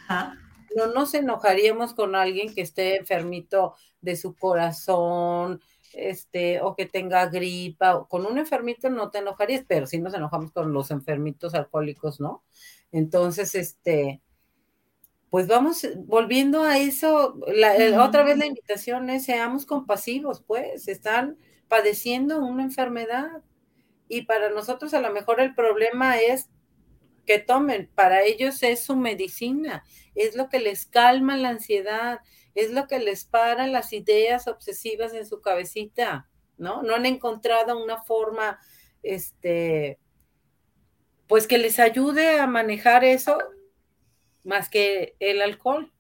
No 0.76 0.88
nos 0.88 1.14
enojaríamos 1.14 1.94
con 1.94 2.16
alguien 2.16 2.54
que 2.54 2.62
esté 2.62 2.98
enfermito 2.98 3.76
de 4.02 4.16
su 4.16 4.36
corazón, 4.36 5.62
este, 5.94 6.62
o 6.62 6.76
que 6.76 6.86
tenga 6.86 7.28
gripa, 7.28 8.06
con 8.08 8.26
un 8.26 8.38
enfermito 8.38 8.90
no 8.90 9.10
te 9.10 9.20
enojarías, 9.20 9.64
pero 9.68 9.88
sí 9.88 10.00
nos 10.00 10.14
enojamos 10.14 10.52
con 10.52 10.74
los 10.74 10.92
enfermitos 10.92 11.54
alcohólicos, 11.54 12.20
¿no? 12.20 12.44
Entonces, 12.92 13.56
este, 13.56 14.22
pues 15.30 15.48
vamos 15.48 15.88
volviendo 16.06 16.64
a 16.64 16.80
eso, 16.80 17.40
otra 18.00 18.24
vez 18.24 18.38
la 18.38 18.48
invitación 18.48 19.10
es 19.10 19.26
seamos 19.26 19.66
compasivos, 19.66 20.42
pues, 20.42 20.88
están 20.88 21.38
padeciendo 21.68 22.40
una 22.40 22.64
enfermedad 22.64 23.44
y 24.08 24.24
para 24.24 24.50
nosotros 24.50 24.94
a 24.94 25.02
lo 25.02 25.12
mejor 25.12 25.40
el 25.40 25.54
problema 25.54 26.18
es 26.18 26.50
que 27.28 27.38
tomen, 27.38 27.92
para 27.94 28.24
ellos 28.24 28.64
es 28.64 28.84
su 28.84 28.96
medicina, 28.96 29.84
es 30.16 30.36
lo 30.36 30.50
que 30.50 30.60
les 30.60 30.88
calma 30.88 31.38
la 31.38 31.50
ansiedad, 31.50 32.22
es 32.56 32.72
lo 32.72 32.88
que 32.88 32.98
les 32.98 33.26
para 33.26 33.68
las 33.68 33.94
ideas 33.94 34.48
obsesivas 34.48 35.14
en 35.14 35.28
su 35.28 35.42
cabecita, 35.42 36.28
¿no? 36.58 36.82
No 36.82 36.96
han 36.96 37.06
encontrado 37.06 37.82
una 37.82 38.02
forma, 38.02 38.60
este, 39.04 40.00
pues 41.28 41.46
que 41.46 41.60
les 41.60 41.78
ayude 41.78 42.40
a 42.40 42.48
manejar 42.48 43.04
eso 43.04 43.38
más 44.50 44.68
que 44.68 45.16
el 45.20 45.42
alcohol. 45.42 45.94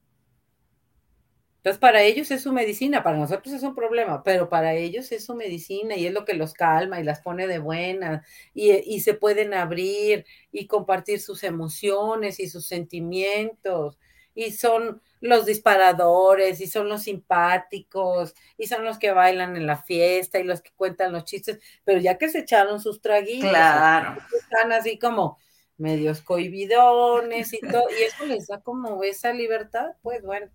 Entonces, 1.57 1.79
para 1.79 2.01
ellos 2.01 2.31
es 2.31 2.41
su 2.41 2.51
medicina, 2.51 3.03
para 3.03 3.17
nosotros 3.17 3.53
es 3.53 3.63
un 3.63 3.75
problema, 3.75 4.23
pero 4.23 4.49
para 4.49 4.73
ellos 4.73 5.11
es 5.11 5.25
su 5.25 5.35
medicina 5.35 5.95
y 5.95 6.07
es 6.07 6.13
lo 6.13 6.25
que 6.25 6.33
los 6.33 6.53
calma 6.53 6.99
y 6.99 7.03
las 7.03 7.21
pone 7.21 7.47
de 7.47 7.59
buena 7.59 8.23
y, 8.53 8.71
y 8.71 9.01
se 9.01 9.13
pueden 9.13 9.53
abrir 9.53 10.25
y 10.51 10.67
compartir 10.67 11.19
sus 11.19 11.43
emociones 11.43 12.39
y 12.39 12.49
sus 12.49 12.65
sentimientos 12.65 13.99
y 14.33 14.51
son 14.51 15.01
los 15.19 15.45
disparadores 15.45 16.61
y 16.61 16.67
son 16.67 16.87
los 16.87 17.03
simpáticos 17.03 18.33
y 18.57 18.67
son 18.67 18.85
los 18.85 18.97
que 18.97 19.11
bailan 19.11 19.57
en 19.57 19.67
la 19.67 19.77
fiesta 19.77 20.39
y 20.39 20.45
los 20.45 20.61
que 20.61 20.71
cuentan 20.75 21.11
los 21.11 21.25
chistes, 21.25 21.59
pero 21.83 21.99
ya 21.99 22.17
que 22.17 22.29
se 22.29 22.39
echaron 22.39 22.79
sus 22.79 23.01
traguitos, 23.01 23.49
claro. 23.49 24.17
están 24.33 24.71
así 24.71 24.97
como 24.97 25.37
medios 25.79 26.21
cohibidones 26.21 27.53
y 27.53 27.59
todo, 27.59 27.85
y 27.89 28.03
eso 28.03 28.25
les 28.25 28.47
da 28.47 28.61
como 28.61 29.03
esa 29.03 29.33
libertad, 29.33 29.91
pues 30.01 30.23
bueno, 30.23 30.49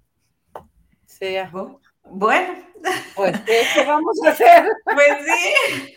sea. 1.07 1.51
Bueno, 2.05 2.55
pues 3.15 3.41
¿qué 3.41 3.85
vamos 3.87 4.19
a 4.25 4.31
hacer? 4.31 4.69
Pues 4.85 5.25
sí, 5.25 5.97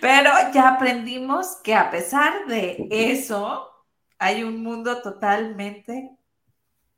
pero 0.00 0.30
ya 0.52 0.70
aprendimos 0.70 1.56
que 1.62 1.74
a 1.74 1.90
pesar 1.90 2.46
de 2.46 2.88
eso, 2.90 3.70
hay 4.18 4.42
un 4.42 4.62
mundo 4.62 5.02
totalmente 5.02 6.16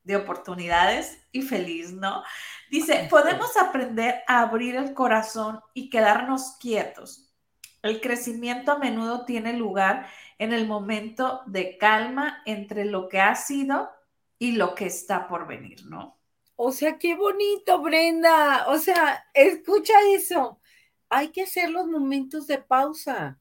de 0.05 0.17
oportunidades 0.17 1.19
y 1.33 1.43
feliz, 1.43 1.93
¿no? 1.93 2.23
Dice, 2.71 3.09
podemos 3.11 3.57
aprender 3.57 4.23
a 4.29 4.43
abrir 4.43 4.77
el 4.77 4.95
corazón 4.95 5.61
y 5.75 5.91
quedarnos 5.91 6.57
quietos. 6.61 7.35
El 7.83 8.01
crecimiento 8.01 8.73
a 8.73 8.79
menudo 8.79 9.25
tiene 9.25 9.53
lugar 9.53 10.09
en 10.39 10.53
el 10.53 10.67
momento 10.67 11.43
de 11.47 11.79
calma 11.79 12.43
entre 12.47 12.85
lo 12.85 13.09
que 13.09 13.21
ha 13.21 13.35
sido 13.35 13.91
y 14.39 14.53
lo 14.53 14.75
que 14.75 14.87
está 14.87 15.29
por 15.29 15.47
venir, 15.47 15.87
¿no? 15.87 16.19
O 16.57 16.73
sea, 16.73 16.99
qué 16.99 17.15
bonito, 17.15 17.81
Brenda. 17.83 18.67
O 18.69 18.79
sea, 18.79 19.27
escucha 19.35 19.95
eso. 20.09 20.61
Hay 21.09 21.29
que 21.29 21.43
hacer 21.43 21.71
los 21.71 21.87
momentos 21.87 22.47
de 22.47 22.59
pausa. 22.59 23.39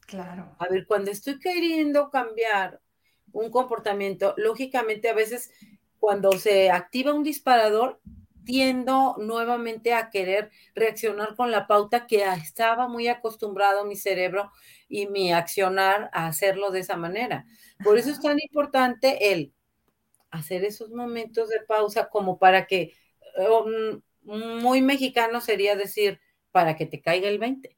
Claro. 0.00 0.56
A 0.58 0.68
ver, 0.68 0.86
cuando 0.86 1.10
estoy 1.10 1.38
queriendo 1.38 2.10
cambiar 2.10 2.80
un 3.32 3.50
comportamiento, 3.50 4.34
lógicamente 4.36 5.08
a 5.08 5.14
veces 5.14 5.50
cuando 5.98 6.32
se 6.32 6.70
activa 6.70 7.14
un 7.14 7.22
disparador, 7.22 8.00
tiendo 8.44 9.16
nuevamente 9.18 9.94
a 9.94 10.10
querer 10.10 10.50
reaccionar 10.74 11.34
con 11.36 11.50
la 11.50 11.66
pauta 11.66 12.06
que 12.06 12.24
estaba 12.24 12.88
muy 12.88 13.08
acostumbrado 13.08 13.84
mi 13.84 13.96
cerebro 13.96 14.52
y 14.88 15.06
mi 15.06 15.32
accionar 15.32 16.10
a 16.12 16.26
hacerlo 16.26 16.70
de 16.70 16.80
esa 16.80 16.96
manera. 16.96 17.46
Por 17.82 17.98
eso 17.98 18.10
es 18.10 18.20
tan 18.20 18.38
importante 18.40 19.32
el 19.32 19.52
hacer 20.30 20.64
esos 20.64 20.90
momentos 20.90 21.48
de 21.48 21.60
pausa 21.60 22.08
como 22.08 22.38
para 22.38 22.66
que, 22.66 22.94
um, 23.36 24.00
muy 24.22 24.82
mexicano 24.82 25.40
sería 25.40 25.76
decir, 25.76 26.20
para 26.50 26.76
que 26.76 26.86
te 26.86 27.00
caiga 27.00 27.28
el 27.28 27.38
20. 27.38 27.76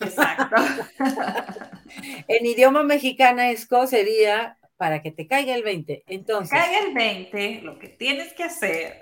Exacto. 0.00 0.56
en 2.28 2.46
idioma 2.46 2.82
mexicanesco 2.82 3.86
sería 3.86 4.58
para 4.76 5.02
que 5.02 5.10
te 5.10 5.26
caiga 5.26 5.54
el 5.54 5.62
20. 5.62 6.04
Entonces. 6.06 6.58
Caiga 6.58 6.80
el 6.80 6.94
20, 6.94 7.62
lo 7.62 7.78
que 7.78 7.88
tienes 7.88 8.32
que 8.34 8.44
hacer. 8.44 9.00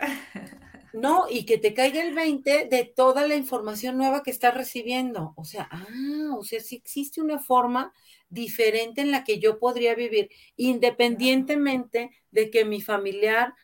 No, 0.94 1.26
y 1.28 1.44
que 1.44 1.58
te 1.58 1.74
caiga 1.74 2.02
el 2.02 2.14
20 2.14 2.66
de 2.66 2.84
toda 2.84 3.26
la 3.26 3.34
información 3.34 3.96
nueva 3.96 4.22
que 4.22 4.30
estás 4.30 4.54
recibiendo. 4.54 5.34
O 5.36 5.44
sea, 5.44 5.68
ah, 5.72 6.36
o 6.38 6.44
sea, 6.44 6.60
sí 6.60 6.76
existe 6.76 7.20
una 7.20 7.40
forma 7.40 7.92
diferente 8.28 9.00
en 9.00 9.10
la 9.10 9.24
que 9.24 9.40
yo 9.40 9.58
podría 9.58 9.94
vivir, 9.96 10.30
independientemente 10.56 12.10
de 12.30 12.50
que 12.50 12.64
mi 12.64 12.80
familiar 12.80 13.54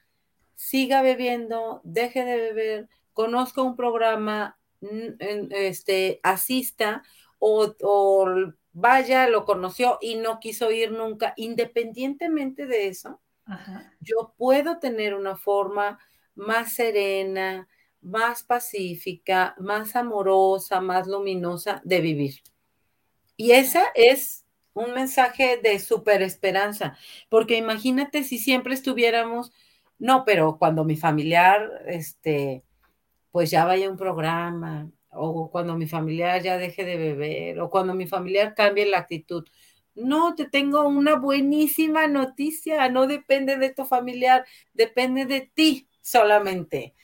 siga 0.57 1.03
bebiendo, 1.03 1.81
deje 1.85 2.25
de 2.25 2.37
beber, 2.37 2.89
conozca 3.13 3.63
un 3.63 3.77
programa, 3.77 4.59
este, 5.51 6.21
asista 6.23 7.03
o, 7.39 7.75
o 7.81 8.27
vaya, 8.73 9.29
lo 9.29 9.45
conoció 9.45 9.99
y 10.01 10.17
no 10.17 10.41
quiso 10.41 10.71
ir 10.71 10.93
nunca, 10.93 11.33
independientemente 11.37 12.67
de 12.67 12.89
eso, 12.89 13.21
yo 14.01 14.35
puedo 14.37 14.79
tener 14.79 15.15
una 15.15 15.37
forma 15.37 15.99
más 16.41 16.75
serena, 16.75 17.69
más 18.01 18.43
pacífica, 18.43 19.55
más 19.59 19.95
amorosa, 19.95 20.81
más 20.81 21.07
luminosa 21.07 21.81
de 21.85 22.01
vivir. 22.01 22.41
Y 23.37 23.53
esa 23.53 23.85
es 23.95 24.45
un 24.73 24.95
mensaje 24.95 25.59
de 25.63 25.79
super 25.79 26.23
esperanza, 26.23 26.97
porque 27.29 27.57
imagínate 27.57 28.25
si 28.25 28.39
siempre 28.39 28.75
estuviéramos, 28.75 29.53
no, 29.99 30.25
pero 30.25 30.57
cuando 30.59 30.85
mi 30.85 30.97
familiar, 30.97 31.83
este, 31.87 32.63
pues 33.31 33.51
ya 33.51 33.65
vaya 33.65 33.91
un 33.91 33.97
programa, 33.97 34.91
o 35.11 35.51
cuando 35.51 35.77
mi 35.77 35.87
familiar 35.87 36.41
ya 36.43 36.57
deje 36.57 36.85
de 36.85 36.97
beber, 36.97 37.61
o 37.61 37.69
cuando 37.69 37.95
mi 37.95 38.07
familiar 38.07 38.55
cambie 38.55 38.87
la 38.87 38.99
actitud. 38.99 39.45
No, 39.95 40.35
te 40.35 40.47
tengo 40.47 40.87
una 40.87 41.17
buenísima 41.17 42.07
noticia, 42.07 42.89
no 42.89 43.07
depende 43.07 43.57
de 43.57 43.71
tu 43.71 43.85
familiar, 43.85 44.47
depende 44.73 45.27
de 45.27 45.51
ti 45.53 45.90
solamente. 46.01 46.95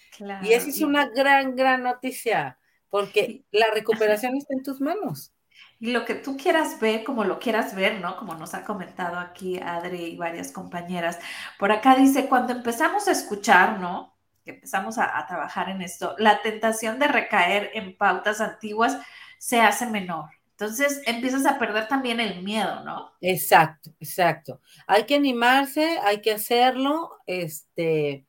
y 0.43 0.53
esa 0.53 0.69
es 0.69 0.81
una 0.81 1.09
gran, 1.09 1.57
gran 1.57 1.83
noticia, 1.83 2.59
porque 2.91 3.45
la 3.51 3.67
recuperación 3.73 4.37
está 4.37 4.55
en 4.55 4.63
tus 4.63 4.81
manos. 4.81 5.33
Y 5.79 5.93
lo 5.93 6.05
que 6.05 6.15
tú 6.15 6.37
quieras 6.37 6.81
ver, 6.81 7.05
como 7.05 7.25
lo 7.25 7.39
quieras 7.39 7.75
ver, 7.75 8.01
¿no? 8.01 8.17
Como 8.17 8.35
nos 8.35 8.55
ha 8.55 8.65
comentado 8.65 9.19
aquí 9.19 9.59
Adri 9.59 10.05
y 10.05 10.17
varias 10.17 10.51
compañeras. 10.51 11.19
Por 11.59 11.71
acá 11.71 11.97
dice, 11.97 12.29
cuando 12.29 12.55
empezamos 12.55 13.09
a 13.09 13.13
escuchar, 13.13 13.79
¿no? 13.79 14.17
que 14.47 14.53
empezamos 14.53 14.97
a, 14.97 15.27
trabajar 15.27 15.69
en 15.69 15.83
esto, 15.83 16.15
la 16.19 16.41
tentación 16.41 17.01
de 17.01 17.09
recaer 17.09 17.73
en 17.75 17.97
pautas 17.97 18.41
antiguas 18.41 18.97
se 19.39 19.61
hace 19.61 19.87
menor. 19.87 20.31
Entonces 20.53 21.03
empiezas 21.05 21.45
a 21.45 21.59
perder 21.59 21.89
también 21.89 22.21
el 22.21 22.43
miedo, 22.43 22.83
¿no? 22.85 23.11
Exacto, 23.21 23.91
exacto. 24.01 24.61
Hay 24.87 25.05
que 25.05 25.17
animarse, 25.17 25.99
hay 25.99 26.23
que 26.23 26.33
hacerlo, 26.33 27.19
este, 27.27 28.25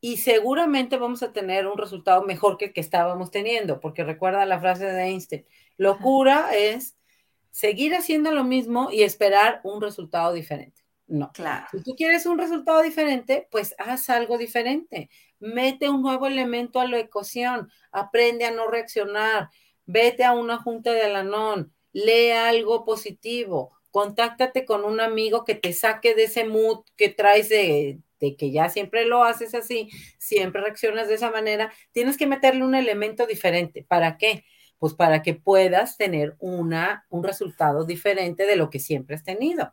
y 0.00 0.18
seguramente 0.18 0.96
vamos 0.96 1.22
a 1.22 1.32
tener 1.32 1.66
un 1.66 1.78
resultado 1.78 2.22
mejor 2.22 2.58
que 2.58 2.66
el 2.66 2.72
que 2.72 2.80
estábamos 2.80 3.30
teniendo, 3.30 3.80
porque 3.80 4.04
recuerda 4.04 4.44
la 4.46 4.60
frase 4.60 4.84
de 4.86 5.02
Einstein, 5.04 5.46
locura 5.76 6.50
es 6.54 6.96
seguir 7.50 7.94
haciendo 7.94 8.32
lo 8.32 8.44
mismo 8.44 8.90
y 8.90 9.02
esperar 9.02 9.60
un 9.64 9.80
resultado 9.80 10.32
diferente. 10.32 10.82
No. 11.06 11.30
Claro. 11.32 11.66
Si 11.70 11.82
tú 11.82 11.94
quieres 11.94 12.26
un 12.26 12.38
resultado 12.38 12.82
diferente, 12.82 13.48
pues 13.50 13.74
haz 13.78 14.10
algo 14.10 14.38
diferente. 14.38 15.08
Mete 15.38 15.88
un 15.88 16.02
nuevo 16.02 16.26
elemento 16.26 16.80
a 16.80 16.86
la 16.86 16.98
ecuación. 16.98 17.70
Aprende 17.92 18.44
a 18.44 18.50
no 18.50 18.66
reaccionar. 18.68 19.50
Vete 19.86 20.24
a 20.24 20.32
una 20.32 20.58
junta 20.58 20.92
de 20.92 21.04
Alanón. 21.04 21.72
Lee 21.92 22.32
algo 22.32 22.84
positivo. 22.84 23.72
Contáctate 23.92 24.66
con 24.66 24.84
un 24.84 25.00
amigo 25.00 25.44
que 25.44 25.54
te 25.54 25.72
saque 25.72 26.14
de 26.14 26.24
ese 26.24 26.44
mood 26.44 26.84
que 26.96 27.08
traes 27.08 27.48
de, 27.48 28.00
de 28.20 28.36
que 28.36 28.50
ya 28.50 28.68
siempre 28.68 29.06
lo 29.06 29.24
haces 29.24 29.54
así, 29.54 29.90
siempre 30.18 30.62
reaccionas 30.62 31.08
de 31.08 31.14
esa 31.14 31.30
manera. 31.30 31.72
Tienes 31.92 32.16
que 32.16 32.26
meterle 32.26 32.64
un 32.64 32.74
elemento 32.74 33.26
diferente. 33.26 33.84
¿Para 33.88 34.16
qué? 34.18 34.44
Pues 34.78 34.94
para 34.94 35.22
que 35.22 35.34
puedas 35.34 35.96
tener 35.96 36.36
una, 36.38 37.06
un 37.08 37.24
resultado 37.24 37.84
diferente 37.84 38.46
de 38.46 38.56
lo 38.56 38.70
que 38.70 38.78
siempre 38.78 39.16
has 39.16 39.24
tenido. 39.24 39.72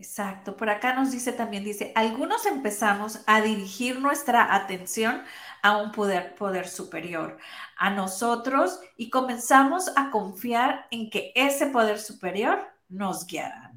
Exacto. 0.00 0.56
Por 0.56 0.70
acá 0.70 0.94
nos 0.94 1.10
dice 1.12 1.30
también, 1.32 1.62
dice, 1.62 1.92
algunos 1.94 2.46
empezamos 2.46 3.20
a 3.26 3.42
dirigir 3.42 4.00
nuestra 4.00 4.54
atención 4.54 5.22
a 5.62 5.76
un 5.76 5.92
poder, 5.92 6.34
poder 6.36 6.66
superior, 6.66 7.36
a 7.76 7.90
nosotros, 7.90 8.80
y 8.96 9.10
comenzamos 9.10 9.90
a 9.96 10.10
confiar 10.10 10.86
en 10.90 11.10
que 11.10 11.32
ese 11.34 11.66
poder 11.66 11.98
superior 11.98 12.66
nos 12.88 13.26
guiará. 13.26 13.69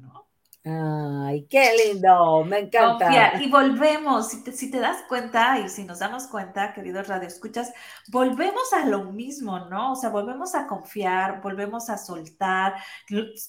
Ay, 0.66 1.46
qué 1.50 1.72
lindo, 1.76 2.42
me 2.44 2.60
encanta. 2.60 3.04
Confiar. 3.04 3.42
Y 3.42 3.50
volvemos, 3.50 4.30
si 4.30 4.42
te, 4.42 4.50
si 4.52 4.70
te 4.70 4.80
das 4.80 5.02
cuenta 5.08 5.58
y 5.58 5.68
si 5.68 5.84
nos 5.84 5.98
damos 5.98 6.26
cuenta, 6.26 6.72
queridos 6.72 7.06
radioescuchas, 7.06 7.70
volvemos 8.08 8.72
a 8.72 8.86
lo 8.86 9.12
mismo, 9.12 9.68
¿no? 9.68 9.92
O 9.92 9.94
sea, 9.94 10.08
volvemos 10.08 10.54
a 10.54 10.66
confiar, 10.66 11.42
volvemos 11.42 11.90
a 11.90 11.98
soltar, 11.98 12.76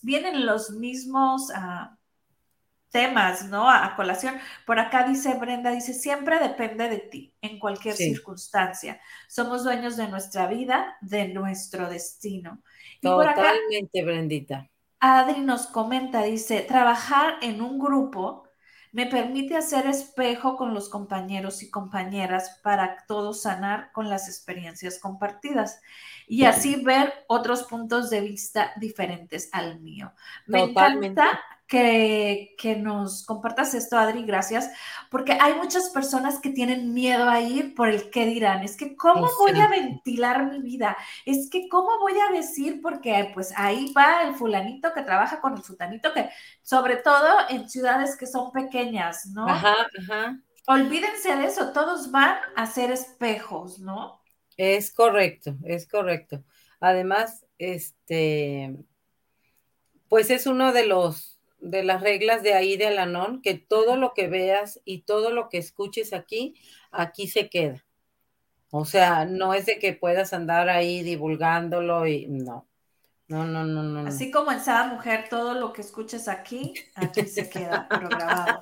vienen 0.02 0.46
los 0.46 0.72
mismos 0.72 1.50
uh, 1.52 1.96
temas, 2.92 3.46
¿no? 3.46 3.70
A, 3.70 3.86
a, 3.86 3.96
colación. 3.96 4.36
Por 4.66 4.78
acá 4.78 5.08
dice 5.08 5.36
Brenda, 5.36 5.72
dice, 5.72 5.94
siempre 5.94 6.38
depende 6.40 6.90
de 6.90 7.00
ti, 7.00 7.34
en 7.40 7.60
cualquier 7.60 7.96
sí. 7.96 8.14
circunstancia. 8.14 9.00
Somos 9.30 9.64
dueños 9.64 9.96
de 9.96 10.10
nuestra 10.10 10.48
vida, 10.48 10.98
de 11.00 11.30
nuestro 11.30 11.88
destino. 11.90 12.62
Y 13.00 13.08
Totalmente, 13.08 14.02
acá, 14.02 14.06
Brendita. 14.06 14.70
Adri 15.06 15.42
nos 15.42 15.68
comenta, 15.68 16.24
dice, 16.24 16.62
trabajar 16.62 17.36
en 17.42 17.62
un 17.62 17.78
grupo 17.78 18.46
me 18.92 19.06
permite 19.06 19.56
hacer 19.56 19.86
espejo 19.88 20.56
con 20.56 20.74
los 20.74 20.90
compañeros 20.90 21.62
y 21.62 21.70
compañeras 21.70 22.60
para 22.64 23.06
todos 23.08 23.42
sanar 23.44 23.92
con 23.92 24.10
las 24.10 24.28
experiencias 24.30 24.98
compartidas 25.00 25.80
y 26.28 26.46
así 26.46 26.82
ver 26.82 27.14
otros 27.28 27.64
puntos 27.64 28.10
de 28.10 28.22
vista 28.22 28.72
diferentes 28.78 29.50
al 29.52 29.80
mío. 29.82 30.14
Me 30.48 30.66
Totalmente. 30.68 31.22
encanta 31.22 31.40
que, 31.68 32.56
que, 32.58 32.76
nos 32.76 33.26
compartas 33.26 33.74
esto, 33.74 33.98
Adri, 33.98 34.24
gracias, 34.24 34.70
porque 35.10 35.34
hay 35.34 35.56
muchas 35.56 35.90
personas 35.90 36.40
que 36.40 36.50
tienen 36.50 36.94
miedo 36.94 37.28
a 37.28 37.42
ir 37.42 37.74
por 37.74 37.90
el 37.90 38.10
qué 38.10 38.26
dirán. 38.26 38.64
Es 38.64 38.78
que, 38.78 38.96
¿cómo 38.96 39.28
voy 39.40 39.60
a 39.60 39.68
ventilar 39.68 40.52
mi 40.52 40.60
vida? 40.60 40.96
Es 41.26 41.50
que, 41.50 41.68
¿cómo 41.68 42.00
voy 42.00 42.14
a 42.20 42.32
decir? 42.32 42.82
Porque, 42.82 43.32
pues, 43.34 43.54
ahí 43.56 43.92
va 43.94 44.24
el 44.24 44.36
fulanito 44.36 44.94
que 44.94 45.02
trabaja 45.02 45.42
con 45.42 45.54
el 45.54 45.64
futanito, 45.64 46.14
que 46.14 46.30
sobre 46.62 46.98
todo 46.98 47.28
en 47.50 47.68
ciudades 47.70 48.16
que 48.16 48.28
son 48.28 48.52
pequeñas, 48.52 49.26
¿no? 49.28 49.48
Ajá, 49.48 49.76
ajá. 50.00 50.40
Olvídense 50.68 51.36
de 51.36 51.46
eso, 51.46 51.72
todos 51.74 52.12
van 52.12 52.38
a 52.56 52.66
ser 52.66 52.92
espejos, 52.92 53.80
¿no? 53.80 54.22
Es 54.58 54.94
correcto, 54.94 55.56
es 55.64 55.88
correcto. 55.88 56.44
Además, 56.80 57.46
este, 57.58 58.76
pues 60.08 60.30
es 60.30 60.48
uno 60.48 60.72
de 60.74 60.88
los 60.88 61.35
de 61.66 61.84
las 61.84 62.02
reglas 62.02 62.44
de 62.44 62.54
ahí 62.54 62.78
de 62.78 62.88
Alanón, 62.88 63.42
que 63.42 63.56
todo 63.56 63.98
lo 63.98 64.14
que 64.14 64.28
veas 64.28 64.80
y 64.86 65.02
todo 65.02 65.32
lo 65.32 65.50
que 65.50 65.58
escuches 65.58 66.14
aquí, 66.14 66.56
aquí 66.92 67.28
se 67.28 67.50
queda. 67.50 67.84
O 68.70 68.86
sea, 68.86 69.26
no 69.26 69.54
es 69.54 69.66
de 69.66 69.80
que 69.80 69.94
puedas 69.94 70.34
andar 70.34 70.70
ahí 70.70 71.02
divulgándolo 71.02 72.06
y 72.06 72.28
no. 72.28 72.68
No, 73.28 73.44
no, 73.44 73.64
no, 73.64 73.82
no. 73.82 74.08
Así 74.08 74.30
como 74.30 74.52
en 74.52 74.60
Sada 74.60 74.94
Mujer, 74.94 75.26
todo 75.28 75.56
lo 75.56 75.74
que 75.74 75.82
escuches 75.82 76.28
aquí, 76.28 76.76
aquí 76.94 77.24
se 77.24 77.50
queda 77.50 77.88
grabado. 77.90 78.62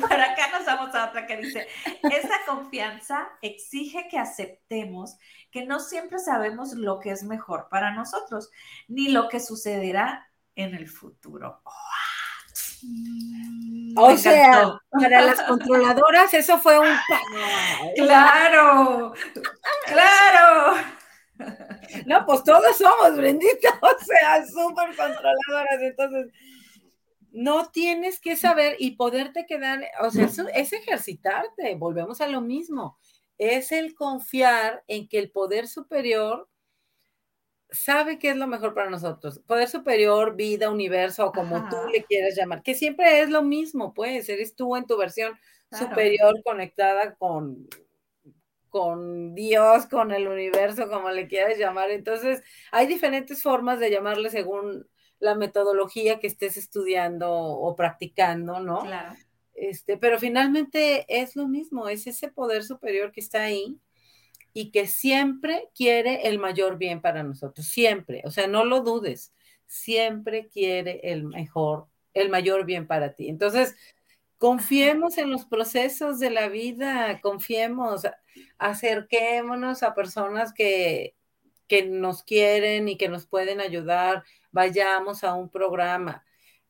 Por 0.00 0.20
acá 0.20 0.50
nos 0.52 0.66
vamos 0.66 0.92
a 0.96 1.08
otra 1.08 1.26
que 1.26 1.36
dice, 1.36 1.68
esa 2.02 2.34
confianza 2.48 3.28
exige 3.42 4.08
que 4.10 4.18
aceptemos 4.18 5.16
que 5.52 5.64
no 5.64 5.78
siempre 5.78 6.18
sabemos 6.18 6.72
lo 6.72 6.98
que 6.98 7.12
es 7.12 7.22
mejor 7.22 7.68
para 7.70 7.92
nosotros, 7.92 8.50
ni 8.88 9.08
lo 9.08 9.28
que 9.28 9.38
sucederá 9.38 10.29
en 10.54 10.74
el 10.74 10.88
futuro. 10.88 11.62
o 13.96 14.16
sea, 14.16 14.78
para 14.90 15.22
las 15.22 15.42
controladoras 15.42 16.34
eso 16.34 16.58
fue 16.58 16.78
un... 16.78 16.88
claro, 17.96 19.12
claro. 19.86 20.76
No, 22.06 22.26
pues 22.26 22.44
todos 22.44 22.76
somos, 22.76 23.16
Brendita, 23.16 23.78
o 23.80 23.88
sea, 24.04 24.44
súper 24.46 24.88
controladoras, 24.96 25.80
entonces 25.80 26.32
no 27.32 27.70
tienes 27.70 28.20
que 28.20 28.36
saber 28.36 28.76
y 28.78 28.96
poderte 28.96 29.46
quedar, 29.46 29.80
o 30.00 30.10
sea, 30.10 30.26
eso 30.26 30.46
es 30.52 30.72
ejercitarte, 30.72 31.76
volvemos 31.76 32.20
a 32.20 32.28
lo 32.28 32.40
mismo, 32.40 32.98
es 33.38 33.72
el 33.72 33.94
confiar 33.94 34.82
en 34.88 35.08
que 35.08 35.18
el 35.18 35.30
poder 35.30 35.68
superior 35.68 36.49
sabe 37.72 38.18
qué 38.18 38.30
es 38.30 38.36
lo 38.36 38.46
mejor 38.46 38.74
para 38.74 38.90
nosotros. 38.90 39.40
Poder 39.40 39.68
superior, 39.68 40.36
vida, 40.36 40.70
universo, 40.70 41.26
o 41.26 41.32
como 41.32 41.56
Ajá. 41.56 41.68
tú 41.68 41.76
le 41.90 42.04
quieras 42.04 42.36
llamar, 42.36 42.62
que 42.62 42.74
siempre 42.74 43.20
es 43.20 43.30
lo 43.30 43.42
mismo, 43.42 43.94
pues, 43.94 44.28
eres 44.28 44.54
tú 44.54 44.76
en 44.76 44.86
tu 44.86 44.96
versión 44.96 45.38
claro. 45.68 45.86
superior 45.86 46.42
conectada 46.44 47.14
con, 47.14 47.68
con 48.68 49.34
Dios, 49.34 49.86
con 49.86 50.10
el 50.10 50.28
universo, 50.28 50.88
como 50.88 51.10
le 51.10 51.28
quieras 51.28 51.58
llamar. 51.58 51.90
Entonces, 51.90 52.42
hay 52.72 52.86
diferentes 52.86 53.42
formas 53.42 53.80
de 53.80 53.90
llamarle 53.90 54.30
según 54.30 54.86
la 55.18 55.34
metodología 55.34 56.18
que 56.18 56.26
estés 56.26 56.56
estudiando 56.56 57.30
o 57.30 57.76
practicando, 57.76 58.60
¿no? 58.60 58.80
Claro. 58.80 59.14
Este, 59.54 59.98
pero 59.98 60.18
finalmente 60.18 61.04
es 61.08 61.36
lo 61.36 61.46
mismo, 61.46 61.88
es 61.88 62.06
ese 62.06 62.28
poder 62.28 62.64
superior 62.64 63.12
que 63.12 63.20
está 63.20 63.42
ahí 63.42 63.78
y 64.52 64.70
que 64.70 64.86
siempre 64.86 65.68
quiere 65.74 66.28
el 66.28 66.38
mayor 66.38 66.78
bien 66.78 67.00
para 67.00 67.22
nosotros, 67.22 67.66
siempre, 67.66 68.22
o 68.24 68.30
sea, 68.30 68.46
no 68.46 68.64
lo 68.64 68.80
dudes, 68.80 69.32
siempre 69.66 70.48
quiere 70.48 71.00
el 71.04 71.24
mejor, 71.24 71.86
el 72.14 72.28
mayor 72.30 72.64
bien 72.64 72.86
para 72.86 73.14
ti. 73.14 73.28
Entonces, 73.28 73.76
confiemos 74.38 75.18
en 75.18 75.30
los 75.30 75.44
procesos 75.44 76.18
de 76.18 76.30
la 76.30 76.48
vida, 76.48 77.20
confiemos, 77.20 78.02
acerquémonos 78.58 79.82
a 79.82 79.94
personas 79.94 80.52
que, 80.52 81.14
que 81.68 81.84
nos 81.84 82.24
quieren 82.24 82.88
y 82.88 82.96
que 82.96 83.08
nos 83.08 83.26
pueden 83.26 83.60
ayudar, 83.60 84.24
vayamos 84.50 85.22
a 85.24 85.34
un 85.34 85.48
programa, 85.48 86.24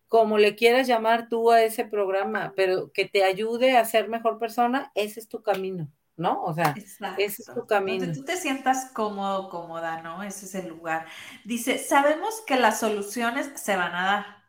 como 0.09 0.39
le 0.39 0.57
quieras 0.57 0.87
llamar 0.89 1.28
tú 1.28 1.51
a 1.51 1.62
ese 1.62 1.85
programa, 1.85 2.53
pero 2.57 2.93
que 2.93 3.07
te 3.07 3.24
ayude 3.24 3.76
a 3.76 3.85
ser 3.85 4.09
mejor 4.09 4.39
persona, 4.39 4.93
ese 4.95 5.20
es 5.20 5.28
tu 5.28 5.43
camino. 5.43 5.91
¿No? 6.20 6.44
O 6.44 6.54
sea, 6.54 6.74
Exacto. 6.76 7.20
ese 7.20 7.42
es 7.42 7.54
tu 7.54 7.66
camino. 7.66 8.04
Donde 8.04 8.20
tú 8.20 8.24
te 8.24 8.36
sientas 8.36 8.90
cómodo, 8.92 9.48
cómoda, 9.48 10.02
¿no? 10.02 10.22
Ese 10.22 10.46
es 10.46 10.54
el 10.54 10.68
lugar. 10.68 11.06
Dice, 11.44 11.78
sabemos 11.78 12.42
que 12.46 12.56
las 12.56 12.78
soluciones 12.78 13.50
se 13.56 13.76
van 13.76 13.94
a 13.94 14.04
dar 14.04 14.44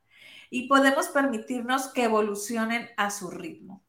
y 0.49 0.67
podemos 0.67 1.07
permitirnos 1.07 1.87
que 1.87 2.03
evolucionen 2.03 2.89
a 2.97 3.09
su 3.09 3.31
ritmo, 3.31 3.83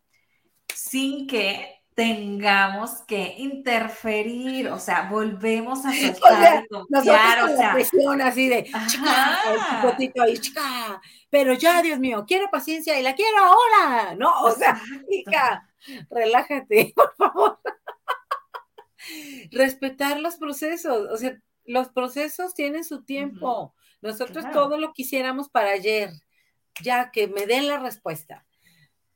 sin 0.73 1.27
que 1.27 1.83
tengamos 1.95 3.03
que 3.03 3.35
interferir, 3.37 4.69
o 4.69 4.79
sea, 4.79 5.09
volvemos 5.11 5.85
a 5.85 5.93
soltar 5.93 6.33
o 6.33 6.39
sea, 6.39 6.63
y 6.65 6.69
confiar, 6.69 7.43
o 7.43 7.57
sea, 7.57 7.73
presión 7.75 8.23
así 8.23 8.49
de 8.49 8.65
chica, 8.87 9.39
ahí, 10.23 10.39
chica, 10.39 11.03
pero 11.29 11.53
ya, 11.55 11.83
Dios 11.83 11.99
mío, 11.99 12.25
quiero 12.27 12.49
paciencia 12.51 12.99
y 12.99 13.03
la 13.03 13.15
quiero 13.15 13.39
ahora, 13.39 14.15
¿no? 14.15 14.33
O 14.43 14.53
sea, 14.53 14.81
chica, 15.11 15.69
relájate, 16.11 16.93
por 16.97 17.15
favor. 17.17 17.61
Respetar 19.51 20.21
los 20.21 20.37
procesos, 20.37 21.09
o 21.11 21.17
sea, 21.17 21.41
los 21.65 21.89
procesos 21.89 22.55
tienen 22.55 22.85
su 22.85 23.05
tiempo. 23.05 23.75
Nosotros 24.01 24.45
claro. 24.45 24.63
todo 24.63 24.79
lo 24.79 24.93
quisiéramos 24.93 25.49
para 25.49 25.71
ayer, 25.71 26.11
ya 26.83 27.11
que 27.11 27.29
me 27.29 27.47
den 27.47 27.69
la 27.69 27.79
respuesta, 27.79 28.47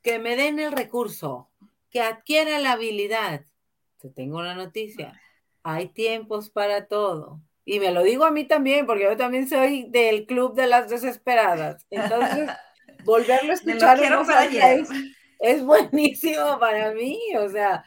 que 0.01 0.19
me 0.19 0.35
den 0.35 0.59
el 0.59 0.71
recurso, 0.71 1.49
que 1.89 2.01
adquiera 2.01 2.59
la 2.59 2.73
habilidad. 2.73 3.45
Te 3.99 4.09
tengo 4.09 4.37
una 4.37 4.55
noticia. 4.55 5.19
Hay 5.63 5.89
tiempos 5.89 6.49
para 6.49 6.87
todo. 6.87 7.41
Y 7.65 7.81
me 7.81 7.91
lo 7.91 8.01
digo 8.03 8.23
a 8.23 8.31
mí 8.31 8.45
también, 8.45 8.85
porque 8.85 9.03
yo 9.03 9.17
también 9.17 9.49
soy 9.49 9.89
del 9.89 10.25
club 10.25 10.55
de 10.55 10.67
las 10.67 10.89
desesperadas. 10.89 11.85
Entonces, 11.89 12.49
volverlo 13.03 13.51
a 13.51 13.55
escuchar 13.55 13.99
es, 14.01 14.89
es 15.39 15.63
buenísimo 15.63 16.59
para 16.59 16.93
mí. 16.93 17.19
O 17.39 17.49
sea, 17.49 17.83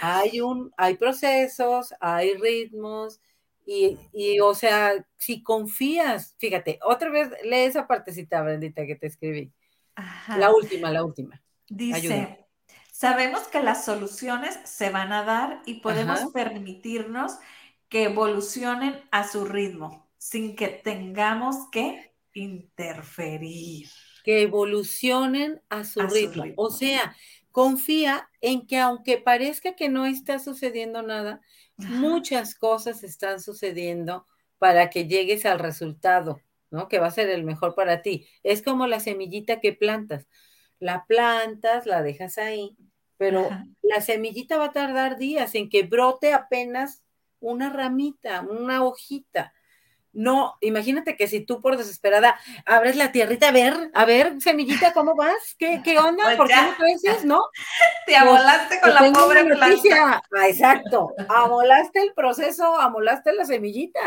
hay 0.00 0.40
un, 0.40 0.72
hay 0.76 0.96
procesos, 0.96 1.94
hay 2.00 2.34
ritmos, 2.34 3.20
y, 3.70 3.98
y, 4.14 4.40
o 4.40 4.54
sea, 4.54 4.92
si 5.18 5.42
confías, 5.42 6.34
fíjate, 6.38 6.78
otra 6.82 7.10
vez 7.10 7.30
lee 7.44 7.64
esa 7.66 7.86
partecita, 7.86 8.40
Brendita, 8.40 8.86
que 8.86 8.96
te 8.96 9.08
escribí. 9.08 9.52
Ajá. 9.94 10.38
La 10.38 10.50
última, 10.54 10.90
la 10.90 11.04
última. 11.04 11.42
Dice, 11.68 12.46
sabemos 12.90 13.46
que 13.48 13.62
las 13.62 13.84
soluciones 13.84 14.58
se 14.64 14.88
van 14.88 15.12
a 15.12 15.22
dar 15.22 15.60
y 15.66 15.80
podemos 15.80 16.20
Ajá. 16.20 16.30
permitirnos 16.32 17.36
que 17.90 18.04
evolucionen 18.04 19.02
a 19.10 19.28
su 19.28 19.44
ritmo, 19.44 20.08
sin 20.16 20.56
que 20.56 20.68
tengamos 20.68 21.68
que 21.70 22.14
interferir. 22.32 23.90
Que 24.28 24.42
evolucionen 24.42 25.62
a 25.70 25.84
su, 25.84 26.00
a 26.02 26.06
ritmo. 26.06 26.34
su 26.34 26.42
ritmo. 26.42 26.54
O 26.56 26.70
sea, 26.70 27.16
confía 27.50 28.28
en 28.42 28.66
que 28.66 28.78
aunque 28.78 29.16
parezca 29.18 29.74
que 29.74 29.88
no 29.88 30.04
está 30.04 30.38
sucediendo 30.38 31.02
nada, 31.02 31.40
Ajá. 31.78 31.88
muchas 31.88 32.54
cosas 32.54 33.02
están 33.04 33.40
sucediendo 33.40 34.26
para 34.58 34.90
que 34.90 35.06
llegues 35.06 35.46
al 35.46 35.58
resultado, 35.58 36.40
¿no? 36.70 36.88
Que 36.88 36.98
va 36.98 37.06
a 37.06 37.10
ser 37.10 37.30
el 37.30 37.42
mejor 37.44 37.74
para 37.74 38.02
ti. 38.02 38.26
Es 38.42 38.62
como 38.62 38.86
la 38.86 39.00
semillita 39.00 39.60
que 39.60 39.72
plantas. 39.72 40.28
La 40.78 41.06
plantas, 41.06 41.86
la 41.86 42.02
dejas 42.02 42.36
ahí, 42.38 42.76
pero 43.16 43.46
Ajá. 43.46 43.66
la 43.82 44.00
semillita 44.02 44.58
va 44.58 44.66
a 44.66 44.72
tardar 44.72 45.16
días 45.16 45.54
en 45.54 45.70
que 45.70 45.84
brote 45.84 46.34
apenas 46.34 47.02
una 47.40 47.70
ramita, 47.70 48.42
una 48.42 48.84
hojita. 48.84 49.54
No, 50.18 50.56
imagínate 50.60 51.16
que 51.16 51.28
si 51.28 51.42
tú 51.42 51.60
por 51.60 51.76
desesperada 51.76 52.40
abres 52.66 52.96
la 52.96 53.12
tierrita, 53.12 53.50
a 53.50 53.52
ver, 53.52 53.90
a 53.94 54.04
ver, 54.04 54.40
semillita, 54.40 54.92
¿cómo 54.92 55.14
vas? 55.14 55.54
¿Qué, 55.56 55.80
qué 55.84 55.96
onda? 55.96 56.24
Pues 56.24 56.36
¿Por 56.36 56.48
qué 56.48 56.56
no 56.56 56.74
creces, 56.76 57.24
no? 57.24 57.40
Te 58.06 58.16
amolaste 58.16 58.80
con 58.80 58.94
la 58.94 59.12
pobre 59.12 59.44
planta. 59.44 60.20
Ah, 60.36 60.48
exacto, 60.48 61.14
amolaste 61.28 62.00
el 62.00 62.14
proceso, 62.14 62.80
amolaste 62.80 63.32
la 63.32 63.44
semillita. 63.44 64.00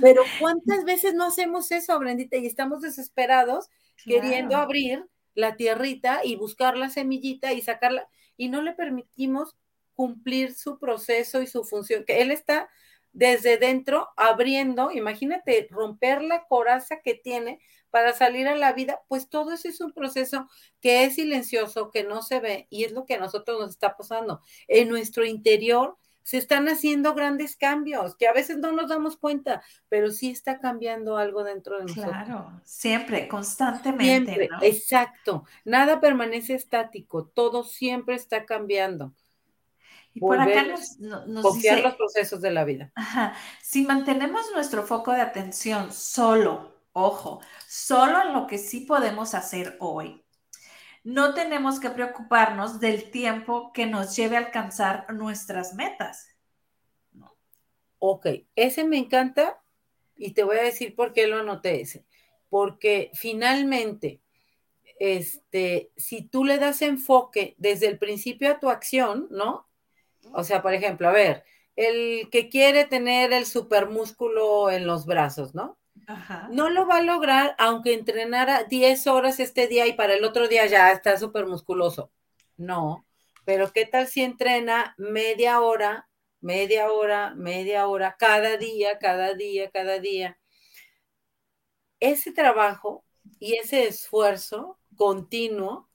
Pero 0.00 0.22
¿cuántas 0.38 0.84
veces 0.84 1.14
no 1.14 1.26
hacemos 1.26 1.72
eso, 1.72 1.98
Brendita? 1.98 2.36
Y 2.36 2.46
estamos 2.46 2.80
desesperados 2.80 3.70
queriendo 4.04 4.56
abrir 4.56 5.04
la 5.34 5.56
tierrita 5.56 6.20
y 6.22 6.36
buscar 6.36 6.76
la 6.76 6.90
semillita 6.90 7.52
y 7.52 7.60
sacarla, 7.60 8.08
y 8.36 8.50
no 8.50 8.62
le 8.62 8.72
permitimos 8.72 9.56
cumplir 9.96 10.54
su 10.54 10.78
proceso 10.78 11.42
y 11.42 11.48
su 11.48 11.64
función, 11.64 12.04
que 12.04 12.22
él 12.22 12.30
está 12.30 12.68
desde 13.18 13.58
dentro 13.58 14.08
abriendo, 14.16 14.92
imagínate, 14.92 15.66
romper 15.72 16.22
la 16.22 16.44
coraza 16.44 17.00
que 17.00 17.14
tiene 17.14 17.60
para 17.90 18.12
salir 18.12 18.46
a 18.46 18.54
la 18.54 18.72
vida, 18.72 19.00
pues 19.08 19.28
todo 19.28 19.52
eso 19.52 19.68
es 19.68 19.80
un 19.80 19.92
proceso 19.92 20.48
que 20.80 21.04
es 21.04 21.16
silencioso, 21.16 21.90
que 21.90 22.04
no 22.04 22.22
se 22.22 22.38
ve, 22.38 22.68
y 22.70 22.84
es 22.84 22.92
lo 22.92 23.06
que 23.06 23.14
a 23.14 23.18
nosotros 23.18 23.58
nos 23.58 23.70
está 23.70 23.96
pasando. 23.96 24.40
En 24.68 24.88
nuestro 24.88 25.24
interior 25.24 25.96
se 26.22 26.36
están 26.36 26.68
haciendo 26.68 27.14
grandes 27.14 27.56
cambios, 27.56 28.14
que 28.14 28.28
a 28.28 28.32
veces 28.32 28.58
no 28.58 28.70
nos 28.70 28.88
damos 28.88 29.16
cuenta, 29.16 29.62
pero 29.88 30.12
sí 30.12 30.30
está 30.30 30.60
cambiando 30.60 31.16
algo 31.16 31.42
dentro 31.42 31.78
de 31.78 31.86
nosotros. 31.86 32.12
Claro, 32.12 32.60
siempre, 32.62 33.26
constantemente. 33.26 34.34
Siempre, 34.34 34.68
exacto. 34.68 35.44
Nada 35.64 36.00
permanece 36.00 36.54
estático, 36.54 37.26
todo 37.26 37.64
siempre 37.64 38.14
está 38.14 38.44
cambiando. 38.44 39.12
Y 40.18 40.20
por 40.20 40.40
acá 40.40 40.64
nos, 40.64 40.98
nos 40.98 41.42
confiar 41.42 41.80
los 41.80 41.94
procesos 41.94 42.40
de 42.40 42.50
la 42.50 42.64
vida. 42.64 42.90
Ajá, 42.96 43.34
si 43.62 43.84
mantenemos 43.84 44.42
nuestro 44.52 44.82
foco 44.82 45.12
de 45.12 45.20
atención 45.20 45.92
solo, 45.92 46.74
ojo, 46.92 47.40
solo 47.68 48.22
en 48.22 48.32
lo 48.32 48.46
que 48.46 48.58
sí 48.58 48.80
podemos 48.80 49.34
hacer 49.34 49.76
hoy, 49.78 50.24
no 51.04 51.34
tenemos 51.34 51.78
que 51.78 51.90
preocuparnos 51.90 52.80
del 52.80 53.10
tiempo 53.10 53.72
que 53.72 53.86
nos 53.86 54.16
lleve 54.16 54.36
a 54.36 54.40
alcanzar 54.40 55.06
nuestras 55.14 55.74
metas. 55.74 56.26
Ok, 58.00 58.26
ese 58.56 58.84
me 58.84 58.98
encanta 58.98 59.62
y 60.16 60.32
te 60.32 60.42
voy 60.42 60.56
a 60.58 60.62
decir 60.62 60.94
por 60.96 61.12
qué 61.12 61.26
lo 61.26 61.38
anoté 61.38 61.80
ese. 61.80 62.04
Porque 62.48 63.10
finalmente, 63.14 64.20
este, 64.98 65.92
si 65.96 66.22
tú 66.22 66.44
le 66.44 66.58
das 66.58 66.82
enfoque 66.82 67.54
desde 67.58 67.86
el 67.86 67.98
principio 67.98 68.50
a 68.50 68.58
tu 68.58 68.68
acción, 68.68 69.28
¿no? 69.30 69.67
O 70.32 70.44
sea, 70.44 70.62
por 70.62 70.74
ejemplo, 70.74 71.08
a 71.08 71.12
ver, 71.12 71.44
el 71.76 72.28
que 72.30 72.48
quiere 72.48 72.84
tener 72.84 73.32
el 73.32 73.46
supermúsculo 73.46 74.70
en 74.70 74.86
los 74.86 75.06
brazos, 75.06 75.54
¿no? 75.54 75.78
No 76.50 76.70
lo 76.70 76.86
va 76.86 76.96
a 76.96 77.02
lograr 77.02 77.54
aunque 77.58 77.92
entrenara 77.92 78.64
10 78.64 79.06
horas 79.06 79.40
este 79.40 79.66
día 79.66 79.86
y 79.86 79.92
para 79.92 80.14
el 80.14 80.24
otro 80.24 80.48
día 80.48 80.66
ya 80.66 80.90
está 80.90 81.18
súper 81.18 81.46
musculoso. 81.46 82.10
No, 82.56 83.06
pero 83.44 83.72
¿qué 83.72 83.84
tal 83.84 84.08
si 84.08 84.22
entrena 84.22 84.94
media 84.96 85.60
hora, 85.60 86.08
media 86.40 86.90
hora, 86.90 87.34
media 87.34 87.86
hora, 87.86 88.16
cada 88.18 88.56
día, 88.56 88.98
cada 88.98 89.34
día, 89.34 89.70
cada 89.70 89.98
día? 89.98 90.38
Ese 92.00 92.32
trabajo 92.32 93.04
y 93.38 93.54
ese 93.54 93.86
esfuerzo 93.86 94.78
continuo 94.96 95.88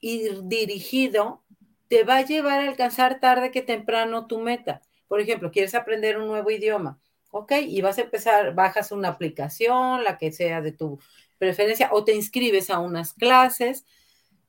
y 0.00 0.28
dirigido 0.44 1.44
te 1.88 2.04
va 2.04 2.18
a 2.18 2.22
llevar 2.22 2.60
a 2.60 2.68
alcanzar 2.68 3.20
tarde 3.20 3.50
que 3.50 3.62
temprano 3.62 4.26
tu 4.26 4.40
meta. 4.40 4.82
Por 5.08 5.20
ejemplo, 5.20 5.50
quieres 5.50 5.74
aprender 5.74 6.18
un 6.18 6.26
nuevo 6.28 6.50
idioma 6.50 7.00
¿ok? 7.36 7.52
Y 7.66 7.80
vas 7.82 7.98
a 7.98 8.02
empezar, 8.02 8.54
bajas 8.54 8.92
una 8.92 9.08
aplicación, 9.08 10.04
la 10.04 10.18
que 10.18 10.32
sea 10.32 10.60
de 10.62 10.72
tu 10.72 10.98
preferencia, 11.38 11.90
o 11.92 12.04
te 12.04 12.14
inscribes 12.14 12.70
a 12.70 12.78
unas 12.78 13.12
clases, 13.12 13.84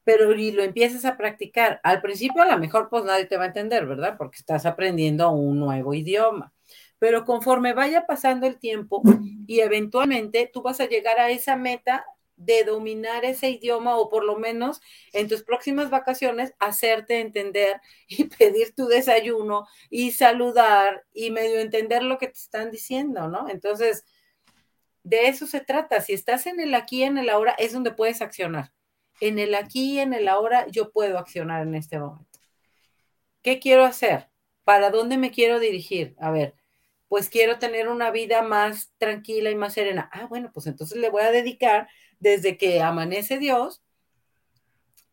pero 0.04 0.34
y 0.34 0.52
lo 0.52 0.64
empiezas 0.64 1.06
a 1.06 1.18
practicar. 1.18 1.82
Al 1.84 2.02
principio 2.02 2.42
a 2.44 2.48
lo 2.48 2.58
mejor 2.58 2.90
pues 2.90 3.04
nadie 3.04 3.26
te 3.26 3.38
va 3.38 3.44
a 3.46 3.48
entender, 3.48 3.86
¿verdad? 3.86 4.16
Porque 4.18 4.38
estás 4.38 4.66
aprendiendo 4.66 5.30
un 5.32 5.60
nuevo 5.60 5.94
idioma. 5.94 6.54
Pero 7.00 7.26
conforme 7.26 7.74
vaya 7.74 8.06
pasando 8.08 8.48
el 8.48 8.58
tiempo 8.58 9.02
y 9.48 9.60
eventualmente 9.60 10.50
tú 10.52 10.62
vas 10.62 10.80
a 10.80 10.88
llegar 10.88 11.20
a 11.20 11.30
esa 11.30 11.58
meta 11.58 12.06
de 12.38 12.64
dominar 12.64 13.26
ese 13.26 13.50
idioma 13.50 13.98
o 13.98 14.10
por 14.10 14.24
lo 14.24 14.38
menos 14.38 14.80
en 15.12 15.28
tus 15.28 15.44
próximas 15.44 15.90
vacaciones 15.90 16.54
hacerte 16.60 17.20
entender 17.20 17.82
y 18.08 18.26
pedir 18.26 18.74
tu 18.74 18.88
desayuno 18.88 19.68
y 19.90 20.12
saludar 20.12 21.06
y 21.14 21.32
medio 21.32 21.60
entender 21.60 22.04
lo 22.04 22.18
que 22.18 22.28
te 22.28 22.40
están 22.40 22.72
diciendo, 22.72 23.28
¿no? 23.28 23.50
Entonces, 23.50 24.06
de 25.04 25.28
eso 25.28 25.48
se 25.48 25.62
trata. 25.62 26.02
Si 26.02 26.14
estás 26.14 26.48
en 26.48 26.60
el 26.60 26.74
aquí, 26.76 27.04
en 27.04 27.18
el 27.18 27.30
ahora, 27.30 27.54
es 27.58 27.74
donde 27.74 27.92
puedes 27.92 28.22
accionar. 28.22 28.72
En 29.20 29.40
el 29.40 29.56
aquí 29.56 29.94
y 29.96 30.00
en 30.00 30.14
el 30.14 30.28
ahora 30.28 30.68
yo 30.68 30.92
puedo 30.92 31.18
accionar 31.18 31.64
en 31.64 31.76
este 31.76 31.98
momento. 31.98 32.40
¿Qué 33.42 33.60
quiero 33.60 33.86
hacer? 33.86 34.30
¿Para 34.64 34.90
dónde 34.92 35.18
me 35.18 35.32
quiero 35.32 35.60
dirigir? 35.60 36.16
A 36.20 36.30
ver, 36.30 36.56
pues 37.08 37.30
quiero 37.30 37.58
tener 37.58 37.88
una 37.88 38.12
vida 38.12 38.42
más 38.42 38.92
tranquila 38.98 39.50
y 39.50 39.56
más 39.56 39.74
serena. 39.74 40.10
Ah, 40.12 40.26
bueno, 40.26 40.52
pues 40.54 40.68
entonces 40.68 40.98
le 40.98 41.10
voy 41.10 41.24
a 41.24 41.32
dedicar 41.32 41.88
desde 42.20 42.58
que 42.58 42.82
amanece 42.82 43.38
Dios 43.38 43.82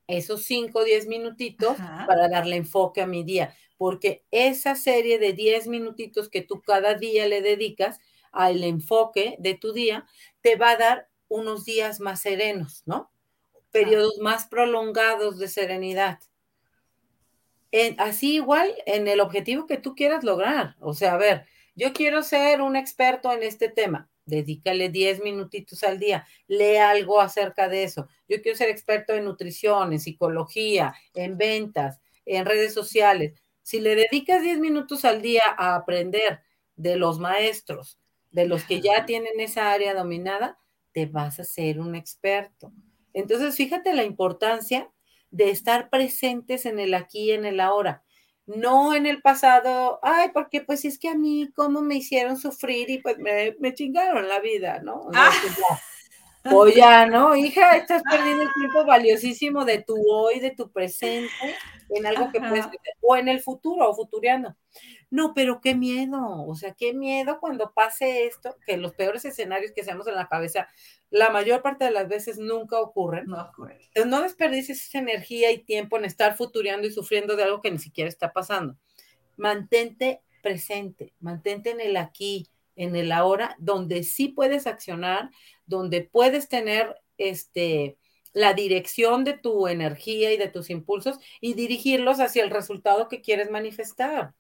esos 0.07 0.45
5 0.45 0.79
o 0.79 0.85
10 0.85 1.07
minutitos 1.07 1.77
para 2.07 2.29
darle 2.29 2.57
enfoque 2.57 3.01
a 3.01 3.07
mi 3.07 3.25
día, 3.25 3.55
porque 3.77 4.25
esa 4.31 4.75
serie 4.75 5.19
de 5.19 5.33
10 5.33 5.67
minutitos 5.67 6.29
que 6.29 6.43
tú 6.43 6.63
cada 6.63 6.95
día 6.95 7.27
le 7.27 7.41
dedicas 7.41 8.01
al 8.33 8.65
enfoque 8.65 9.37
de 9.39 9.55
tu 9.55 9.73
día, 9.73 10.07
te 10.43 10.57
va 10.57 10.71
a 10.71 10.77
dar 10.77 11.09
unos 11.29 11.65
días 11.65 12.01
más 12.01 12.21
serenos, 12.21 12.83
¿no? 12.85 13.11
Periodos 13.71 14.19
más 14.19 14.47
prolongados 14.47 15.39
de 15.39 15.49
serenidad. 15.49 16.19
así 17.99 18.35
igual 18.35 18.75
en 18.87 19.09
el 19.09 19.21
objetivo 19.21 19.67
que 19.67 19.79
tú 19.79 19.95
quieras 19.95 20.23
lograr. 20.23 20.77
O 20.81 20.95
sea, 20.95 21.15
a 21.15 21.17
ver, 21.17 21.47
yo 21.75 21.93
quiero 21.93 22.23
ser 22.23 22.61
un 22.61 22.77
experto 22.77 23.33
en 23.33 23.43
este 23.43 23.69
tema. 23.69 24.09
Dedícale 24.27 24.89
10 24.89 25.23
minutitos 25.23 25.83
al 25.85 25.99
día, 25.99 26.27
lee 26.47 26.77
algo 26.77 27.21
acerca 27.21 27.69
de 27.69 27.85
eso. 27.85 28.09
Yo 28.29 28.41
quiero 28.41 28.57
ser 28.57 28.71
experto 28.71 29.13
en 29.15 29.25
nutrición, 29.25 29.93
en 29.93 30.01
psicología, 30.01 30.95
en 31.15 31.37
ventas, 31.37 32.01
en 32.25 32.47
redes 32.47 32.73
sociales. 32.73 33.35
Si 33.63 33.81
le 33.81 33.95
dedicas 33.95 34.43
10 34.43 34.59
minutos 34.59 35.05
al 35.05 35.21
día 35.21 35.43
a 35.59 35.75
aprender 35.75 36.41
de 36.77 36.97
los 36.97 37.19
maestros, 37.19 37.99
de 38.31 38.47
los 38.47 38.65
que 38.65 38.81
ya 38.81 39.07
tienen 39.07 39.39
esa 39.41 39.73
área 39.73 39.95
dominada, 39.95 40.59
te 40.93 41.07
vas 41.07 41.39
a 41.41 41.45
ser 41.45 41.81
un 41.81 41.95
experto. 41.95 42.73
Entonces, 43.13 43.57
fíjate 43.57 43.93
la 43.95 44.05
importancia 44.05 44.91
de 45.31 45.51
estar 45.51 45.91
presentes 45.91 46.67
en 46.67 46.79
el 46.79 46.95
aquí 46.95 47.27
y 47.27 47.33
en 47.33 47.45
el 47.45 47.61
ahora 47.61 48.05
no 48.47 48.95
en 48.95 49.07
el 49.07 49.23
pasado, 49.23 49.99
ay, 50.03 50.31
porque 50.33 50.61
pues 50.61 50.85
es 50.85 50.99
que 50.99 51.09
a 51.09 51.15
mí, 51.15 51.51
¿cómo 51.55 51.83
me 51.83 51.97
hicieron 51.97 52.37
sufrir? 52.37 52.91
Y 52.91 52.99
pues 52.99 53.19
me, 53.19 53.57
me 53.61 53.75
chingaron 53.75 54.29
la 54.29 54.41
vida, 54.41 54.81
¿no? 54.83 55.09
Ah. 55.15 55.33
O 56.51 56.69
ya, 56.69 57.07
¿no? 57.07 57.35
Hija, 57.35 57.77
estás 57.77 58.03
perdiendo 58.03 58.43
el 58.43 58.53
tiempo 58.53 58.85
valiosísimo 58.85 59.65
de 59.65 59.83
tu 59.83 59.97
hoy, 60.11 60.41
de 60.41 60.51
tu 60.51 60.71
presente, 60.71 61.31
en 61.89 62.07
algo 62.07 62.31
que 62.31 62.41
puedes, 62.41 62.67
o 63.01 63.17
en 63.17 63.29
el 63.29 63.41
futuro, 63.41 63.89
o 63.89 63.95
futureando. 63.95 64.55
No, 65.11 65.33
pero 65.33 65.61
qué 65.61 65.75
miedo, 65.75 66.45
o 66.47 66.55
sea, 66.55 66.75
qué 66.75 66.93
miedo 66.93 67.39
cuando 67.41 67.73
pase 67.73 68.27
esto, 68.27 68.57
que 68.67 68.77
los 68.77 68.93
peores 68.93 69.25
escenarios 69.25 69.73
que 69.73 69.81
hacemos 69.81 70.07
en 70.07 70.17
la 70.17 70.29
cabeza, 70.29 70.69
la 71.11 71.31
mayor 71.31 71.63
parte 71.63 71.85
de 71.85 71.93
las 71.93 72.09
veces 72.09 72.39
nunca 72.39 72.79
ocurren. 72.79 73.27
No 73.27 73.41
ocurre. 73.41 73.79
No 74.05 74.21
desperdicies 74.21 74.87
esa 74.87 74.99
energía 74.99 75.51
y 75.51 75.59
tiempo 75.59 75.97
en 75.97 76.05
estar 76.05 76.37
futureando 76.37 76.87
y 76.87 76.93
sufriendo 76.93 77.37
de 77.37 77.45
algo 77.45 77.63
que 77.63 77.71
ni 77.71 77.79
siquiera 77.79 78.09
está 78.09 78.33
pasando. 78.33 78.77
Mantente 79.37 80.21
presente, 80.43 81.15
mantente 81.21 81.71
en 81.71 81.81
el 81.81 81.97
aquí, 81.97 82.49
en 82.77 82.97
el 82.97 83.13
ahora, 83.13 83.57
donde 83.59 84.03
sí 84.03 84.29
puedes 84.29 84.67
accionar, 84.67 85.31
donde 85.67 86.03
puedes 86.03 86.49
tener 86.49 86.97
este 87.19 87.97
la 88.35 88.53
dirección 88.53 89.25
de 89.25 89.35
tu 89.35 89.69
energía 89.69 90.33
y 90.33 90.37
de 90.37 90.49
tus 90.49 90.69
impulsos 90.69 91.19
y 91.41 91.55
dirigirlos 91.55 92.21
hacia 92.21 92.43
el 92.43 92.51
resultado 92.51 93.09
que 93.09 93.23
quieres 93.23 93.51
manifestar. 93.51 94.35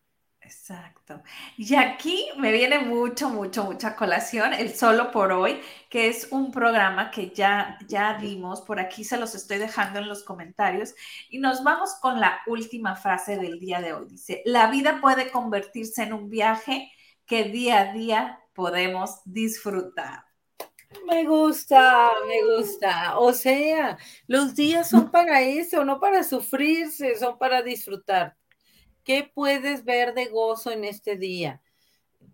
Exacto. 0.45 1.23
Y 1.57 1.75
aquí 1.75 2.29
me 2.37 2.53
viene 2.53 2.79
mucho, 2.79 3.31
mucho, 3.31 3.65
mucha 3.65 3.97
colación, 3.97 4.53
el 4.53 4.75
solo 4.75 5.11
por 5.11 5.33
hoy, 5.33 5.59
que 5.89 6.09
es 6.09 6.29
un 6.31 6.53
programa 6.53 7.11
que 7.11 7.31
ya, 7.31 7.79
ya 7.89 8.19
dimos, 8.19 8.61
por 8.61 8.79
aquí 8.79 9.05
se 9.05 9.17
los 9.17 9.35
estoy 9.35 9.57
dejando 9.57 10.01
en 10.01 10.09
los 10.09 10.23
comentarios, 10.23 10.95
y 11.31 11.39
nos 11.39 11.65
vamos 11.65 11.95
con 12.01 12.21
la 12.21 12.41
última 12.47 12.95
frase 12.95 13.39
del 13.39 13.59
día 13.59 13.81
de 13.81 13.95
hoy. 13.95 14.07
Dice, 14.07 14.43
la 14.45 14.71
vida 14.71 15.01
puede 15.01 15.31
convertirse 15.31 16.03
en 16.03 16.13
un 16.13 16.29
viaje 16.29 16.93
que 17.25 17.45
día 17.45 17.81
a 17.81 17.93
día 17.95 18.41
podemos 18.53 19.23
disfrutar. 19.25 20.25
Me 21.07 21.25
gusta, 21.25 22.11
me 22.27 22.57
gusta. 22.57 23.19
O 23.19 23.33
sea, 23.33 23.99
los 24.27 24.55
días 24.55 24.91
son 24.91 25.11
para 25.11 25.43
eso, 25.43 25.85
no 25.85 26.01
para 26.01 26.23
sufrirse, 26.25 27.17
son 27.17 27.39
para 27.39 27.63
disfrutar. 27.63 28.37
¿Qué 29.05 29.31
puedes 29.35 29.85
ver 29.85 30.15
de 30.15 30.27
gozo 30.27 30.71
en 30.71 30.85
este 30.85 31.17
día? 31.17 31.61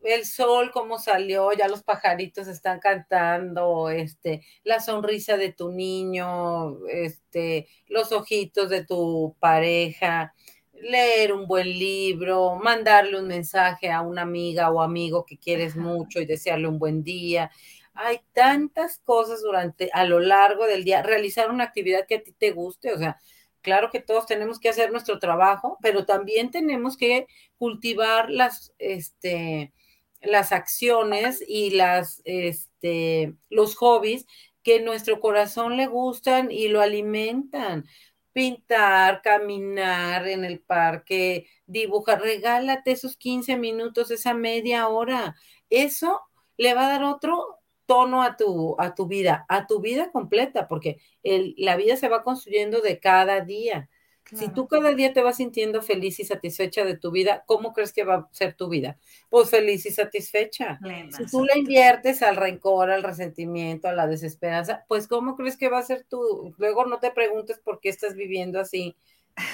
el 0.03 0.25
sol 0.25 0.71
cómo 0.73 0.99
salió, 0.99 1.53
ya 1.53 1.69
los 1.69 1.83
pajaritos 1.83 2.49
están 2.49 2.81
cantando, 2.81 3.91
este, 3.91 4.43
la 4.65 4.81
sonrisa 4.81 5.37
de 5.37 5.53
tu 5.53 5.71
niño, 5.71 6.87
este, 6.89 7.69
los 7.87 8.13
ojitos 8.13 8.71
de 8.71 8.85
tu 8.85 9.37
pareja, 9.39 10.35
leer 10.73 11.33
un 11.33 11.47
buen 11.47 11.69
libro, 11.69 12.57
mandarle 12.57 13.19
un 13.21 13.29
mensaje 13.29 13.91
a 13.91 14.01
una 14.01 14.23
amiga 14.23 14.71
o 14.71 14.81
amigo 14.81 15.27
que 15.27 15.39
quieres 15.39 15.77
mucho 15.77 16.21
y 16.21 16.27
desearle 16.27 16.69
un 16.69 16.79
buen 16.79 17.03
día. 17.03 17.51
Hay 17.95 18.21
tantas 18.33 18.99
cosas 19.05 19.43
durante, 19.43 19.91
a 19.93 20.05
lo 20.05 20.21
largo 20.21 20.67
del 20.67 20.85
día, 20.85 21.03
realizar 21.03 21.51
una 21.51 21.65
actividad 21.65 22.07
que 22.07 22.17
a 22.17 22.23
ti 22.23 22.33
te 22.33 22.53
guste, 22.53 22.93
o 22.93 22.99
sea, 22.99 23.21
claro 23.63 23.91
que 23.91 24.01
todos 24.01 24.27
tenemos 24.27 24.59
que 24.59 24.69
hacer 24.69 24.91
nuestro 24.93 25.19
trabajo, 25.19 25.79
pero 25.83 26.07
también 26.07 26.51
tenemos 26.51 26.97
que 26.97 27.27
cultivar 27.59 28.31
las, 28.31 28.73
este, 28.79 29.73
las 30.21 30.53
acciones 30.53 31.43
y 31.47 31.71
las, 31.71 32.23
este, 32.25 33.35
los 33.49 33.77
hobbies 33.77 34.27
que 34.63 34.81
nuestro 34.81 35.21
corazón 35.21 35.77
le 35.77 35.87
gustan 35.87 36.51
y 36.51 36.69
lo 36.69 36.81
alimentan. 36.81 37.87
Pintar, 38.33 39.23
caminar 39.23 40.29
en 40.29 40.45
el 40.45 40.61
parque, 40.61 41.49
dibujar, 41.67 42.21
regálate 42.23 42.93
esos 42.93 43.17
15 43.17 43.57
minutos, 43.57 44.11
esa 44.11 44.35
media 44.35 44.89
hora. 44.89 45.35
Eso 45.69 46.21
le 46.57 46.75
va 46.75 46.87
a 46.87 46.91
dar 46.91 47.05
otro 47.05 47.60
tono 47.91 48.23
a 48.23 48.37
tu, 48.37 48.77
a 48.79 48.95
tu 48.95 49.09
vida, 49.09 49.45
a 49.49 49.67
tu 49.67 49.81
vida 49.81 50.13
completa, 50.13 50.69
porque 50.69 51.01
el, 51.25 51.57
la 51.59 51.75
vida 51.75 51.97
se 51.97 52.09
va 52.09 52.23
construyendo 52.23 52.81
de 52.81 53.01
cada 53.01 53.41
día. 53.41 53.89
Si 54.33 54.49
tú 54.49 54.69
cada 54.69 54.93
día 54.95 55.13
te 55.13 55.23
vas 55.23 55.39
sintiendo 55.39 55.83
feliz 55.83 56.21
y 56.21 56.25
satisfecha 56.25 56.85
de 56.85 56.97
tu 56.97 57.11
vida, 57.11 57.43
¿cómo 57.47 57.73
crees 57.73 57.93
que 57.93 58.05
va 58.05 58.15
a 58.15 58.29
ser 58.31 58.55
tu 58.55 58.69
vida? 58.69 58.97
Pues 59.29 59.51
feliz 59.51 59.85
y 59.87 59.91
satisfecha. 59.91 60.79
si 61.11 61.27
tú 61.27 61.45
le 61.45 61.59
inviertes 61.59 62.23
al 62.23 62.37
rencor, 62.37 62.93
al 62.93 63.03
resentimiento, 63.03 63.89
a 63.89 63.93
la 63.93 64.07
desesperanza, 64.07 64.85
pues 64.87 65.09
¿cómo 65.09 65.35
crees 65.35 65.57
que 65.57 65.69
va 65.69 65.81
a 65.81 65.83
ser 65.83 66.05
tu? 66.05 66.55
Luego 66.59 66.87
no 66.87 67.01
te 67.01 67.11
preguntes 67.11 67.59
por 67.59 67.81
qué 67.81 67.89
estás 67.89 68.15
viviendo 68.15 68.61
así 68.61 68.95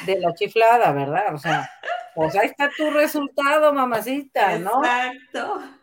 de 0.04 0.18
la 0.18 0.34
chiflada, 0.34 0.92
¿verdad? 0.92 1.34
O 1.34 1.38
sea, 1.38 1.70
pues 2.14 2.36
ahí 2.36 2.48
está 2.48 2.70
tu 2.76 2.90
resultado, 2.90 3.72
mamacita, 3.72 4.58
¿no? 4.58 4.82
Exacto. 4.84 5.75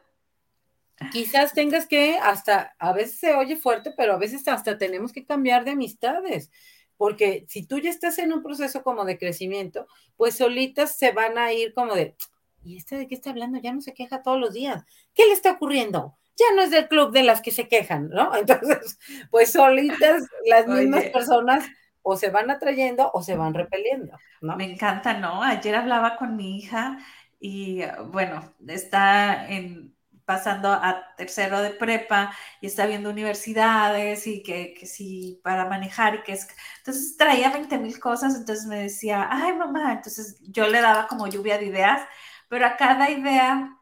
Quizás 1.11 1.53
tengas 1.53 1.87
que 1.87 2.17
hasta, 2.17 2.75
a 2.79 2.93
veces 2.93 3.19
se 3.19 3.33
oye 3.33 3.55
fuerte, 3.55 3.93
pero 3.95 4.13
a 4.13 4.17
veces 4.17 4.47
hasta 4.47 4.77
tenemos 4.77 5.11
que 5.11 5.25
cambiar 5.25 5.65
de 5.65 5.71
amistades 5.71 6.49
porque 6.97 7.45
si 7.49 7.65
tú 7.65 7.79
ya 7.79 7.89
estás 7.89 8.17
en 8.19 8.33
un 8.33 8.41
proceso 8.41 8.83
como 8.83 9.05
de 9.05 9.17
crecimiento, 9.17 9.87
pues 10.15 10.37
solitas 10.37 10.97
se 10.97 11.11
van 11.11 11.37
a 11.37 11.51
ir 11.51 11.73
como 11.73 11.95
de, 11.95 12.15
¿y 12.63 12.77
este 12.77 12.97
de 12.97 13.07
qué 13.07 13.15
está 13.15 13.31
hablando? 13.31 13.59
Ya 13.59 13.73
no 13.73 13.81
se 13.81 13.93
queja 13.93 14.21
todos 14.21 14.39
los 14.39 14.53
días. 14.53 14.83
¿Qué 15.13 15.25
le 15.25 15.33
está 15.33 15.51
ocurriendo? 15.51 16.17
Ya 16.37 16.45
no 16.55 16.61
es 16.61 16.71
del 16.71 16.87
club 16.87 17.11
de 17.11 17.23
las 17.23 17.41
que 17.41 17.51
se 17.51 17.67
quejan, 17.67 18.09
¿no? 18.09 18.33
Entonces, 18.37 18.99
pues 19.31 19.51
solitas 19.51 20.23
las 20.45 20.67
mismas 20.67 21.05
personas 21.05 21.65
o 22.01 22.15
se 22.15 22.29
van 22.29 22.51
atrayendo 22.51 23.11
o 23.13 23.21
se 23.21 23.35
van 23.35 23.53
repeliendo, 23.53 24.17
¿no? 24.41 24.55
Me 24.55 24.71
encanta, 24.71 25.13
¿no? 25.13 25.43
Ayer 25.43 25.75
hablaba 25.75 26.15
con 26.15 26.35
mi 26.35 26.57
hija 26.57 26.99
y 27.39 27.81
bueno, 28.11 28.53
está 28.67 29.49
en 29.49 29.93
pasando 30.25 30.69
a 30.71 31.15
tercero 31.17 31.61
de 31.61 31.71
prepa 31.71 32.33
y 32.61 32.67
está 32.67 32.85
viendo 32.85 33.09
universidades 33.09 34.27
y 34.27 34.43
que, 34.43 34.73
que 34.73 34.85
sí, 34.85 35.39
para 35.43 35.65
manejar 35.65 36.15
y 36.15 36.23
que 36.23 36.33
es... 36.33 36.47
Entonces 36.79 37.17
traía 37.17 37.51
20 37.51 37.77
mil 37.77 37.99
cosas, 37.99 38.35
entonces 38.35 38.65
me 38.67 38.77
decía, 38.83 39.27
ay 39.31 39.53
mamá, 39.55 39.93
entonces 39.93 40.37
yo 40.41 40.67
le 40.67 40.81
daba 40.81 41.07
como 41.07 41.27
lluvia 41.27 41.57
de 41.57 41.65
ideas, 41.65 42.01
pero 42.49 42.65
a 42.65 42.77
cada 42.77 43.09
idea 43.09 43.77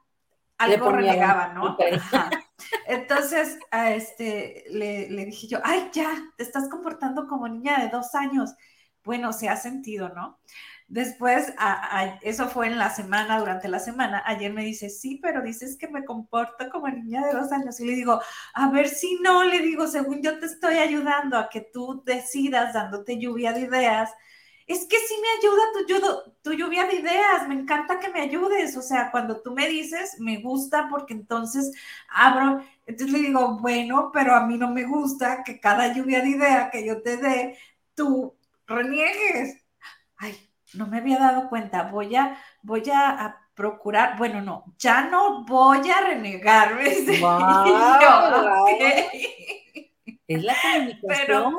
algo 0.57 0.89
renegaba, 0.89 1.53
¿no? 1.53 1.85
Entonces, 2.85 3.57
a 3.71 3.91
este, 3.91 4.65
le, 4.69 5.09
le 5.09 5.25
dije 5.25 5.47
yo, 5.47 5.59
ay, 5.63 5.89
ya, 5.93 6.09
te 6.37 6.43
estás 6.43 6.69
comportando 6.69 7.27
como 7.27 7.47
niña 7.47 7.79
de 7.79 7.89
dos 7.89 8.15
años. 8.15 8.51
Bueno, 9.03 9.33
se 9.33 9.49
ha 9.49 9.55
sentido, 9.57 10.09
¿no? 10.09 10.39
Después, 10.87 11.53
eso 12.21 12.49
fue 12.49 12.67
en 12.67 12.77
la 12.77 12.89
semana, 12.93 13.39
durante 13.39 13.67
la 13.69 13.79
semana. 13.79 14.21
Ayer 14.25 14.51
me 14.53 14.63
dice, 14.63 14.89
sí, 14.89 15.19
pero 15.21 15.41
dices 15.41 15.77
que 15.77 15.87
me 15.87 16.03
comporto 16.05 16.69
como 16.69 16.87
niña 16.89 17.25
de 17.25 17.33
dos 17.33 17.51
años. 17.51 17.79
Y 17.79 17.85
le 17.85 17.93
digo, 17.95 18.21
a 18.53 18.69
ver 18.69 18.89
si 18.89 19.15
no, 19.21 19.43
le 19.43 19.59
digo, 19.59 19.87
según 19.87 20.21
yo 20.21 20.37
te 20.39 20.45
estoy 20.47 20.75
ayudando 20.75 21.37
a 21.37 21.49
que 21.49 21.61
tú 21.61 22.03
decidas 22.05 22.73
dándote 22.73 23.17
lluvia 23.19 23.53
de 23.53 23.61
ideas. 23.61 24.11
Es 24.67 24.85
que 24.85 24.97
sí 24.97 25.15
me 25.21 25.27
ayuda 25.39 25.63
tu, 26.43 26.51
tu 26.51 26.57
lluvia 26.57 26.85
de 26.85 26.95
ideas, 26.95 27.47
me 27.47 27.55
encanta 27.55 27.99
que 27.99 28.09
me 28.09 28.21
ayudes. 28.21 28.77
O 28.77 28.81
sea, 28.81 29.11
cuando 29.11 29.41
tú 29.41 29.51
me 29.53 29.67
dices, 29.67 30.17
me 30.19 30.41
gusta 30.41 30.87
porque 30.89 31.13
entonces 31.13 31.71
abro. 32.09 32.63
Entonces 32.85 33.11
le 33.11 33.27
digo, 33.27 33.57
bueno, 33.59 34.11
pero 34.13 34.35
a 34.35 34.45
mí 34.45 34.57
no 34.57 34.69
me 34.71 34.85
gusta 34.85 35.43
que 35.43 35.59
cada 35.59 35.93
lluvia 35.93 36.21
de 36.21 36.29
idea 36.29 36.69
que 36.71 36.85
yo 36.85 37.01
te 37.01 37.17
dé, 37.17 37.57
tú 37.95 38.35
reniegues. 38.71 39.63
Ay, 40.17 40.35
no 40.73 40.87
me 40.87 40.97
había 40.97 41.19
dado 41.19 41.49
cuenta, 41.49 41.83
voy 41.83 42.15
a, 42.15 42.37
voy 42.61 42.83
a, 42.93 43.37
procurar, 43.53 44.17
bueno, 44.17 44.41
no, 44.41 44.63
ya 44.79 45.09
no 45.09 45.43
voy 45.45 45.89
a 45.91 46.01
renegar, 46.07 46.79
Es 50.27 50.43
la 50.45 50.55
comunicación, 50.61 51.07
pero, 51.27 51.51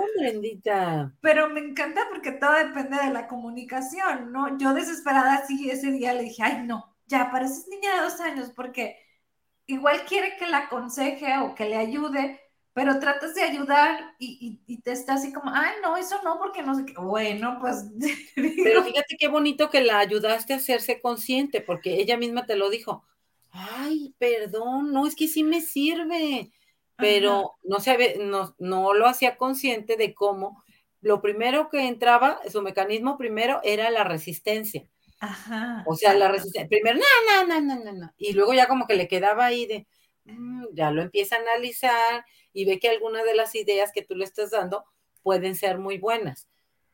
Pero 1.20 1.50
me 1.50 1.60
encanta 1.60 2.00
porque 2.10 2.32
todo 2.32 2.52
depende 2.52 2.96
de 2.96 3.10
la 3.12 3.28
comunicación, 3.28 4.32
¿no? 4.32 4.56
Yo 4.56 4.72
desesperada 4.72 5.34
así 5.34 5.68
ese 5.70 5.92
día 5.92 6.14
le 6.14 6.22
dije, 6.22 6.42
ay, 6.42 6.62
no, 6.64 6.96
ya 7.06 7.30
pareces 7.30 7.68
niña 7.68 7.94
de 7.94 8.00
dos 8.00 8.18
años 8.20 8.50
porque 8.56 8.96
igual 9.66 10.04
quiere 10.06 10.36
que 10.38 10.46
la 10.46 10.58
aconseje 10.58 11.36
o 11.38 11.54
que 11.54 11.66
le 11.68 11.76
ayude, 11.76 12.40
pero 12.74 12.98
tratas 12.98 13.34
de 13.34 13.42
ayudar 13.42 14.14
y, 14.18 14.80
te 14.82 14.92
está 14.92 15.14
así 15.14 15.32
como, 15.32 15.50
ay, 15.54 15.74
no, 15.82 15.96
eso 15.96 16.20
no, 16.24 16.38
porque 16.38 16.62
no 16.62 16.74
sé 16.74 16.86
qué. 16.86 16.94
Bueno, 16.94 17.58
pues. 17.60 17.84
Pero 18.34 18.82
fíjate 18.82 19.16
qué 19.18 19.28
bonito 19.28 19.68
que 19.70 19.82
la 19.82 19.98
ayudaste 19.98 20.54
a 20.54 20.56
hacerse 20.56 21.00
consciente, 21.00 21.60
porque 21.60 22.00
ella 22.00 22.16
misma 22.16 22.46
te 22.46 22.56
lo 22.56 22.70
dijo. 22.70 23.04
Ay, 23.50 24.14
perdón, 24.18 24.92
no, 24.92 25.06
es 25.06 25.14
que 25.14 25.28
sí 25.28 25.44
me 25.44 25.60
sirve, 25.60 26.50
pero 26.96 27.56
no, 27.62 27.80
se, 27.80 28.16
no, 28.18 28.54
no 28.58 28.94
lo 28.94 29.06
hacía 29.06 29.36
consciente 29.36 29.96
de 29.96 30.14
cómo 30.14 30.62
lo 31.02 31.20
primero 31.20 31.68
que 31.68 31.86
entraba, 31.86 32.40
su 32.50 32.62
mecanismo 32.62 33.18
primero 33.18 33.60
era 33.64 33.90
la 33.90 34.04
resistencia. 34.04 34.86
Ajá. 35.20 35.84
O 35.86 35.94
sea, 35.94 36.14
la 36.14 36.28
resistencia. 36.28 36.68
Primero, 36.68 36.98
no, 36.98 37.46
no, 37.46 37.60
no, 37.60 37.84
no, 37.84 37.92
no. 37.92 38.12
Y 38.16 38.32
luego 38.32 38.54
ya 38.54 38.68
como 38.68 38.86
que 38.86 38.94
le 38.94 39.08
quedaba 39.08 39.44
ahí 39.44 39.66
de, 39.66 39.86
mm, 40.24 40.66
ya 40.72 40.90
lo 40.90 41.02
empieza 41.02 41.36
a 41.36 41.40
analizar 41.40 42.24
y 42.52 42.64
ve 42.64 42.78
que 42.78 42.88
algunas 42.88 43.24
de 43.24 43.34
las 43.34 43.54
ideas 43.54 43.92
que 43.92 44.02
tú 44.02 44.14
le 44.14 44.24
estás 44.24 44.50
dando 44.50 44.84
pueden 45.22 45.54
ser 45.54 45.78
muy 45.78 45.98
buenas. 45.98 46.48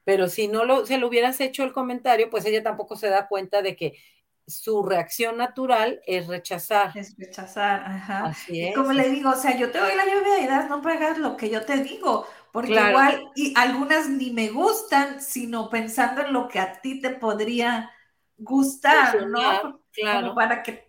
Pero 0.05 0.29
si 0.29 0.49
no 0.49 0.65
lo, 0.65 0.87
se 0.87 0.99
lo 0.99 1.09
hubieras 1.09 1.41
hecho 1.41 1.65
el 1.65 1.73
comentario, 1.73 2.31
pues 2.31 2.45
ella 2.47 2.63
tampoco 2.63 2.97
se 2.97 3.09
da 3.09 3.29
cuenta 3.29 3.61
de 3.63 3.77
que 3.77 3.99
su 4.47 4.83
reacción 4.83 5.37
natural 5.37 6.01
es 6.07 6.27
rechazar. 6.27 6.97
Es 6.97 7.15
rechazar, 7.19 7.83
ajá. 7.85 8.25
Así 8.27 8.63
es. 8.63 8.75
como 8.75 8.93
le 8.93 9.11
digo, 9.11 9.31
o 9.31 9.37
sea, 9.37 9.57
yo 9.57 9.71
te 9.71 9.79
doy 9.79 9.95
la 9.95 10.07
lluvia 10.07 10.35
de 10.35 10.43
ideas, 10.45 10.71
no 10.71 10.81
pegas 10.81 11.19
lo 11.19 11.37
que 11.37 11.51
yo 11.51 11.67
te 11.67 11.77
digo, 11.83 12.27
porque 12.51 12.73
igual, 12.73 13.31
y 13.35 13.53
algunas 13.57 14.09
ni 14.09 14.31
me 14.31 14.49
gustan, 14.49 15.21
sino 15.21 15.69
pensando 15.69 16.23
en 16.23 16.33
lo 16.33 16.49
que 16.49 16.59
a 16.59 16.81
ti 16.81 17.01
te 17.03 17.11
podría 17.11 17.91
gustar, 18.39 19.27
¿no? 19.27 19.83
Claro. 19.93 20.29
Como 20.29 20.35
para 20.35 20.63
que 20.63 20.88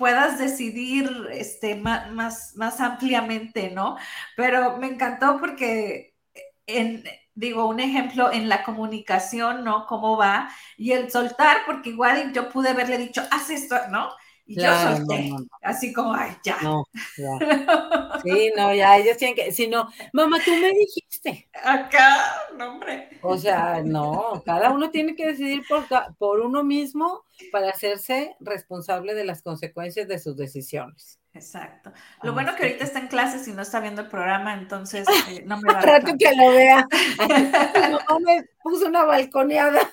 puedas 0.00 0.38
decidir 0.38 1.28
este, 1.30 1.76
más, 1.76 2.56
más, 2.56 2.80
ampliamente, 2.80 3.70
¿no? 3.70 3.98
Pero 4.36 4.78
me 4.78 4.88
encantó 4.88 5.38
porque, 5.38 6.16
en, 6.66 7.04
digo, 7.34 7.66
un 7.68 7.80
ejemplo 7.80 8.32
en 8.32 8.48
la 8.48 8.64
comunicación, 8.64 9.62
¿no? 9.62 9.86
Cómo 9.86 10.16
va, 10.16 10.50
y 10.78 10.92
el 10.92 11.10
soltar, 11.12 11.58
porque 11.66 11.90
igual 11.90 12.32
yo 12.32 12.48
pude 12.48 12.70
haberle 12.70 12.98
dicho, 12.98 13.22
haz 13.30 13.50
esto, 13.50 13.76
¿no? 13.90 14.08
Y 14.50 14.60
yo 14.60 14.96
solté, 14.96 15.30
así 15.62 15.92
como, 15.92 16.12
ay, 16.12 16.32
ya. 16.42 16.58
No, 16.60 16.84
ya. 17.16 17.38
Sí, 18.24 18.52
no, 18.56 18.74
ya, 18.74 18.98
ellos 18.98 19.16
tienen 19.16 19.36
que, 19.36 19.52
si 19.52 19.68
no, 19.68 19.88
mamá, 20.12 20.38
tú 20.44 20.50
me 20.50 20.72
dijiste. 20.72 21.48
Acá, 21.62 22.48
no, 22.58 22.72
hombre. 22.72 23.08
O 23.22 23.38
sea, 23.38 23.80
no, 23.82 24.42
cada 24.44 24.72
uno 24.72 24.90
tiene 24.90 25.14
que 25.14 25.28
decidir 25.28 25.62
por, 25.68 25.84
por 26.18 26.40
uno 26.40 26.64
mismo 26.64 27.24
para 27.52 27.70
hacerse 27.70 28.36
responsable 28.40 29.14
de 29.14 29.24
las 29.24 29.40
consecuencias 29.40 30.08
de 30.08 30.18
sus 30.18 30.36
decisiones. 30.36 31.20
Exacto. 31.32 31.92
Lo 32.22 32.32
bueno 32.32 32.56
que 32.56 32.64
ahorita 32.64 32.84
está 32.84 32.98
en 32.98 33.06
clases 33.06 33.46
y 33.46 33.52
no 33.52 33.62
está 33.62 33.78
viendo 33.78 34.02
el 34.02 34.08
programa, 34.08 34.54
entonces 34.54 35.06
eh, 35.28 35.44
no 35.46 35.58
me 35.58 35.68
va 35.72 35.78
a 35.78 35.82
Trato 35.82 36.12
que 36.18 36.34
lo 36.34 36.50
vea. 36.50 36.88
mamá 38.08 38.18
me 38.20 38.44
puso 38.62 38.86
una 38.86 39.04
balconeada. 39.04 39.92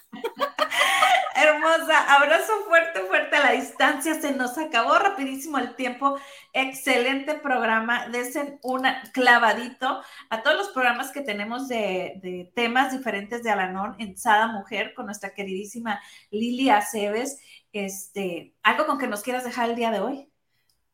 Hermosa, 1.67 2.15
abrazo 2.15 2.53
fuerte, 2.65 3.01
fuerte 3.01 3.35
a 3.35 3.43
la 3.43 3.51
distancia. 3.51 4.19
Se 4.19 4.31
nos 4.31 4.57
acabó 4.57 4.97
rapidísimo 4.97 5.57
el 5.57 5.75
tiempo. 5.75 6.17
Excelente 6.53 7.33
programa. 7.35 8.07
Desen 8.07 8.59
un 8.63 8.83
clavadito 9.11 10.01
a 10.29 10.43
todos 10.43 10.55
los 10.57 10.69
programas 10.69 11.11
que 11.11 11.21
tenemos 11.21 11.67
de, 11.67 12.51
temas 12.55 12.91
diferentes 12.93 13.43
de 13.43 13.51
Alanón 13.51 13.95
en 13.99 14.17
Sada 14.17 14.47
Mujer 14.47 14.93
con 14.93 15.07
nuestra 15.07 15.33
queridísima 15.33 16.01
Lilia 16.31 16.77
Aceves. 16.77 17.39
Este, 17.73 18.55
¿Algo 18.63 18.85
con 18.85 18.97
que 18.97 19.07
nos 19.07 19.21
quieras 19.21 19.43
dejar 19.43 19.69
el 19.69 19.75
día 19.75 19.91
de 19.91 19.99
hoy? 19.99 20.31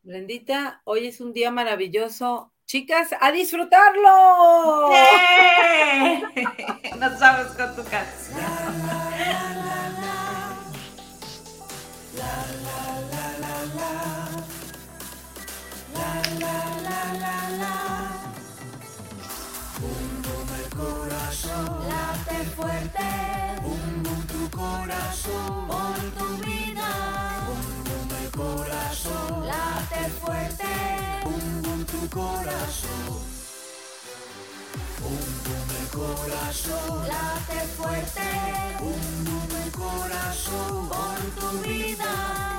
Brendita, 0.02 0.82
hoy 0.84 1.06
es 1.06 1.20
un 1.20 1.32
día 1.32 1.52
maravilloso. 1.52 2.52
Chicas, 2.66 3.10
a 3.20 3.30
disfrutarlo. 3.30 4.90
Nos 6.98 7.20
vamos 7.20 7.52
con 7.52 7.76
tu 7.76 7.84
canción. 7.90 9.63
Late 21.44 22.44
fuerte, 22.56 23.08
Bum 23.62 24.02
bum 24.02 24.20
tu 24.26 24.50
corazón, 24.50 25.66
por 25.68 25.98
tu 26.18 26.28
vida. 26.46 26.88
bum 27.46 27.64
bum 27.84 28.08
el 28.22 28.30
corazón, 28.30 29.46
Late 29.46 30.10
fuerte, 30.20 30.72
bum 31.24 31.62
bum 31.62 31.84
tu 31.84 32.08
corazón, 32.08 33.22
bum 35.00 35.24
bum 35.44 35.68
el 35.80 35.88
corazón, 35.88 37.08
late 37.08 37.60
fuerte, 37.76 38.28
bum 38.80 39.04
bum 39.24 39.50
el 39.64 39.70
corazón, 39.72 40.88
por 40.88 41.20
tu 41.38 41.48
vida. 41.68 42.12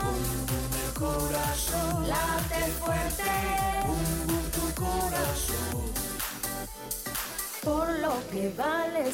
bum 0.04 0.24
bum 0.48 0.72
el 0.86 0.92
corazón, 0.94 2.08
Late 2.08 2.64
fuerte, 2.80 3.32
bum 3.88 4.28
bum 4.28 4.35
por 7.64 7.90
lo 8.00 8.14
que 8.32 8.50
vales 8.58 9.14